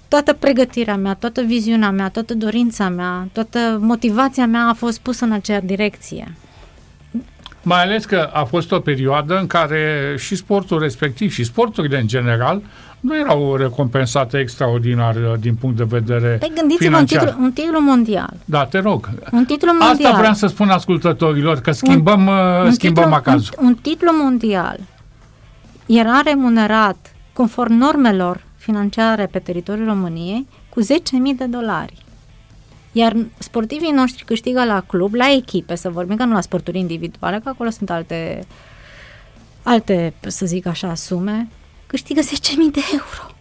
[0.07, 5.25] toată pregătirea mea, toată viziunea mea, toată dorința mea, toată motivația mea a fost pusă
[5.25, 6.35] în acea direcție.
[7.63, 12.07] Mai ales că a fost o perioadă în care și sportul respectiv și sporturile în
[12.07, 12.61] general
[12.99, 17.21] nu erau recompensate extraordinar uh, din punct de vedere păi gândiți-vă financiar.
[17.21, 18.33] un titlu, un titlu mondial.
[18.45, 19.09] Da, te rog.
[19.31, 20.11] Un titlu mondial.
[20.11, 23.55] Asta vreau să spun ascultătorilor, că schimbăm, un, uh, un schimbăm titlu, acazul.
[23.59, 24.79] Un, un titlu mondial
[25.85, 30.87] era remunerat conform normelor financiare pe teritoriul României cu 10.000
[31.37, 32.02] de dolari.
[32.95, 37.39] Iar sportivii noștri câștigă la club, la echipe, să vorbim că nu la sporturi individuale,
[37.43, 38.45] că acolo sunt alte,
[39.63, 41.47] alte să zic așa, sume,
[41.85, 42.27] câștigă 10.000
[42.71, 43.35] de euro.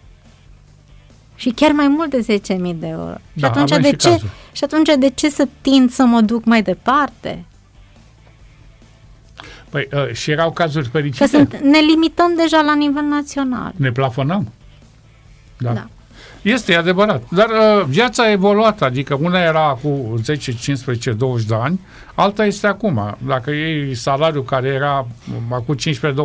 [1.35, 3.15] Și chiar mai mult de 10.000 de euro.
[3.33, 4.21] Da, și, atunci de și, ce,
[4.53, 7.45] și atunci de ce să tind să mă duc mai departe?
[9.69, 11.25] Păi uh, și erau cazuri fericite.
[11.25, 13.73] Că sunt, ne limităm deja la nivel național.
[13.77, 14.53] Ne plafonăm.
[15.59, 15.73] Da.
[15.73, 15.89] da.
[16.43, 17.23] Este adevărat.
[17.31, 21.81] Dar uh, viața a evoluat, adică una era cu 10, 15, 20 de ani,
[22.15, 23.17] alta este acum.
[23.27, 25.07] Dacă iei salariul care era
[25.51, 25.77] acum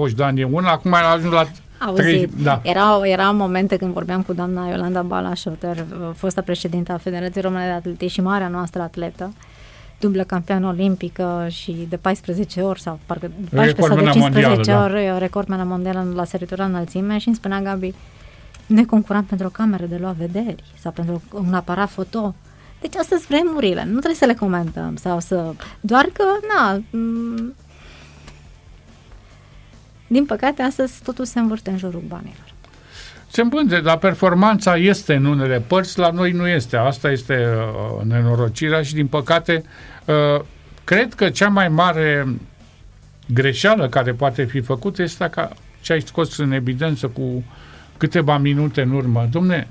[0.10, 1.48] 15-20 de ani e una, acum a ajuns la
[1.80, 2.04] Auzit.
[2.04, 2.62] Trei, da.
[2.64, 7.72] Erau, erau momente când vorbeam cu doamna Iolanda Balașoter, fosta președintă a Federației Române de
[7.72, 9.34] Atletism și marea noastră atletă,
[10.00, 15.06] dublă campion olimpică și de 14 ori sau parcă 14 sau de 15 mondială, ori
[15.06, 15.18] da.
[15.18, 17.94] recordmena mondială la săritura înălțime și îmi spunea Gabi,
[18.68, 22.36] ne concurăm pentru o cameră de luat vederi sau pentru un aparat foto.
[22.82, 25.54] Deci astea sunt vremurile, nu trebuie să le comentăm sau să...
[25.80, 26.24] Doar că,
[26.56, 27.56] na, m-
[30.08, 32.56] din păcate, astăzi totul se învârte în jurul banilor.
[33.28, 36.78] Se învârte, dar performanța este în unele părți, la noi nu este.
[36.78, 39.64] Asta este uh, nenorocirea și, din păcate,
[40.06, 40.42] uh,
[40.84, 42.28] cred că cea mai mare
[43.34, 45.52] greșeală care poate fi făcută este ca
[45.82, 47.44] ce ai scos în evidență cu
[47.98, 49.28] câteva minute în urmă.
[49.32, 49.68] Domne,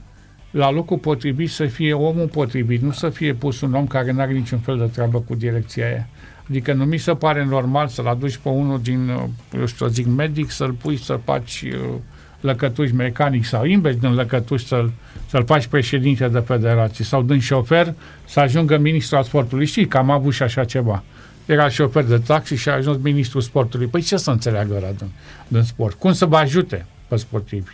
[0.51, 4.21] la locul potrivit să fie omul potrivit, nu să fie pus un om care nu
[4.21, 6.09] are niciun fel de treabă cu direcția aia.
[6.49, 9.23] Adică nu mi se pare normal să-l aduci pe unul din, uh,
[9.59, 11.95] eu știu, zic medic, să-l pui să faci uh,
[12.41, 14.93] lăcătuși mecanic sau invers din lăcătuși să-l,
[15.29, 19.67] să-l faci președinte de federație sau din șofer să ajungă ministrul al sportului.
[19.67, 21.03] Știi că am avut și așa ceva.
[21.47, 23.87] Era șofer de taxi și a ajuns ministrul sportului.
[23.87, 25.11] Păi ce să înțeleagă ăla din,
[25.49, 25.99] din sport?
[25.99, 27.71] Cum să vă ajute pe sportivi?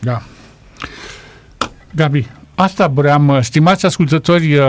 [0.00, 0.22] Da.
[1.94, 2.28] Gabi,
[2.60, 4.64] Asta vreau, stimați ascultători, uh,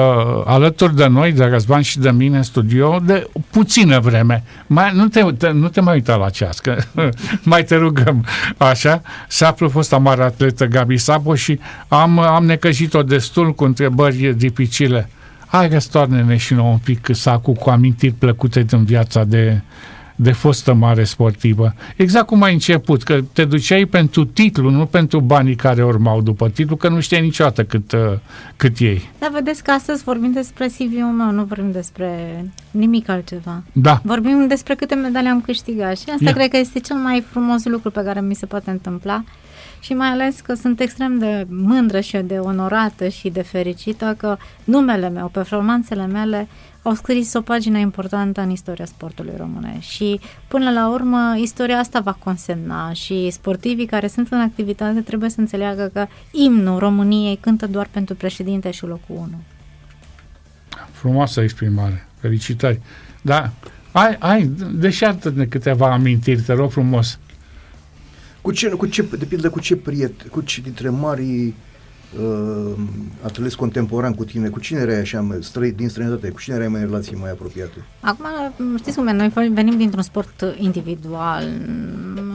[0.45, 4.43] alături de noi, de Răzvan și de mine în studio, de puțină vreme.
[4.67, 6.77] Mai, nu, te, te, nu te mai uita la ceas, că
[7.43, 8.25] mai te rugăm
[8.57, 9.01] așa.
[9.27, 15.09] Se află fosta mare atletă Gabi Sabo și am, am necăjit-o destul cu întrebări dificile.
[15.47, 19.61] Hai răstoarne-ne și nouă un pic sacul cu amintiri plăcute din viața de,
[20.21, 21.73] de fostă mare sportivă.
[21.95, 26.49] Exact cum ai început, că te duceai pentru titlu, nu pentru banii care urmau după
[26.49, 27.99] titlu, că nu știai niciodată cât, uh,
[28.55, 29.09] cât ei.
[29.19, 32.09] Da, vedeți că astăzi vorbim despre CV-ul meu, nu vorbim despre
[32.71, 33.63] nimic altceva.
[33.71, 34.01] Da.
[34.03, 36.33] Vorbim despre câte medalii am câștigat și asta Ia.
[36.33, 39.23] cred că este cel mai frumos lucru pe care mi se poate întâmpla
[39.79, 44.37] și mai ales că sunt extrem de mândră și de onorată și de fericită că
[44.63, 46.47] numele meu, performanțele mele
[46.81, 51.99] au scris o pagină importantă în istoria sportului românesc și până la urmă istoria asta
[51.99, 57.67] va consemna și sportivii care sunt în activitate trebuie să înțeleagă că imnul României cântă
[57.67, 59.27] doar pentru președinte și locul 1.
[60.91, 62.07] Frumoasă exprimare.
[62.19, 62.79] Felicitări.
[63.21, 63.51] Da,
[63.91, 67.19] ai, ai, deșeartă-ne câteva amintiri, te rog frumos.
[68.41, 71.53] Cu ce, cu ce, de pildă, cu ce priet, cu ce dintre marii uh,
[73.21, 76.79] atleți contemporan cu tine, cu cine erai așa străi, din străinătate, cu cine erai mai
[76.79, 77.85] relații mai apropiate?
[77.99, 78.25] Acum,
[78.77, 81.43] știți cum e, noi venim dintr-un sport individual.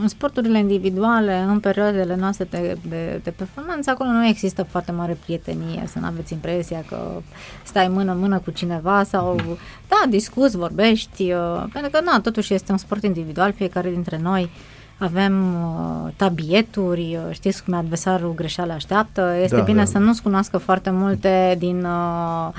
[0.01, 5.17] În sporturile individuale, în perioadele noastre de, de, de performanță, acolo nu există foarte mare
[5.23, 7.21] prietenie, să nu aveți impresia că
[7.63, 9.57] stai mână-mână cu cineva sau, mm.
[9.87, 14.43] da, discuți, vorbești, uh, pentru că, na, totuși este un sport individual, fiecare dintre noi
[14.43, 14.49] uh,
[14.97, 19.85] avem uh, tabieturi, uh, știți cum adversarul greșeală așteaptă, este da, bine da.
[19.85, 22.53] să nu-ți cunoască foarte multe din uh,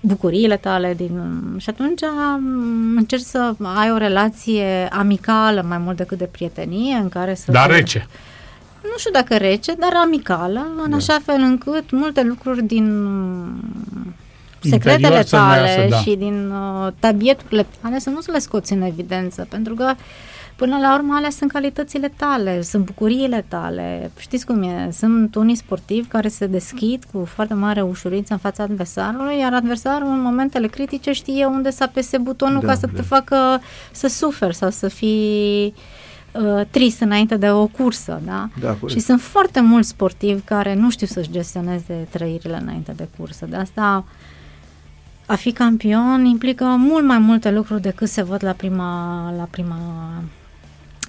[0.00, 1.20] bucuriile tale din...
[1.56, 7.08] și atunci um, încerci să ai o relație amicală mai mult decât de prietenie în
[7.08, 7.52] care să...
[7.52, 7.74] Dar te...
[7.74, 8.06] rece.
[8.82, 10.96] Nu știu dacă rece, dar amicală, în da.
[10.96, 13.14] așa fel încât multe lucruri din
[14.60, 15.96] secretele tale iasă, da.
[15.96, 19.94] și din uh, tabieturile tale să nu să le scoți în evidență, pentru că
[20.58, 24.10] Până la urmă, alea sunt calitățile tale, sunt bucuriile tale.
[24.18, 24.88] Știți cum e?
[24.92, 30.08] Sunt unii sportivi care se deschid cu foarte mare ușurință în fața adversarului, iar adversarul
[30.08, 32.92] în momentele critice știe unde să apese butonul da, ca să da.
[32.92, 33.60] te facă
[33.92, 35.74] să suferi sau să fii
[36.32, 38.48] uh, trist înainte de o cursă, da?
[38.60, 43.46] da și sunt foarte mulți sportivi care nu știu să-și gestioneze trăirile înainte de cursă.
[43.46, 44.04] De asta
[45.26, 49.78] a fi campion implică mult mai multe lucruri decât se văd la prima, la prima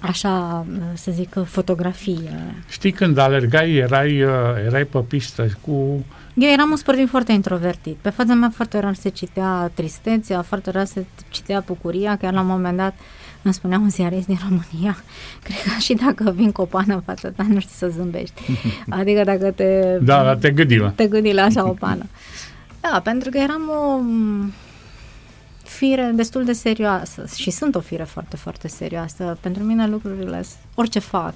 [0.00, 2.54] așa, să zic, fotografie.
[2.68, 4.30] Știi, când alergai, erai, uh,
[4.66, 6.04] erai pe pistă cu...
[6.34, 7.96] Eu eram un sportiv foarte introvertit.
[8.00, 12.40] Pe fața mea foarte rar se citea tristețea, foarte rar se citea bucuria, chiar la
[12.40, 12.94] un moment dat
[13.42, 14.96] îmi spunea un ziarist din România,
[15.44, 18.42] cred că și dacă vin cu o pană în fața ta, nu știi să zâmbești.
[18.88, 19.98] Adică dacă te...
[20.02, 20.88] Da, te gândi la.
[20.88, 22.06] Te gândi la așa o pană.
[22.80, 24.00] Da, pentru că eram o
[25.70, 29.38] fire destul de serioasă și sunt o fire foarte, foarte serioasă.
[29.40, 30.44] Pentru mine lucrurile,
[30.74, 31.34] orice fac,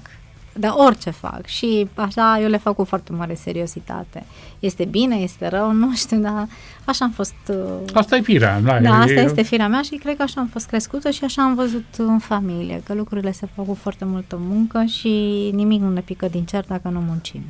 [0.53, 4.25] dar orice fac și așa eu le fac cu foarte mare seriositate.
[4.59, 6.47] Este bine, este rău, nu știu, dar
[6.85, 7.35] așa am fost...
[7.47, 8.59] Uh, asta e firea.
[8.59, 9.23] Da, da asta e...
[9.23, 12.19] este firea mea și cred că așa am fost crescută și așa am văzut în
[12.19, 15.09] familie, că lucrurile se fac cu foarte multă muncă și
[15.53, 17.41] nimic nu ne pică din cer dacă nu muncim.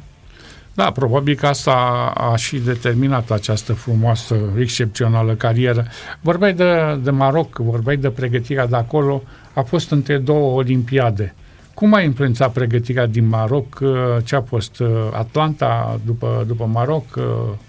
[0.76, 1.72] Da, probabil că asta
[2.18, 5.86] a și determinat această frumoasă, excepțională carieră.
[6.22, 9.24] Vorbeai de, de Maroc, vorbeai de pregătirea de acolo,
[9.54, 11.36] a fost între două olimpiade.
[11.74, 13.82] Cum a influențat pregătirea din Maroc?
[14.24, 14.82] Ce a fost?
[15.14, 17.06] Atlanta după, după Maroc?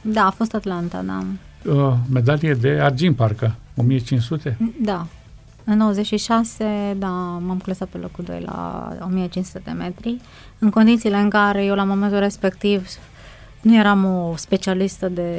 [0.01, 1.25] Da, a fost Atlanta, da.
[2.13, 4.57] Medalie de argint, parcă, 1500?
[4.83, 5.07] Da,
[5.69, 7.09] în 96, da,
[7.47, 10.21] m-am clasat pe locul 2 la 1500 de metri,
[10.59, 12.89] în condițiile în care eu la momentul respectiv
[13.61, 15.31] nu eram o specialistă de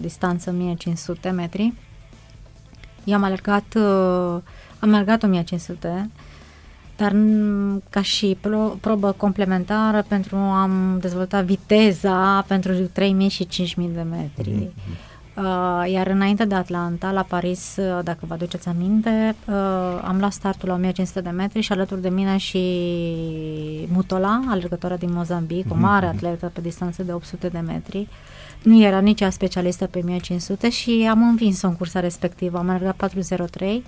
[0.00, 1.72] distanță 1500 metri.
[3.04, 4.40] Eu am alergat, uh,
[4.78, 6.10] am alergat 1500,
[6.96, 7.16] dar
[7.90, 14.50] ca și pro, probă complementară pentru am dezvoltat viteza pentru 3000 și 5000 de metri.
[14.50, 15.11] Mm-hmm.
[15.36, 19.54] Uh, iar înainte de Atlanta, la Paris, uh, dacă vă aduceți aminte, uh,
[20.04, 22.58] am luat startul la 1500 de metri și alături de mine și
[23.92, 26.14] Mutola, alergătoarea din Mozambic, o mare mhm.
[26.14, 28.08] atletă pe distanță de 800 de metri.
[28.62, 32.58] Nu era nici ea specialistă pe 1500 și am învins-o în cursa respectivă.
[32.58, 33.84] Am alergat 403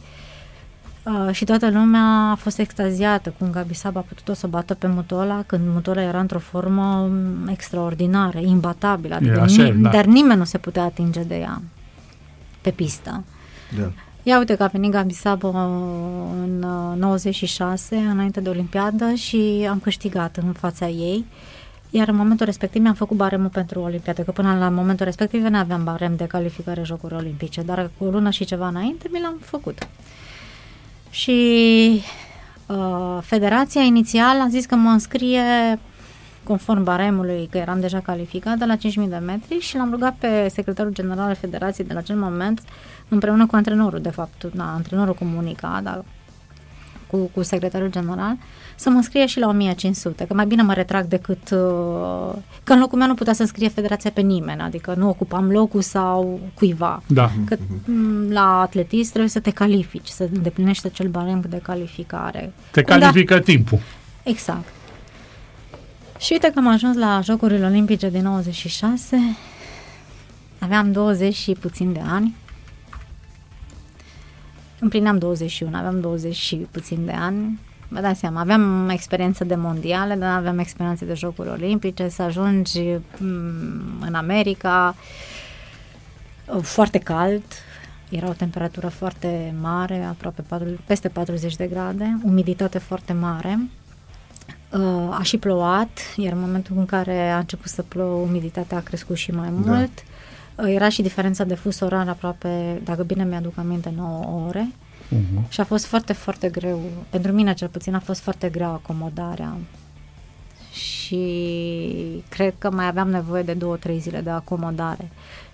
[1.04, 4.86] Uh, și toată lumea a fost extaziată cum Gabi Sab a putut să bată pe
[4.86, 7.10] Mutola când Mutola era într-o formă
[7.48, 9.88] extraordinară, imbatabilă, adică așa, ni- da.
[9.90, 11.62] dar nimeni nu se putea atinge de ea
[12.60, 13.24] pe pistă.
[13.78, 13.90] Da.
[14.22, 15.48] Ia uite că a venit Gabi Sabo
[16.42, 16.58] în
[16.96, 21.24] 96, uh, înainte de Olimpiadă și am câștigat în fața ei.
[21.90, 25.56] Iar în momentul respectiv mi-am făcut baremul pentru Olimpiadă, că până la momentul respectiv nu
[25.58, 29.36] aveam barem de calificare Jocuri Olimpice, dar cu o lună și ceva înainte mi l-am
[29.40, 29.88] făcut.
[31.14, 32.02] Și
[32.66, 35.42] uh, federația inițial a zis că mă înscrie
[36.42, 40.48] conform baremului, că eram deja calificat de la 5.000 de metri și l-am rugat pe
[40.48, 42.60] secretarul general al federației de la acel moment,
[43.08, 46.04] împreună cu antrenorul, de fapt, na, antrenorul comunica, dar
[47.06, 48.36] cu, cu secretarul general,
[48.76, 51.50] să mă înscrie și la 1500, că mai bine mă retrag decât...
[51.50, 55.50] Uh, că în locul meu nu putea să înscrie federația pe nimeni, adică nu ocupam
[55.50, 57.02] locul sau cuiva.
[57.06, 57.30] Da.
[57.46, 62.52] Că mm, la atletism trebuie să te califici, să îndeplinești acel barem de calificare.
[62.70, 63.40] Te Când califică a...
[63.40, 63.78] timpul.
[64.22, 64.68] Exact.
[66.18, 69.16] Și uite că am ajuns la Jocurile Olimpice din 96,
[70.58, 72.34] aveam 20 și puțin de ani,
[74.78, 77.58] împlineam 21, aveam 20 și puțin de ani,
[77.94, 82.80] vă dați seama, aveam experiență de mondiale, dar aveam experiență de jocuri olimpice, să ajungi
[83.18, 84.94] mm, în America,
[86.60, 87.42] foarte cald,
[88.08, 93.68] era o temperatură foarte mare, aproape 4, peste 40 de grade, umiditate foarte mare,
[94.72, 98.80] uh, a și plouat, iar în momentul în care a început să plouă, umiditatea a
[98.80, 99.70] crescut și mai da.
[99.70, 100.04] mult.
[100.54, 100.70] Da.
[100.70, 104.68] Era și diferența de fus orar aproape, dacă bine mi-aduc aminte, 9 ore.
[105.12, 105.48] Uh-huh.
[105.48, 106.80] Și a fost foarte, foarte greu.
[107.10, 109.56] Pentru mine, cel puțin, a fost foarte greu acomodarea.
[110.72, 115.10] Și cred că mai aveam nevoie de două, trei zile de acomodare.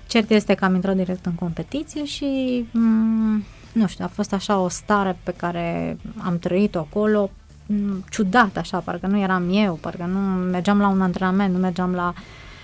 [0.07, 4.33] Cert este că am intrat direct în competiție și, m- mm, nu știu, a fost
[4.33, 7.31] așa o stare pe care am trăit-o acolo, m-
[7.67, 11.93] mm, ciudat așa, parcă nu eram eu, parcă nu mergeam la un antrenament, nu mergeam
[11.95, 12.15] la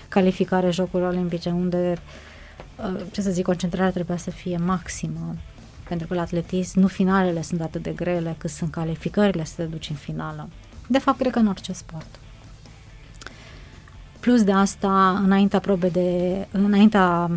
[0.07, 1.97] calificare Jocuri Olimpice, unde,
[2.75, 5.35] uh, ce să zic, concentrarea trebuia să fie maximă
[5.87, 9.63] pentru că la atletism nu finalele sunt atât de grele cât sunt calificările să te
[9.63, 10.49] duci în finală.
[10.87, 12.19] De fapt, cred că în orice sport.
[14.19, 17.29] Plus de asta, înaintea probe de, înaintea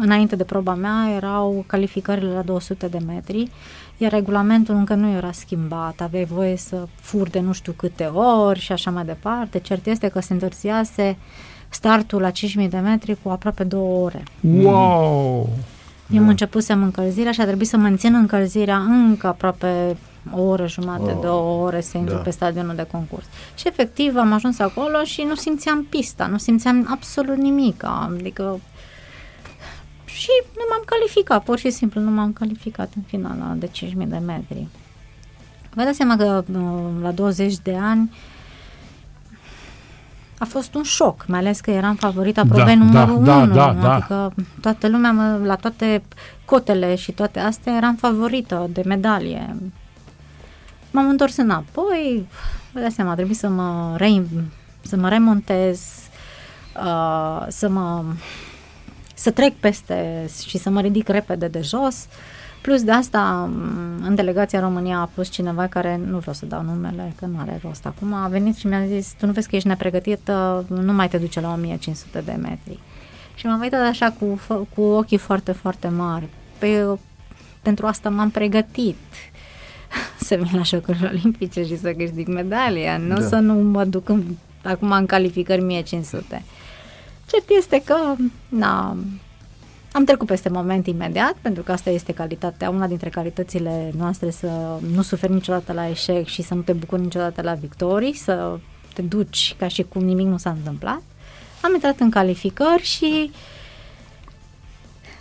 [0.00, 3.50] înainte de proba mea erau calificările la 200 de metri,
[3.96, 8.58] iar regulamentul încă nu era schimbat, aveai voie să furi de nu știu câte ori
[8.58, 9.58] și așa mai departe.
[9.58, 11.16] Cert este că se întârziase
[11.68, 14.22] startul la 5000 de metri cu aproape două ore.
[14.40, 15.48] Wow!
[16.12, 19.96] Eu am început să încălzirea și a trebuit să mențin încălzirea încă aproape
[20.32, 22.20] o oră jumate, oh, două ore să intru da.
[22.20, 23.24] pe stadionul de concurs.
[23.54, 27.84] Și efectiv am ajuns acolo și nu simțeam pista, nu simțeam absolut nimic.
[27.84, 28.60] Adică
[30.04, 34.18] și nu m-am calificat, pur și simplu nu m-am calificat în finala de 5.000 de
[34.26, 34.66] metri.
[35.74, 38.10] Vă dați seama că uh, la 20 de ani
[40.40, 43.72] a fost un șoc, mai ales că eram favorita probei da, numărul da, 1, da,
[43.80, 44.42] da, adică da.
[44.60, 46.02] toată lumea, la toate
[46.44, 49.56] cotele și toate astea, eram favorită de medalie.
[50.90, 52.28] M-am întors înapoi,
[52.72, 54.22] vă dați seama, trebuie să mă, re,
[54.80, 55.80] să mă remontez,
[56.76, 58.04] uh, să mă
[59.14, 62.06] să trec peste și să mă ridic repede de jos.
[62.60, 63.50] Plus de asta,
[64.02, 67.60] în delegația România a fost cineva care, nu vreau să dau numele, că nu are
[67.62, 71.08] rost acum, a venit și mi-a zis, tu nu vezi că ești nepregătită, nu mai
[71.08, 72.78] te duce la 1500 de metri.
[73.34, 74.40] Și m-am uitat așa cu,
[74.74, 76.28] cu ochii foarte, foarte mari.
[76.58, 76.98] Păi,
[77.62, 78.96] pentru asta m-am pregătit
[80.26, 83.26] să vin la Jocurile Olimpice și să câștig medalia, nu da.
[83.26, 84.22] să nu mă duc în,
[84.62, 86.42] acum în calificări 1500.
[87.26, 87.96] Cert este că
[88.48, 88.96] na,
[89.92, 94.78] am trecut peste moment imediat, pentru că asta este calitatea, una dintre calitățile noastre, să
[94.92, 98.58] nu suferi niciodată la eșec și să nu te bucuri niciodată la victorii, să
[98.94, 101.02] te duci ca și cum nimic nu s-a întâmplat.
[101.62, 103.30] Am intrat în calificări și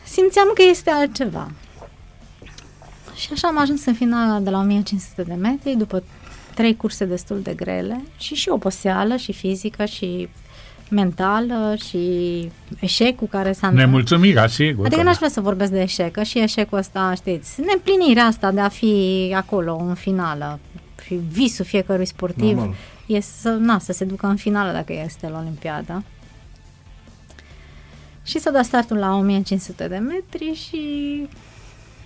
[0.05, 1.51] simțeam că este altceva.
[3.15, 6.03] Și așa am ajuns în finala de la 1500 de metri, după
[6.55, 10.29] trei curse destul de grele și și oboseală și fizică și
[10.89, 14.85] mentală și eșec cu care s-a Nemulțumirea, sigur.
[14.85, 18.59] Adică n-aș vrea să vorbesc de eșec, că și eșecul ăsta, știți, neplinirea asta de
[18.59, 20.59] a fi acolo în finală
[21.03, 22.75] și visul fiecărui sportiv Normal.
[23.05, 26.03] e să, na, să se ducă în finală dacă este la Olimpiada.
[28.23, 30.81] Și să da startul la 1500 de metri și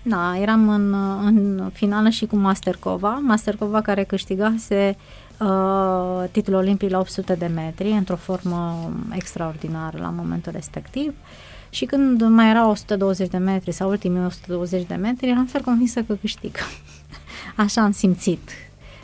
[0.01, 0.93] na, eram în,
[1.25, 5.22] în finală și cu Mastercova, Mastercova care câștigase uh,
[6.31, 11.13] titlul olimpic la 800 de metri, într-o formă extraordinară la momentul respectiv.
[11.69, 16.01] Și când mai era 120 de metri sau ultimii 120 de metri, eram fer convinsă
[16.01, 16.55] că câștig.
[17.55, 18.49] Așa am simțit.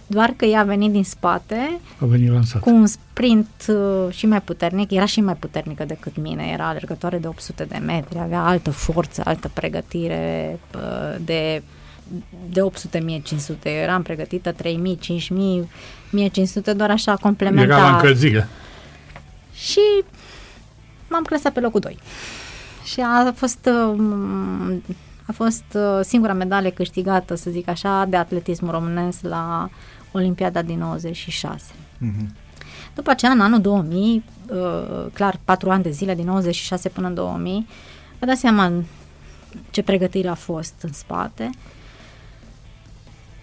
[0.08, 2.62] Doar că ea a venit din spate a venit lansat.
[2.62, 7.18] cu un sprint uh, și mai puternic, era și mai puternică decât mine, era alergătoare
[7.18, 11.64] de 800 de metri, avea altă forță, altă pregătire uh, de
[12.50, 15.70] de 800-1500, eu eram pregătită 3000, 5000,
[16.14, 17.78] 1500, doar așa complementar.
[17.78, 18.48] Era la încălzire.
[19.54, 20.04] Și
[21.10, 21.98] m-am clasat pe locul 2.
[22.84, 24.84] Și a fost um,
[25.26, 29.70] a fost uh, singura medalie câștigată, să zic așa, de atletism românesc la
[30.12, 31.64] Olimpiada din 96.
[31.74, 32.28] Mm-hmm.
[32.96, 37.14] După aceea, în anul 2000, uh, clar, patru ani de zile, din 96 până în
[37.14, 37.68] 2000,
[38.20, 38.72] vă dați seama
[39.70, 41.50] ce pregătire a fost în spate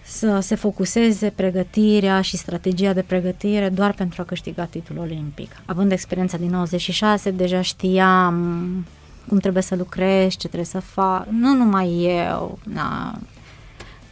[0.07, 5.51] să se focuseze pregătirea și strategia de pregătire doar pentru a câștiga titlul olimpic.
[5.65, 8.85] Având experiența din 96, deja știam
[9.27, 13.19] cum trebuie să lucrez, ce trebuie să fac, nu numai eu, na,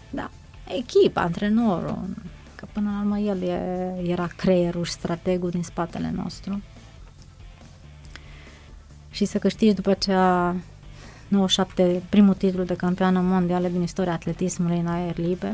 [0.09, 0.29] da,
[0.77, 2.07] echipa, antrenorul,
[2.55, 6.61] că până la urmă el e, era creierul și strategul din spatele nostru.
[9.11, 10.55] Și să câștigi după aceea
[11.27, 15.53] 97 primul titlu de campioană mondială din istoria atletismului în aer liber,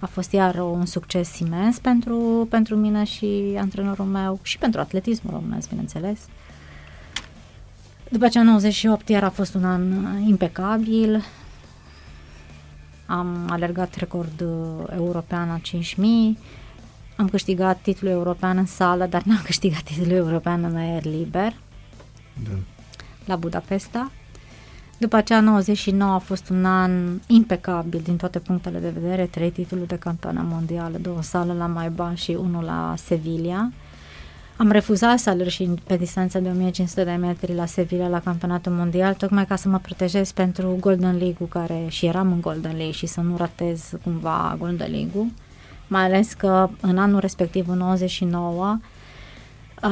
[0.00, 5.34] a fost iar un succes imens pentru, pentru mine și antrenorul meu și pentru atletismul
[5.34, 6.20] românesc, bineînțeles.
[8.08, 9.82] După aceea 98 iar a fost un an
[10.26, 11.24] impecabil.
[13.06, 14.40] Am alergat record
[14.92, 16.38] european la 5000.
[17.16, 21.54] Am câștigat titlul european în sală, dar n-am câștigat titlul european în aer liber.
[22.44, 22.50] Da.
[23.24, 24.10] La Budapesta.
[25.00, 29.86] După aceea, 99 a fost un an impecabil din toate punctele de vedere, trei titluri
[29.86, 33.70] de campioană mondială, două sale la Maiban și unul la Sevilla.
[34.56, 38.72] Am refuzat să alerg și pe distanța de 1500 de metri la Sevilla la campionatul
[38.72, 42.90] mondial, tocmai ca să mă protejez pentru Golden League-ul care și eram în Golden League
[42.90, 45.26] și să nu ratez cumva Golden League-ul.
[45.86, 48.78] Mai ales că în anul respectiv, în 99,
[49.82, 49.90] uh,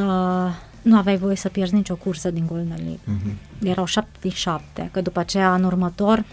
[0.89, 2.99] nu aveai voie să pierzi nicio cursă din Golden League.
[3.07, 3.69] Uh-huh.
[3.69, 6.25] Erau 77, că după aceea, în următor,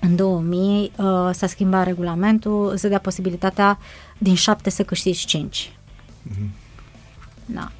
[0.00, 3.78] în 2000, uh, s-a schimbat regulamentul, se dea posibilitatea
[4.18, 5.68] din 7 să câștigi 5.
[5.68, 6.22] Uh-huh.
[6.22, 6.50] Mhm.
[7.44, 7.70] Da.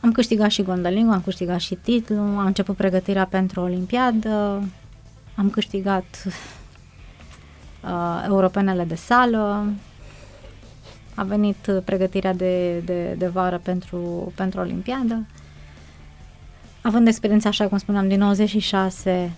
[0.00, 4.62] Am am câștigat și gondolingul, am câștigat și titlul, am început pregătirea pentru Olimpiadă,
[5.34, 6.24] am câștigat
[7.84, 9.72] uh, europenele de sală,
[11.22, 15.26] a venit pregătirea de, de, de vară pentru, pentru Olimpiadă.
[16.82, 19.32] Având experiența, așa cum spuneam, din 96,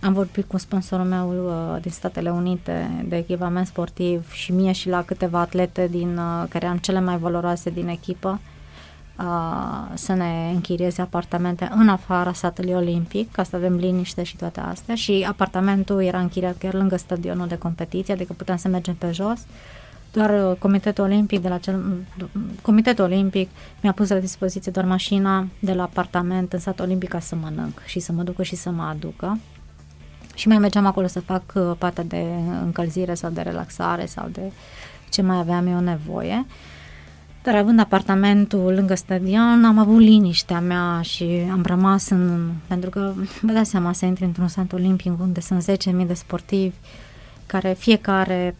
[0.00, 4.88] am vorbit cu sponsorul meu uh, din Statele Unite de echipament sportiv și mie și
[4.88, 8.40] la câteva atlete din, uh, care am cele mai valoroase din echipă
[9.18, 14.60] uh, să ne închirieze apartamente în afara satului olimpic, ca să avem liniște și toate
[14.60, 19.10] astea și apartamentul era închiriat chiar lângă stadionul de competiție, adică puteam să mergem pe
[19.12, 19.40] jos.
[20.16, 21.82] Doar uh, Comitetul Olimpic de la cel,
[22.62, 27.20] Comitetul Olimpic mi-a pus la dispoziție doar mașina de la apartament în satul olimpic ca
[27.20, 29.38] să mănânc și să mă ducă și să mă aducă.
[30.34, 32.24] Și mai mergeam acolo să fac uh, partea de
[32.62, 34.52] încălzire sau de relaxare sau de
[35.10, 36.46] ce mai aveam eu nevoie.
[37.42, 42.50] Dar având apartamentul lângă stadion, am avut liniștea mea și am rămas în...
[42.66, 45.64] Pentru că, vă dați seama, să intri într-un sant olimpic unde sunt
[46.00, 46.74] 10.000 de sportivi
[47.46, 48.54] care fiecare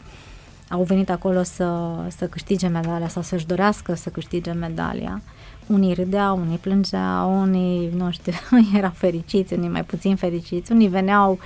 [0.69, 1.81] au venit acolo să,
[2.17, 5.23] să câștige medalia sau să-și dorească să câștige medalia.
[5.67, 8.33] Unii râdeau, unii plângeau, unii, nu știu,
[8.79, 11.39] erau fericiți, unii mai puțin fericiți, unii veneau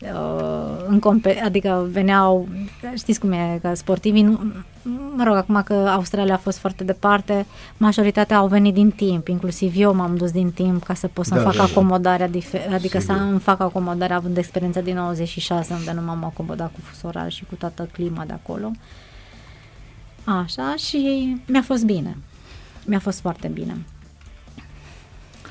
[0.00, 2.48] uh, în compe- adică veneau,
[2.94, 4.40] știți cum e, că sportivii, nu,
[5.16, 7.46] mă rog, acum că Australia a fost foarte departe,
[7.76, 11.40] majoritatea au venit din timp, inclusiv eu m-am dus din timp ca să pot să-mi
[11.40, 11.70] da, fac da, da.
[11.70, 13.16] acomodarea, difer- adică Sigur.
[13.16, 17.32] să îmi fac acomodarea având experiența din 96 unde nu m-am acomodat cu fus orar
[17.32, 18.70] și cu toată clima de acolo.
[20.24, 22.16] Așa, și mi-a fost bine.
[22.86, 23.76] Mi-a fost foarte bine.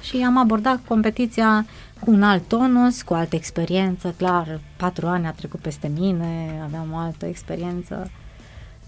[0.02, 1.66] Și am abordat competiția
[2.00, 6.88] cu un alt tonus, cu altă experiență, clar, patru ani a trecut peste mine, aveam
[6.94, 8.12] o altă experiență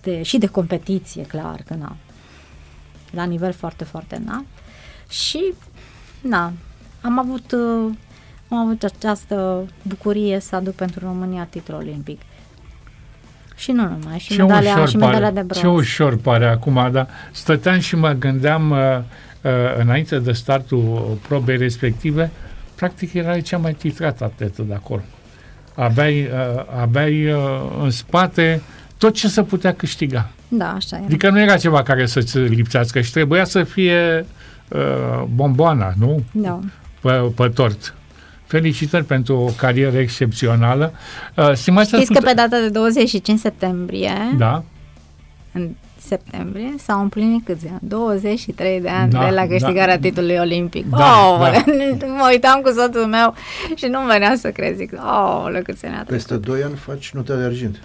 [0.05, 1.95] de, și de competiție, clar că na,
[3.11, 4.45] la nivel foarte, foarte înalt.
[5.09, 5.53] Și,
[6.21, 6.53] na,
[7.01, 7.93] am avut, uh,
[8.49, 12.21] am avut această bucurie să aduc pentru România titlul olimpic.
[13.55, 15.59] Și nu numai, și ce medalia, și medalia de bronz.
[15.59, 21.57] Ce ușor pare acum, dar stăteam și mă gândeam uh, uh, înainte de startul probei
[21.57, 22.31] respective,
[22.75, 25.01] practic era cea mai titrată atletă de acolo.
[25.75, 27.39] Aveai, uh, aveai uh,
[27.81, 28.61] în spate
[28.97, 30.29] tot ce se putea câștiga.
[30.47, 31.05] Da, așa era.
[31.05, 34.25] Adică nu era ceva care să-ți lipsească și trebuia să fie
[34.67, 36.23] uh, bomboana, nu?
[36.31, 36.59] Da.
[37.01, 37.95] Pe, pe tort.
[38.45, 40.93] Felicitări pentru o carieră excepțională.
[41.35, 44.63] Uh, Știți că pe data de 25 septembrie da.
[45.51, 47.79] în septembrie s-au împlinit câți ani?
[47.81, 50.89] 23 de ani da, de la câștigarea da, titlului olimpic.
[50.89, 52.07] Da, oh, da.
[52.07, 53.33] mă uitam cu soțul meu
[53.75, 54.77] și nu venea să crezi.
[54.77, 57.79] Zic, oh, cât se ne Peste 2 ani faci nota de argint.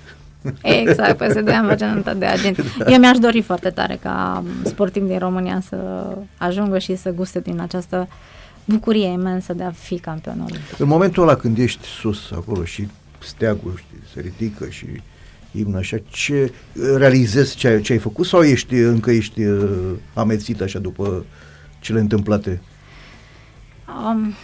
[0.62, 2.76] Exact, peste 2 ani face nota de argint.
[2.78, 2.92] Da.
[2.92, 5.76] Eu mi-aș dori foarte tare ca sportiv din România să
[6.36, 8.08] ajungă și să guste din această
[8.64, 10.78] bucurie imensă de a fi campion olimpic.
[10.78, 12.88] În momentul ăla când ești sus acolo și
[13.18, 14.86] steagul știi, se ridică și
[15.52, 16.52] imn așa, ce
[16.96, 21.24] realizezi ce ai, ce ai făcut sau ești încă ești uh, amețit așa după
[21.80, 22.60] cele întâmplate?
[24.06, 24.34] Um,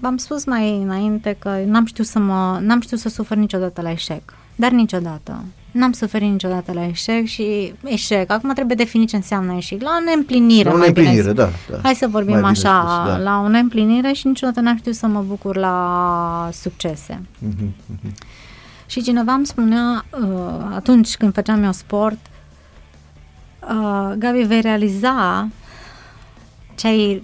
[0.00, 3.90] v-am spus mai înainte că n-am știut să mă, n-am știut să sufăr niciodată la
[3.90, 5.44] eșec, dar niciodată.
[5.70, 8.30] N-am suferit niciodată la eșec și eșec.
[8.30, 9.82] Acum trebuie definit ce înseamnă eșec.
[9.82, 10.68] La o neîmplinire.
[10.68, 11.78] La o neîmplinire, da, da.
[11.82, 13.16] Hai să vorbim așa, spus, da.
[13.16, 17.20] la o neîmplinire și niciodată n-am știut să mă bucur la succese.
[17.48, 18.12] Uh-huh, uh-huh.
[18.86, 22.18] Și cineva îmi spunea, uh, atunci când făceam eu sport,
[23.60, 25.48] uh, Gabi, vei realiza
[26.74, 27.22] ce ai,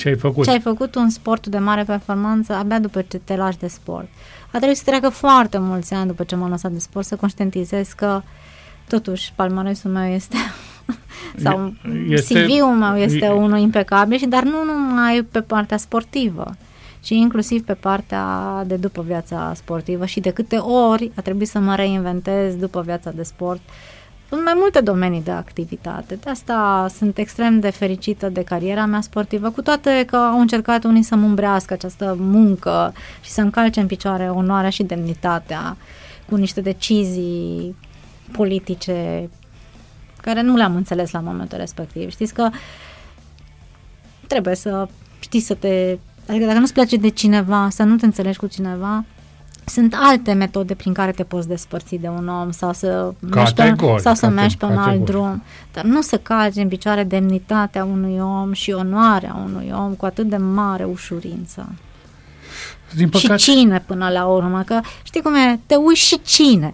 [0.00, 0.44] ce ai făcut.
[0.44, 4.08] Ce ai făcut un sport de mare performanță abia după ce te lași de sport.
[4.46, 7.88] A trebuit să treacă foarte mulți ani după ce m-am lăsat de sport să conștientizez
[7.88, 8.22] că
[8.88, 10.36] totuși palmaresul meu este
[11.44, 11.74] sau
[12.08, 16.56] este, CV-ul meu este e, unul impecabil și dar nu numai pe partea sportivă
[17.02, 18.24] și inclusiv pe partea
[18.66, 23.10] de după viața sportivă și de câte ori a trebuit să mă reinventez după viața
[23.10, 23.60] de sport
[24.30, 26.14] în mai multe domenii de activitate.
[26.14, 30.84] De asta sunt extrem de fericită de cariera mea sportivă, cu toate că au încercat
[30.84, 35.76] unii să-mi umbrească această muncă și să încalce în picioare onoarea și demnitatea
[36.28, 37.76] cu niște decizii
[38.32, 39.28] politice
[40.20, 42.10] care nu le-am înțeles la momentul respectiv.
[42.10, 42.48] Știți că
[44.26, 44.88] trebuie să
[45.20, 45.98] știi să te
[46.30, 49.04] Adică dacă nu-ți place de cineva, să nu te înțelegi cu cineva,
[49.70, 53.74] sunt alte metode prin care te poți despărți de un om sau să mergi pe,
[53.96, 55.42] sau să mergi pe un alt drum.
[55.72, 60.28] Dar nu să calci în picioare demnitatea unui om și onoarea unui om cu atât
[60.28, 61.72] de mare ușurință.
[62.94, 63.36] Din păcate...
[63.36, 66.72] Și cine până la urmă, că știi cum e, te uiți și cine.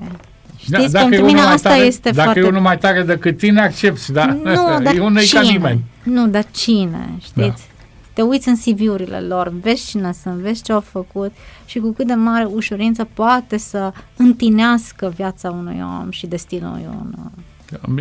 [0.57, 2.41] Știți, da, pentru mine asta tare, este dacă foarte...
[2.41, 4.27] Dacă e unul mai tare decât tine, accepti, da?
[4.27, 4.43] Nu,
[4.85, 5.41] dar e unul cine?
[5.41, 5.85] ca nimeni.
[6.03, 7.69] Nu, dar cine, știți?
[7.69, 7.76] Da.
[8.17, 11.33] Te uiți în CV-urile lor, vezi cine sunt, vezi ce au făcut
[11.65, 16.87] și cu cât de mare ușurință poate să întinească viața unui om și destinul unui
[17.87, 17.95] om.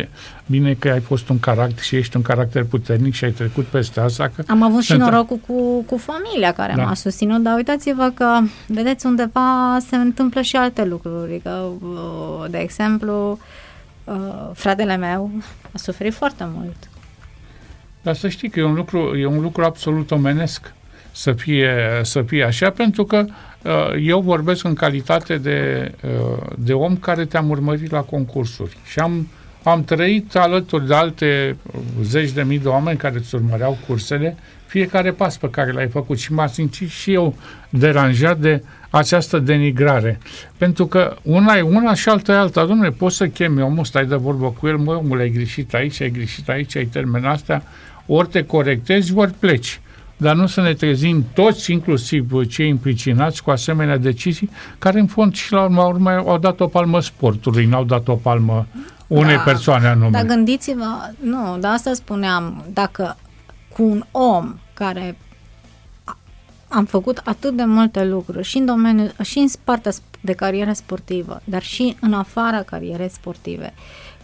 [0.46, 4.00] Bine că ai fost un caracter și ești un caracter puternic și ai trecut peste
[4.00, 4.30] asta.
[4.36, 6.82] Că Am avut și norocul cu, cu familia care da.
[6.82, 11.40] m-a susținut, dar uitați-vă că, vedeți, undeva se întâmplă și alte lucruri.
[11.42, 13.38] Că, uh, de exemplu,
[14.04, 14.14] uh,
[14.52, 15.30] fratele meu
[15.72, 16.76] a suferit foarte mult.
[18.06, 20.72] Dar să știi că e un lucru, e un lucru absolut omenesc
[21.12, 21.70] să fie,
[22.02, 23.24] să fie așa, pentru că
[23.62, 25.90] uh, eu vorbesc în calitate de,
[26.58, 29.26] de om care te-am urmărit la concursuri și am
[29.68, 31.56] am trăit alături de alte
[32.02, 36.18] zeci de mii de oameni care îți urmăreau cursele, fiecare pas pe care l-ai făcut
[36.18, 37.34] și m-a simțit și eu
[37.68, 40.18] deranjat de această denigrare.
[40.58, 42.64] Pentru că una e una și alta e alta.
[42.64, 46.00] Domnule, poți să chemi omul, stai de vorbă cu el, mă, omul, ai greșit aici,
[46.00, 47.62] ai greșit aici, ai termenat astea,
[48.06, 49.80] ori te corectezi, ori pleci.
[50.16, 55.34] Dar nu să ne trezim toți, inclusiv cei implicinați, cu asemenea decizii, care în fond
[55.34, 58.66] și la urma urmă au dat o palmă sportului, n-au dat o palmă
[59.06, 60.10] unei da, persoane anume.
[60.10, 63.16] Dar gândiți-vă, nu, dar asta spuneam, dacă
[63.76, 65.16] cu un om care
[66.68, 71.40] am făcut atât de multe lucruri și în domeniul, și în partea de carieră sportivă,
[71.44, 73.74] dar și în afara carierei sportive,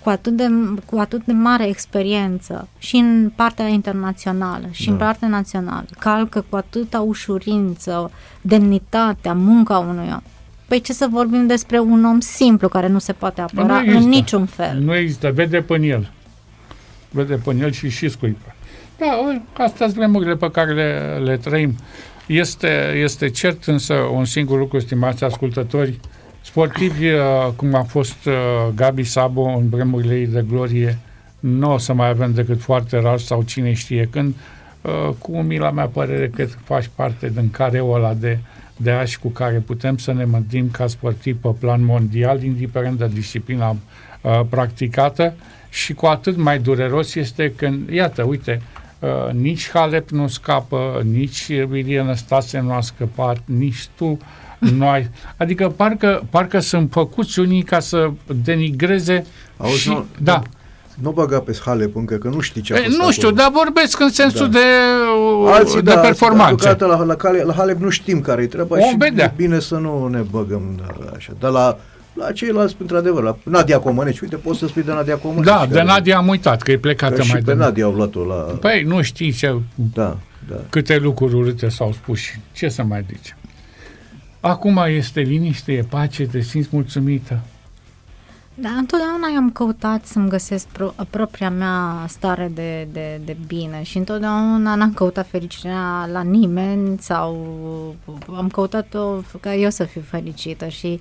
[0.02, 0.44] cu atât de,
[0.84, 4.92] cu atât de mare experiență și în partea internațională și da.
[4.92, 8.10] în partea națională, calcă cu atâta ușurință
[8.40, 10.22] demnitatea, munca unui om.
[10.68, 14.46] Păi ce să vorbim despre un om simplu care nu se poate apăra în niciun
[14.46, 14.78] fel.
[14.78, 16.10] Nu există, vede pe el.
[17.10, 18.54] Vede pe el și și scuipă.
[18.98, 19.06] Da,
[19.52, 21.74] astea sunt vremurile pe care le, le trăim.
[22.26, 26.00] Este, este cert însă un singur lucru, stimați ascultători,
[26.42, 27.20] sportivi, uh,
[27.56, 28.34] cum a fost uh,
[28.74, 30.98] Gabi Sabo în vremurile ei de glorie,
[31.40, 34.34] nu o să mai avem decât foarte rar sau cine știe când,
[34.80, 38.38] uh, cu umila mea părere că faci parte din careul ăla de
[38.82, 43.08] de ași cu care putem să ne mântim ca sportiv pe plan mondial, indiferent de
[43.12, 43.76] disciplina
[44.20, 45.34] uh, practicată.
[45.68, 48.62] Și cu atât mai dureros este când, iată, uite,
[48.98, 54.18] uh, nici Halep nu scapă, nici Ilie Năstase nu a scăpat, nici tu
[54.78, 55.10] nu ai...
[55.36, 58.10] Adică parcă, parcă sunt făcuți unii ca să
[58.44, 59.26] denigreze
[59.56, 59.88] Auzi, și...
[59.88, 60.36] Nu, da.
[60.36, 60.42] Nu
[61.00, 64.00] nu băga pe Halep încă, că nu știi ce a fost Nu știu, dar vorbesc
[64.00, 64.58] în sensul da.
[64.58, 64.64] de,
[65.50, 66.68] Alții, de da, performanță.
[66.68, 69.24] Alții, la, la, la, la Halep nu știm care e treaba o și vedea.
[69.24, 70.80] e bine să nu ne băgăm
[71.16, 71.32] așa.
[71.38, 71.78] Dar la,
[72.12, 75.44] la ceilalți, într-adevăr, la Nadia Comăneci, uite, poți să spui de Nadia Comăneci.
[75.44, 78.24] Da, de Nadia am uitat, că e plecată că mai și pe Nadia au luat-o
[78.24, 78.34] la...
[78.34, 79.54] Păi, nu știi ce...
[79.94, 80.16] Da,
[80.48, 80.56] da.
[80.70, 83.36] Câte lucruri urâte s-au spus și ce să mai zici.
[84.44, 87.40] Acum este liniște, e pace, te simți mulțumită.
[88.54, 93.98] Da, întotdeauna am căutat să-mi găsesc pro- propria mea stare de, de, de bine și
[93.98, 97.36] întotdeauna n-am căutat fericirea la nimeni sau
[98.36, 101.00] am căutat-o ca eu să fiu fericită și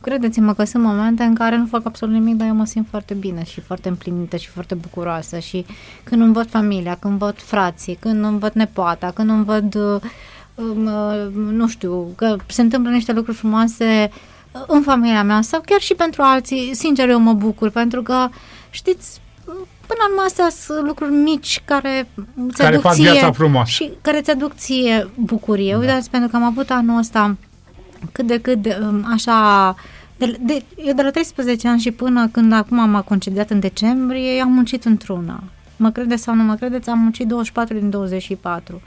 [0.00, 3.14] credeți-mă că sunt momente în care nu fac absolut nimic, dar eu mă simt foarte
[3.14, 5.66] bine și foarte împlinită și foarte bucuroasă și
[6.04, 9.94] când îmi văd familia, când văd frații, când îmi văd nepoata, când îmi văd, um,
[9.94, 10.00] uh,
[11.34, 14.10] nu știu, că se întâmplă niște lucruri frumoase
[14.52, 18.28] uh, în familia mea sau chiar și pentru alții, sincer eu mă bucur pentru că
[18.70, 19.20] știți,
[19.86, 22.08] până la urmă astea sunt lucruri mici care
[22.46, 23.70] îți care aduc fac ție viața frumoasă.
[23.70, 25.72] și care îți aduc ție bucurie.
[25.72, 25.78] Da.
[25.78, 27.36] Uitați, pentru că am avut anul ăsta
[28.12, 29.74] cât de cât de, um, așa
[30.16, 34.40] de, de, eu de la 13 ani și până când acum m-a concediat în decembrie,
[34.40, 35.42] am muncit într-una.
[35.76, 38.82] Mă credeți sau nu mă credeți, am muncit 24 din 24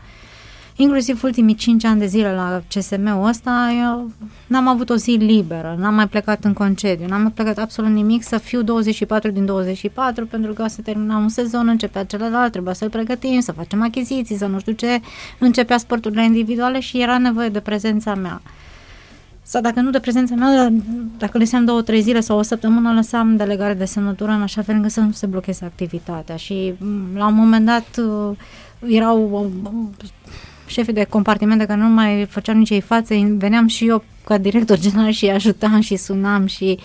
[0.75, 4.11] inclusiv ultimii 5 ani de zile la CSM-ul ăsta, eu
[4.47, 8.23] n-am avut o zi liberă, n-am mai plecat în concediu, n-am mai plecat absolut nimic
[8.23, 12.89] să fiu 24 din 24 pentru că se termina un sezon, începea celălalt, trebuia să-l
[12.89, 15.01] pregătim, să facem achiziții, să nu știu ce,
[15.39, 18.41] începea sporturile individuale și era nevoie de prezența mea.
[19.47, 20.73] Sau dacă nu de prezența mea,
[21.17, 24.75] dacă lăsam două, trei zile sau o săptămână, lăsam delegare de semnătură în așa fel
[24.75, 26.35] încât să nu se blocheze activitatea.
[26.35, 26.73] Și
[27.15, 28.37] la un moment dat uh,
[28.87, 29.85] erau uh,
[30.65, 34.79] șefii de compartimente care nu mai făceau nici ei față, veneam și eu ca director
[34.79, 36.79] general și ajutam și sunam și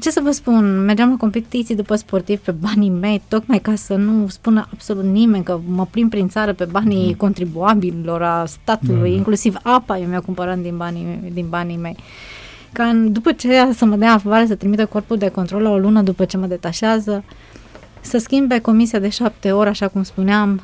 [0.00, 3.94] ce să vă spun, mergeam la competiții după sportiv pe banii mei, tocmai ca să
[3.94, 7.14] nu spună absolut nimeni că mă plim prin țară pe banii mm.
[7.14, 9.16] contribuabililor, a statului, mm.
[9.16, 11.96] inclusiv apa eu mi-a cumpărat din banii, din banii mei.
[12.72, 15.78] Ca în, după ce să mă dea afară, să trimită corpul de control la o
[15.78, 17.24] lună după ce mă detașează,
[18.00, 20.62] să schimbe comisia de șapte ori, așa cum spuneam,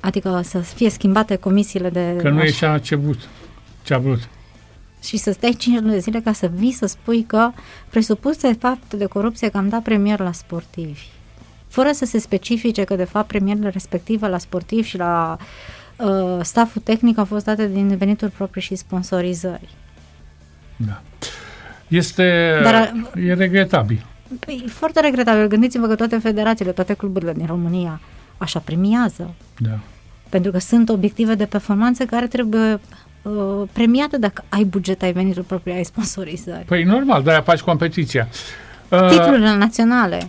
[0.00, 2.16] Adică să fie schimbate comisiile de...
[2.22, 3.28] Că nu e ce a ce vrut.
[3.82, 4.28] Ce a vrut.
[5.02, 7.50] și să stai 5 luni de zile ca să vii să spui că
[7.90, 11.06] presupuse fapte de corupție că am dat premier la sportivi.
[11.68, 15.36] Fără să se specifice că de fapt premierele respective la sportivi și la
[15.96, 19.68] uh, stafful tehnic au fost date din venituri proprii și sponsorizări.
[20.76, 21.00] Da.
[21.88, 24.04] Este Dar, e regretabil.
[24.38, 25.46] Păi, foarte regretabil.
[25.46, 28.00] Gândiți-vă că toate federațiile, toate cluburile din România
[28.38, 29.34] așa premiază.
[29.62, 29.78] Da.
[30.28, 32.80] Pentru că sunt obiective de performanță care trebuie
[33.22, 36.64] uh, premiate dacă ai buget, ai venituri proprii, ai sponsorizări.
[36.64, 38.28] Păi normal, de-aia faci competiția.
[38.88, 40.28] Uh, Titlurile naționale.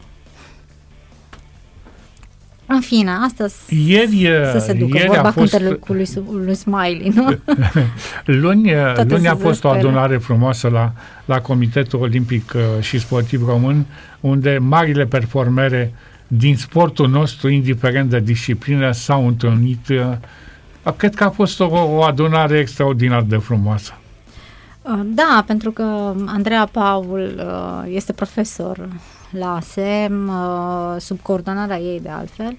[2.66, 7.12] În fine, asta ieri, să se ducă ieri vorba a fost, cu lui, lui Smiley,
[7.16, 7.28] nu?
[8.26, 8.74] luni
[9.08, 10.91] luni a fost o adunare frumoasă la,
[11.26, 13.86] la Comitetul Olimpic uh, și Sportiv Român,
[14.20, 15.94] unde marile performere
[16.34, 19.88] din sportul nostru, indiferent de disciplină, s-au întâlnit.
[19.90, 23.94] Uh, cred că a fost o, o adunare extraordinar de frumoasă.
[24.82, 27.44] Uh, da, pentru că Andreea Paul
[27.88, 28.90] este profesor
[29.32, 32.58] la ASEM, uh, sub coordonarea ei de altfel,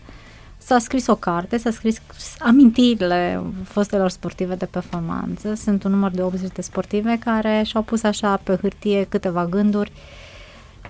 [0.59, 2.01] s-a scris o carte, s-a scris
[2.39, 5.55] amintirile fostelor sportive de performanță.
[5.55, 9.93] Sunt un număr de 80 de sportive care și-au pus așa pe hârtie câteva gânduri,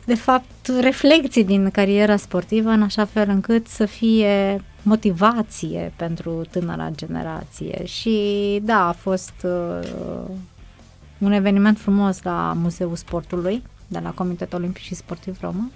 [0.04, 6.90] de fapt reflexii din cariera sportivă în așa fel încât să fie motivație pentru tânăra
[6.94, 7.84] generație.
[7.84, 10.28] Și da, a fost uh,
[11.18, 15.70] un eveniment frumos la Muzeul Sportului de la Comitetul Olimpic și Sportiv Român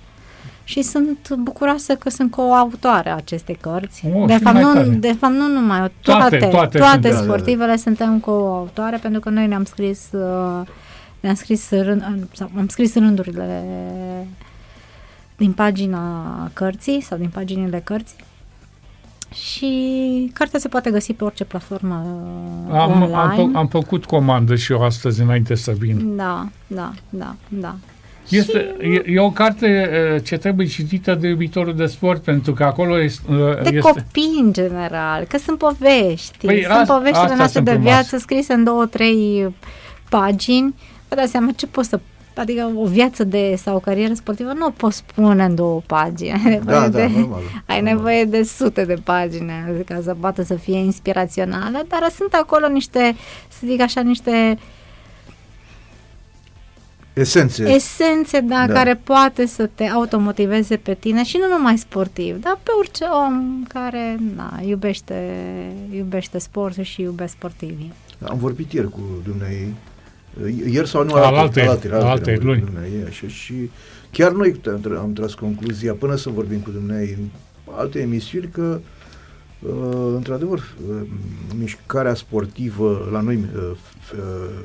[0.65, 4.03] și sunt bucuroasă că sunt coautoare acestei cărți.
[4.15, 7.77] Oh, de, fapt, nu, de fapt, nu numai, toate, toate, toate, toate sportivele da.
[7.77, 10.66] suntem coautoare pentru că noi ne-am scris uh,
[11.27, 13.65] ne-am scris, rând, sau am scris rândurile
[15.36, 18.24] din pagina cărții sau din paginile cărții
[19.32, 21.94] și cartea se poate găsi pe orice platformă
[22.70, 23.16] am, online.
[23.16, 26.16] Am, am făcut comandă și eu astăzi înainte să vin.
[26.16, 27.74] Da, da, da, da.
[28.28, 28.89] Este, și...
[28.89, 33.23] e, e o carte ce trebuie citită de iubitorul de sport, pentru că acolo este...
[33.62, 33.78] De este...
[33.78, 36.47] copii, în general, că sunt povești.
[36.47, 39.55] Păi, sunt poveștile noastre de viață scrise în două, trei
[40.09, 40.74] pagini.
[41.16, 42.01] Vă dați seama ce poți să
[42.38, 46.43] Adică o viață de sau o carieră sportivă nu o poți spune în două pagini.
[46.44, 47.82] Ai da, da, de, normal, ai normal.
[47.82, 49.52] nevoie de sute de pagini
[49.86, 53.16] ca să poată să fie inspirațională, dar sunt acolo niște,
[53.48, 54.59] să zic așa, niște
[57.12, 57.68] Esențe.
[57.68, 62.59] Esențe, da, da, care poate să te automotiveze pe tine și nu numai sportiv, dar
[62.62, 65.32] pe orice om care na, iubește,
[65.90, 67.93] iubește sportul și iubește sportivii.
[68.28, 69.74] Am vorbit ieri cu dumneai,
[70.73, 72.65] ieri sau nu, alte, alte, alte luni.
[73.09, 73.71] Așa, și
[74.11, 74.61] chiar noi
[74.99, 77.29] am tras concluzia, până să vorbim cu dumneai în
[77.77, 78.81] alte emisiuni, că
[79.61, 80.97] Uh, într-adevăr, uh,
[81.59, 83.77] mișcarea sportivă la noi uh,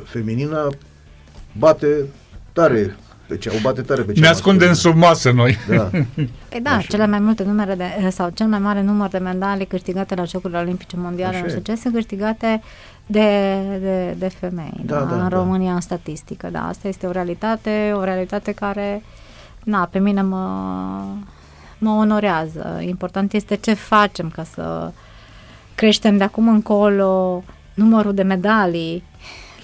[0.03, 0.67] feminină
[1.57, 2.05] bate
[2.53, 2.95] tare
[3.27, 5.57] deci o bate tare pe Ne ascundem sub masă noi.
[5.69, 5.89] Da.
[6.49, 6.87] Păi da, Așa.
[6.89, 10.59] cele mai multe numere de, sau cel mai mare număr de medalii câștigate la Jocurile
[10.59, 12.61] Olimpice Mondiale, Așa nu știu ce, sunt câștigate
[13.11, 15.37] de, de, de femei da, da, da, în da.
[15.37, 16.49] România în statistică.
[16.51, 19.03] Da, asta este o realitate, o realitate care,
[19.63, 20.47] na, pe mine mă,
[21.77, 22.81] mă onorează.
[22.85, 24.91] Important este ce facem ca să
[25.75, 27.43] creștem de acum încolo
[27.73, 29.03] numărul de medalii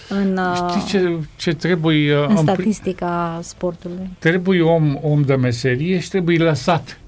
[0.09, 2.17] în, Știi ce, ce trebuie?
[2.17, 4.09] Uh, în statistica sportului.
[4.19, 6.99] Trebuie om, om de meserie și trebuie lăsat.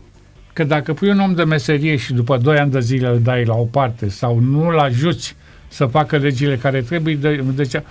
[0.53, 3.45] Că dacă pui un om de meserie și după 2 ani de zile îl dai
[3.45, 5.36] la o parte sau nu îl ajuți
[5.70, 7.82] să facă legile care trebuie, de, deci, uh,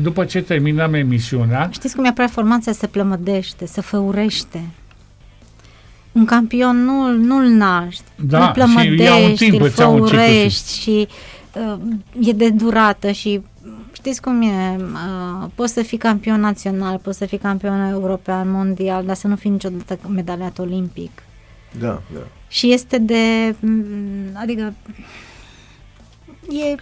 [0.00, 1.68] după ce terminăm emisiunea...
[1.72, 4.64] Știți cum e performanța se plămădește, se făurește.
[6.12, 11.08] Un campion nu, nu-l naști, da, îl plămădești, îl făurești și
[11.54, 11.78] uh,
[12.20, 13.40] e de durată și
[13.92, 19.04] știți cum e, uh, poți să fii campion național, poți să fii campion european, mondial,
[19.04, 21.22] dar să nu fii niciodată medaliat olimpic.
[21.78, 22.20] Da, da.
[22.48, 23.54] Și este de,
[24.32, 24.74] adică,
[26.48, 26.76] e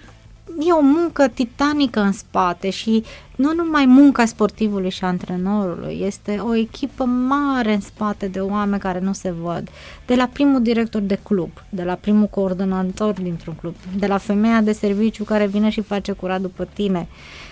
[0.59, 3.05] e o muncă titanică în spate și
[3.37, 9.01] nu numai munca sportivului și antrenorului, este o echipă mare în spate de oameni care
[9.01, 9.69] nu se văd.
[10.07, 14.61] De la primul director de club, de la primul coordonator dintr-un club, de la femeia
[14.61, 17.50] de serviciu care vine și face curat după tine, uh,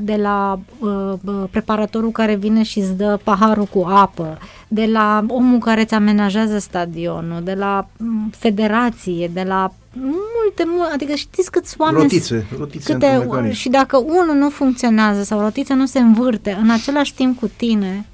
[0.00, 1.12] de la uh,
[1.50, 6.58] preparatorul care vine și îți dă paharul cu apă, de la omul care îți amenajează
[6.58, 12.02] stadionul, de la mm, federație, de la multe, multe, adică știți câți oameni...
[12.02, 17.14] Rotițe, rotițe câte, Și dacă unul nu funcționează sau rotița nu se învârte în același
[17.14, 18.06] timp cu tine,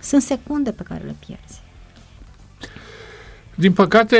[0.00, 1.60] sunt secunde pe care le pierzi.
[3.60, 4.16] Din păcate,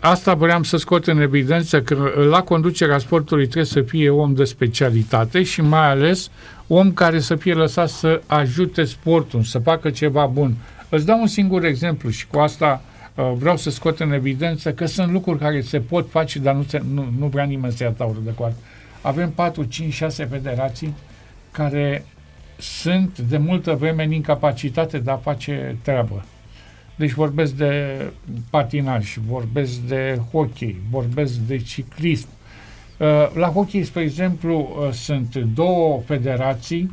[0.00, 4.44] asta vreau să scot în evidență că la conducerea sportului trebuie să fie om de
[4.44, 6.30] specialitate și mai ales
[6.66, 10.54] om care să fie lăsat să ajute sportul, să facă ceva bun.
[10.88, 12.82] Îți dau un singur exemplu și cu asta
[13.14, 16.64] uh, vreau să scot în evidență că sunt lucruri care se pot face, dar nu,
[16.68, 18.58] se, nu, nu vrea nimeni să ia taurul de coartă.
[19.00, 20.94] Avem 4, 5, 6 federații
[21.50, 22.04] care
[22.58, 26.24] sunt de multă vreme în incapacitate de a face treabă.
[27.00, 28.00] Deci vorbesc de
[28.50, 32.28] patinaj, vorbesc de hockey, vorbesc de ciclism.
[32.96, 36.92] Uh, la hockey, spre exemplu, uh, sunt două federații,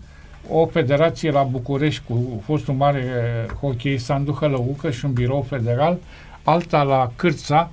[0.50, 5.98] o federație la București cu fostul mare uh, hockey Sandu Hălăucă și un birou federal,
[6.44, 7.72] alta la Cârța,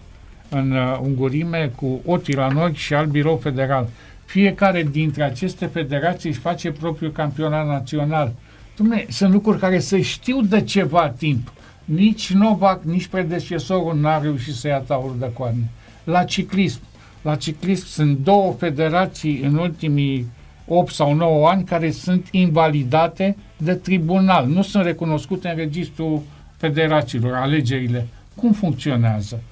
[0.49, 3.89] în Ungurime, cu Oti la noi și alt birou federal.
[4.25, 8.33] Fiecare dintre aceste federații își face propriul campionat național.
[8.77, 11.53] Dumne, sunt lucruri care se știu de ceva timp.
[11.85, 15.71] Nici Novak, nici predecesorul n-a reușit să ia taurul de coarne.
[16.05, 16.81] La ciclism.
[17.23, 20.27] La ciclism sunt două federații în ultimii
[20.67, 24.47] 8 sau 9 ani care sunt invalidate de tribunal.
[24.47, 26.23] Nu sunt recunoscute în registrul
[26.57, 28.07] federațiilor, alegerile.
[28.37, 29.43] Cum funcționează?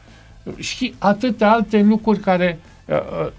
[0.57, 2.72] Și atâtea alte lucruri care Uh, uh,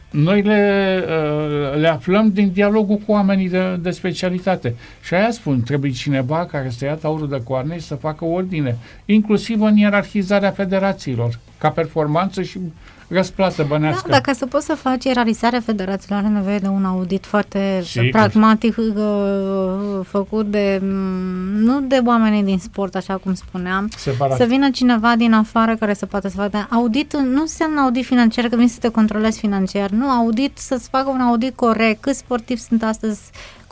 [0.09, 4.75] noi le, uh, le aflăm din dialogul cu oamenii de, de specialitate.
[5.03, 8.77] Și aia spun, trebuie cineva care să ia taurul de coarne și să facă ordine,
[9.05, 12.59] inclusiv în ierarhizarea federațiilor, ca performanță și
[13.07, 14.09] răsplată bănească.
[14.09, 18.09] Da, dacă să poți să faci ierarhizarea federațiilor, are nevoie de un audit foarte Sigur.
[18.09, 24.37] pragmatic uh, făcut de, mm, nu de oamenii din sport, așa cum spuneam, Separat.
[24.37, 28.45] să vină cineva din afară care să poată să facă audit, nu înseamnă audit financiar,
[28.47, 32.59] că vin să te controlezi financiar, nu, audit să-ți facă un audit corect, câți sportivi
[32.59, 33.21] sunt astăzi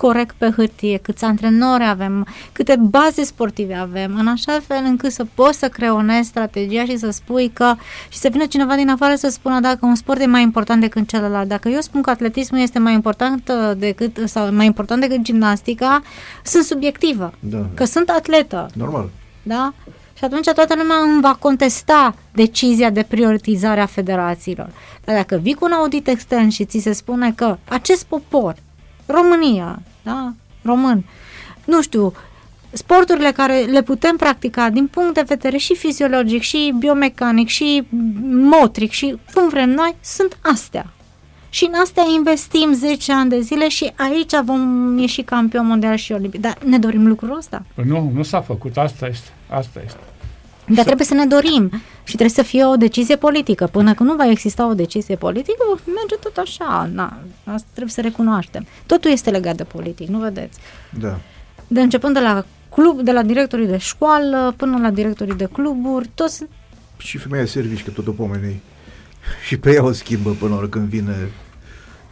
[0.02, 5.26] corect pe hârtie, câți antrenori avem, câte baze sportive avem, în așa fel încât să
[5.34, 7.74] poți să creonezi strategia și să spui că
[8.10, 11.08] și să vină cineva din afară să spună dacă un sport e mai important decât
[11.08, 11.48] celălalt.
[11.48, 16.02] Dacă eu spun că atletismul este mai important uh, decât sau mai important decât gimnastica,
[16.44, 17.34] sunt subiectivă.
[17.40, 17.66] Da.
[17.74, 18.70] Că sunt atletă.
[18.74, 19.10] Normal.
[19.44, 19.74] Da?
[20.18, 24.70] Și atunci toată lumea îmi va contesta decizia de prioritizare a federațiilor.
[25.04, 28.56] Dar dacă vii cu un audit extern și ți se spune că acest popor,
[29.06, 30.34] România, da?
[30.62, 31.04] român.
[31.66, 32.14] Nu știu,
[32.72, 37.84] sporturile care le putem practica din punct de vedere și fiziologic, și biomecanic, și
[38.32, 40.94] motric, și cum vrem noi, sunt astea.
[41.50, 46.12] Și în astea investim 10 ani de zile și aici vom ieși campion mondial și
[46.12, 46.42] olimpic.
[46.42, 47.66] Dar ne dorim lucrul ăsta?
[47.76, 48.78] Păi nu, nu s-a făcut.
[48.78, 49.30] Asta este.
[49.50, 50.00] Asta este.
[50.68, 51.72] Dar trebuie să ne dorim
[52.04, 53.68] și trebuie să fie o decizie politică.
[53.72, 56.90] Până când nu va exista o decizie politică, merge tot așa.
[56.94, 58.66] Na, asta trebuie să recunoaștem.
[58.86, 60.60] Totul este legat de politic, nu vedeți?
[61.00, 61.20] Da.
[61.68, 66.10] De începând de la club, de la directorii de școală până la directorii de cluburi,
[66.14, 66.44] toți...
[66.98, 68.62] Și femeia servici, că tot o pomenei.
[69.48, 71.30] Și pe ea o schimbă până la când vine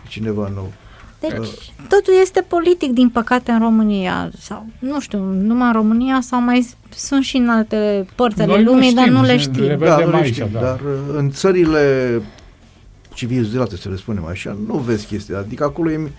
[0.07, 0.73] cineva nou.
[1.19, 1.47] Deci, uh.
[1.89, 4.31] totul este politic, din păcate, în România.
[4.39, 8.93] Sau, nu știu, numai în România sau mai sunt și în alte părți ale lumii,
[8.93, 9.63] dar nu le știm.
[9.63, 10.59] Le da, nu le știm, da.
[10.59, 12.21] dar uh, în țările
[13.13, 15.37] civilizate, să le spunem așa, nu vezi chestia.
[15.37, 16.11] Adică acolo e,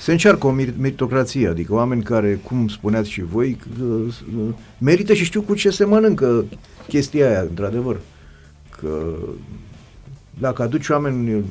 [0.00, 4.14] se încearcă o meritocrație, adică oameni care, cum spuneați și voi, uh,
[4.78, 6.44] merită și știu cu ce se mănâncă
[6.88, 8.00] chestia aia, într-adevăr.
[8.80, 9.16] Că
[10.38, 11.42] dacă aduci oameni pe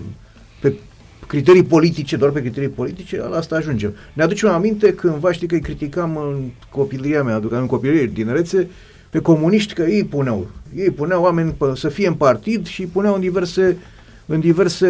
[1.28, 3.94] criterii politice, doar pe criterii politice, la asta ajungem.
[4.14, 8.70] Ne aducem aminte cândva, știi că îi criticam în copilăria mea, în copilărie tinerețe,
[9.10, 12.88] pe comuniști că ei puneau, ei puneau oameni pe, să fie în partid și îi
[12.88, 13.78] puneau în diverse,
[14.26, 14.88] în diverse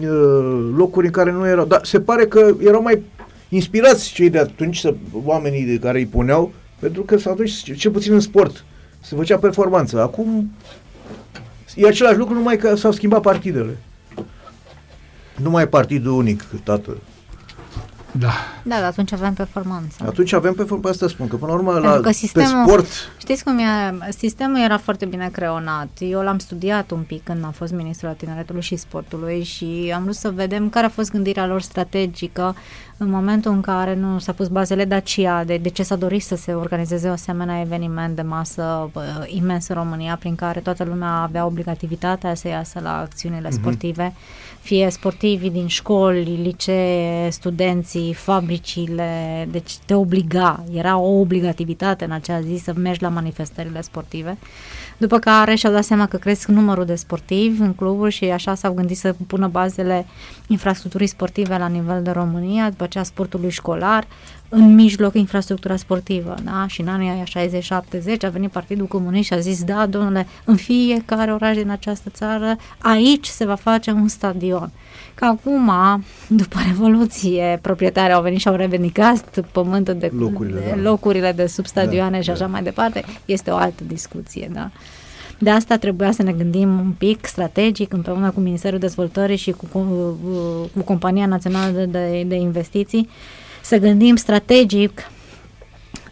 [0.00, 1.64] uh, locuri în care nu erau.
[1.64, 3.02] Dar se pare că erau mai
[3.48, 4.94] inspirați cei de atunci, să,
[5.24, 8.64] oamenii de care îi puneau, pentru că atunci, cel puțin în sport,
[9.00, 10.00] se făcea performanță.
[10.00, 10.52] Acum
[11.74, 13.76] e același lucru, numai că s-au schimbat partidele.
[15.42, 16.96] Nu mai partidul unic, tată.
[18.12, 18.30] Da.
[18.62, 20.04] Da, dar atunci avem performanță.
[20.06, 22.86] Atunci avem performanță, asta spun, că până la urmă la, sistemul, pe sport...
[23.18, 23.64] Știți cum e?
[24.18, 25.88] Sistemul era foarte bine creonat.
[25.98, 30.02] Eu l-am studiat un pic când am fost ministrul al tineretului și sportului și am
[30.02, 32.54] vrut să vedem care a fost gândirea lor strategică
[32.96, 36.36] în momentul în care nu s-a pus bazele Dacia, de, de ce s-a dorit să
[36.36, 41.10] se organizeze o asemenea eveniment de masă uh, imens în România, prin care toată lumea
[41.10, 43.60] avea obligativitatea să iasă la acțiunile mm-hmm.
[43.60, 44.14] sportive
[44.62, 52.40] fie sportivii din școli, licee, studenții, fabricile, deci te obliga, era o obligativitate în acea
[52.40, 54.38] zi să mergi la manifestările sportive.
[54.96, 58.72] După care și-au dat seama că cresc numărul de sportivi în cluburi și așa s-au
[58.72, 60.06] gândit să pună bazele
[60.46, 64.06] infrastructurii sportive la nivel de România, după aceea sportului școlar,
[64.54, 66.64] în mijloc infrastructura sportivă, da?
[66.68, 67.22] Și în anii
[68.16, 72.10] 60-70 a venit Partidul Comunist și a zis, da, domnule, în fiecare oraș din această
[72.10, 74.70] țară, aici se va face un stadion.
[75.14, 75.70] Că acum,
[76.28, 80.90] după Revoluție, proprietarii au venit și au revendicat pământul de locurile de, da.
[80.90, 82.50] locurile de sub stadioane da, și așa da.
[82.50, 84.70] mai departe, este o altă discuție, da?
[85.38, 89.66] De asta trebuia să ne gândim un pic strategic împreună cu Ministerul Dezvoltării și cu,
[89.72, 89.78] cu,
[90.74, 93.08] cu Compania Națională de, de, de Investiții
[93.62, 95.10] să gândim strategic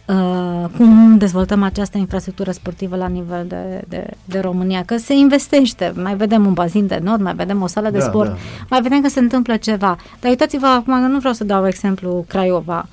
[0.05, 5.93] uh, cum dezvoltăm această infrastructură sportivă la nivel de, de, de România, că se investește,
[5.95, 8.37] mai vedem un bazin de nord, mai vedem o sală de da, sport, da.
[8.69, 9.97] mai vedem că se întâmplă ceva.
[10.19, 12.87] Dar uitați-vă, acum nu vreau să dau exemplu Craiova,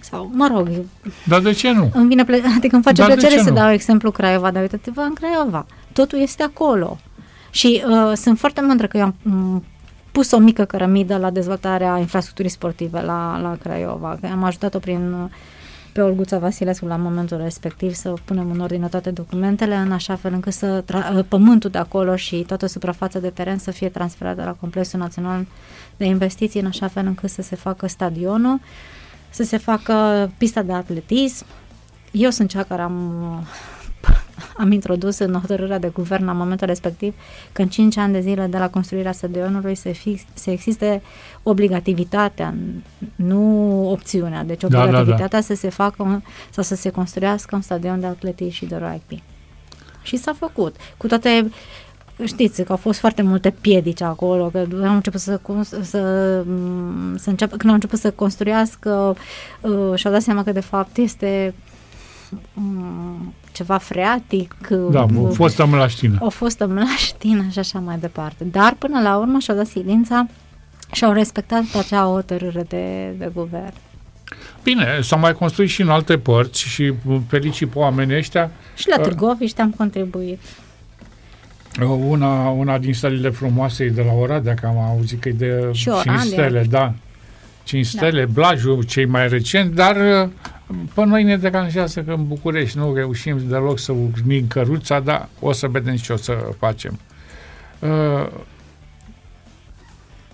[0.00, 0.68] sau, mă rog...
[1.24, 1.90] Dar de ce nu?
[1.94, 3.54] Îmi vine ple- adică îmi face dar plăcere să nu?
[3.54, 5.66] dau exemplu Craiova, dar uitați-vă în Craiova.
[5.92, 6.98] Totul este acolo.
[7.50, 9.14] Și uh, sunt foarte mândră că eu am
[10.12, 14.18] pus o mică cărămidă la dezvoltarea infrastructurii sportive la, la Craiova.
[14.32, 15.30] Am ajutat-o prin
[15.92, 20.32] pe Olguța Vasilescu la momentul respectiv să punem în ordine toate documentele în așa fel
[20.32, 24.56] încât să tra- pământul de acolo și toată suprafața de teren să fie transferată la
[24.60, 25.46] Complexul Național
[25.96, 28.60] de Investiții în așa fel încât să se facă stadionul,
[29.30, 31.46] să se facă pista de atletism.
[32.10, 33.46] Eu sunt cea care am
[34.56, 37.14] am introdus în hotărârea de guvern la momentul respectiv
[37.52, 41.02] că în 5 ani de zile de la construirea stadionului să, fix, să existe
[41.42, 42.54] obligativitatea,
[43.16, 45.40] nu opțiunea, deci obligativitatea da, da, da.
[45.40, 49.22] să se facă un, sau să se construiască un stadion de atletism și de rugby.
[50.02, 50.76] Și s-a făcut.
[50.96, 51.50] Cu toate
[52.24, 56.44] știți că au fost foarte multe piedici acolo, că au început să, să,
[57.16, 59.16] să înceapă, când au început să construiască
[59.60, 61.54] uh, și-au dat seama că de fapt este
[62.54, 64.54] um, ceva freatic.
[64.90, 66.16] Da, a fost mlaștină.
[66.20, 68.44] O fost mlaștină și așa mai departe.
[68.44, 70.26] Dar până la urmă și-au dat silința
[70.92, 73.74] și au respectat acea hotărâre de, de guvern.
[74.62, 76.94] Bine, s-au mai construit și în alte părți și
[77.26, 78.50] felicit pe oamenii ăștia.
[78.76, 80.40] Și la Târgoviște am contribuit.
[82.06, 85.68] Una, una din stările frumoase e de la Oradea, că am auzit că e de
[85.72, 86.94] și 5 stele, da.
[87.64, 87.98] 5 da.
[87.98, 90.28] stele, Blajul, cei mai recent, dar
[90.94, 95.52] pe noi ne deranjează că în București nu reușim deloc să urmim căruța, dar o
[95.52, 96.98] să vedem ce o să facem.
[97.78, 98.26] Uh,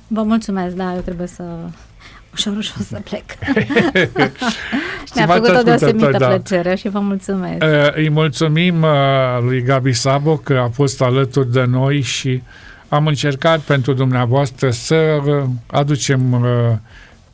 [0.06, 1.42] Vă mulțumesc, da, eu trebuie să
[2.32, 3.24] ușor, ușor să plec.
[5.14, 6.26] Mi-a făcut o deosebită da.
[6.26, 7.62] plăcere și vă mulțumesc.
[7.62, 8.90] Uh, îi mulțumim uh,
[9.40, 12.42] lui Gabi Sabo că a fost alături de noi și
[12.88, 16.48] am încercat pentru dumneavoastră să uh, aducem uh,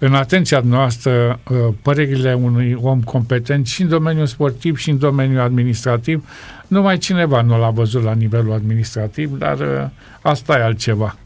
[0.05, 5.41] în atenția noastră uh, părerile unui om competent și în domeniul sportiv și în domeniul
[5.41, 6.29] administrativ.
[6.67, 9.89] Numai cineva nu l-a văzut la nivelul administrativ, dar uh,
[10.23, 11.17] asta e altceva.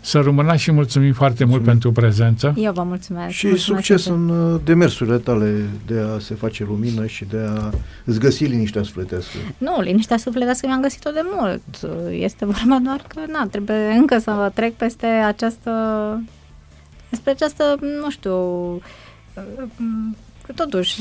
[0.00, 1.50] Să rămână și mulțumim foarte mulțumim.
[1.50, 2.54] mult pentru prezență.
[2.56, 3.30] Eu vă mulțumesc.
[3.30, 7.70] Și mulțumesc succes în uh, demersurile tale de a se face lumină și de a
[8.04, 9.36] îți găsi liniștea sufletească.
[9.58, 11.62] Nu, liniștea sufletească mi-am găsit-o de mult.
[12.10, 15.70] Este vorba doar că, na, trebuie încă să trec peste această
[17.14, 18.36] despre această, nu știu,
[20.54, 21.00] totuși,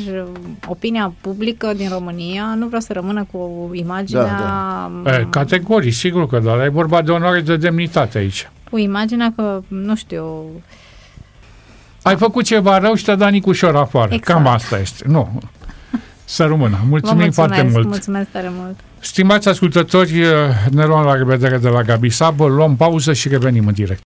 [0.67, 4.23] opinia publică din România nu vrea să rămână cu imaginea...
[4.23, 5.19] Da, da.
[5.19, 8.49] E, categorii, sigur că da, e vorba de onoare de demnitate aici.
[8.69, 10.25] Cu imaginea că, nu știu...
[12.01, 14.13] Ai făcut ceva rău și te-a dat Nicușor afară.
[14.13, 14.23] Exact.
[14.23, 15.03] Cam asta este.
[15.07, 15.41] Nu.
[16.25, 16.79] Să rămână.
[16.89, 17.87] Mulțumim mulțumesc, foarte mult.
[17.87, 18.79] Mulțumesc tare mult.
[18.99, 20.11] Stimați ascultători,
[20.69, 24.01] ne luăm la revedere de la Gabi Sabă, luăm pauză și revenim în direct.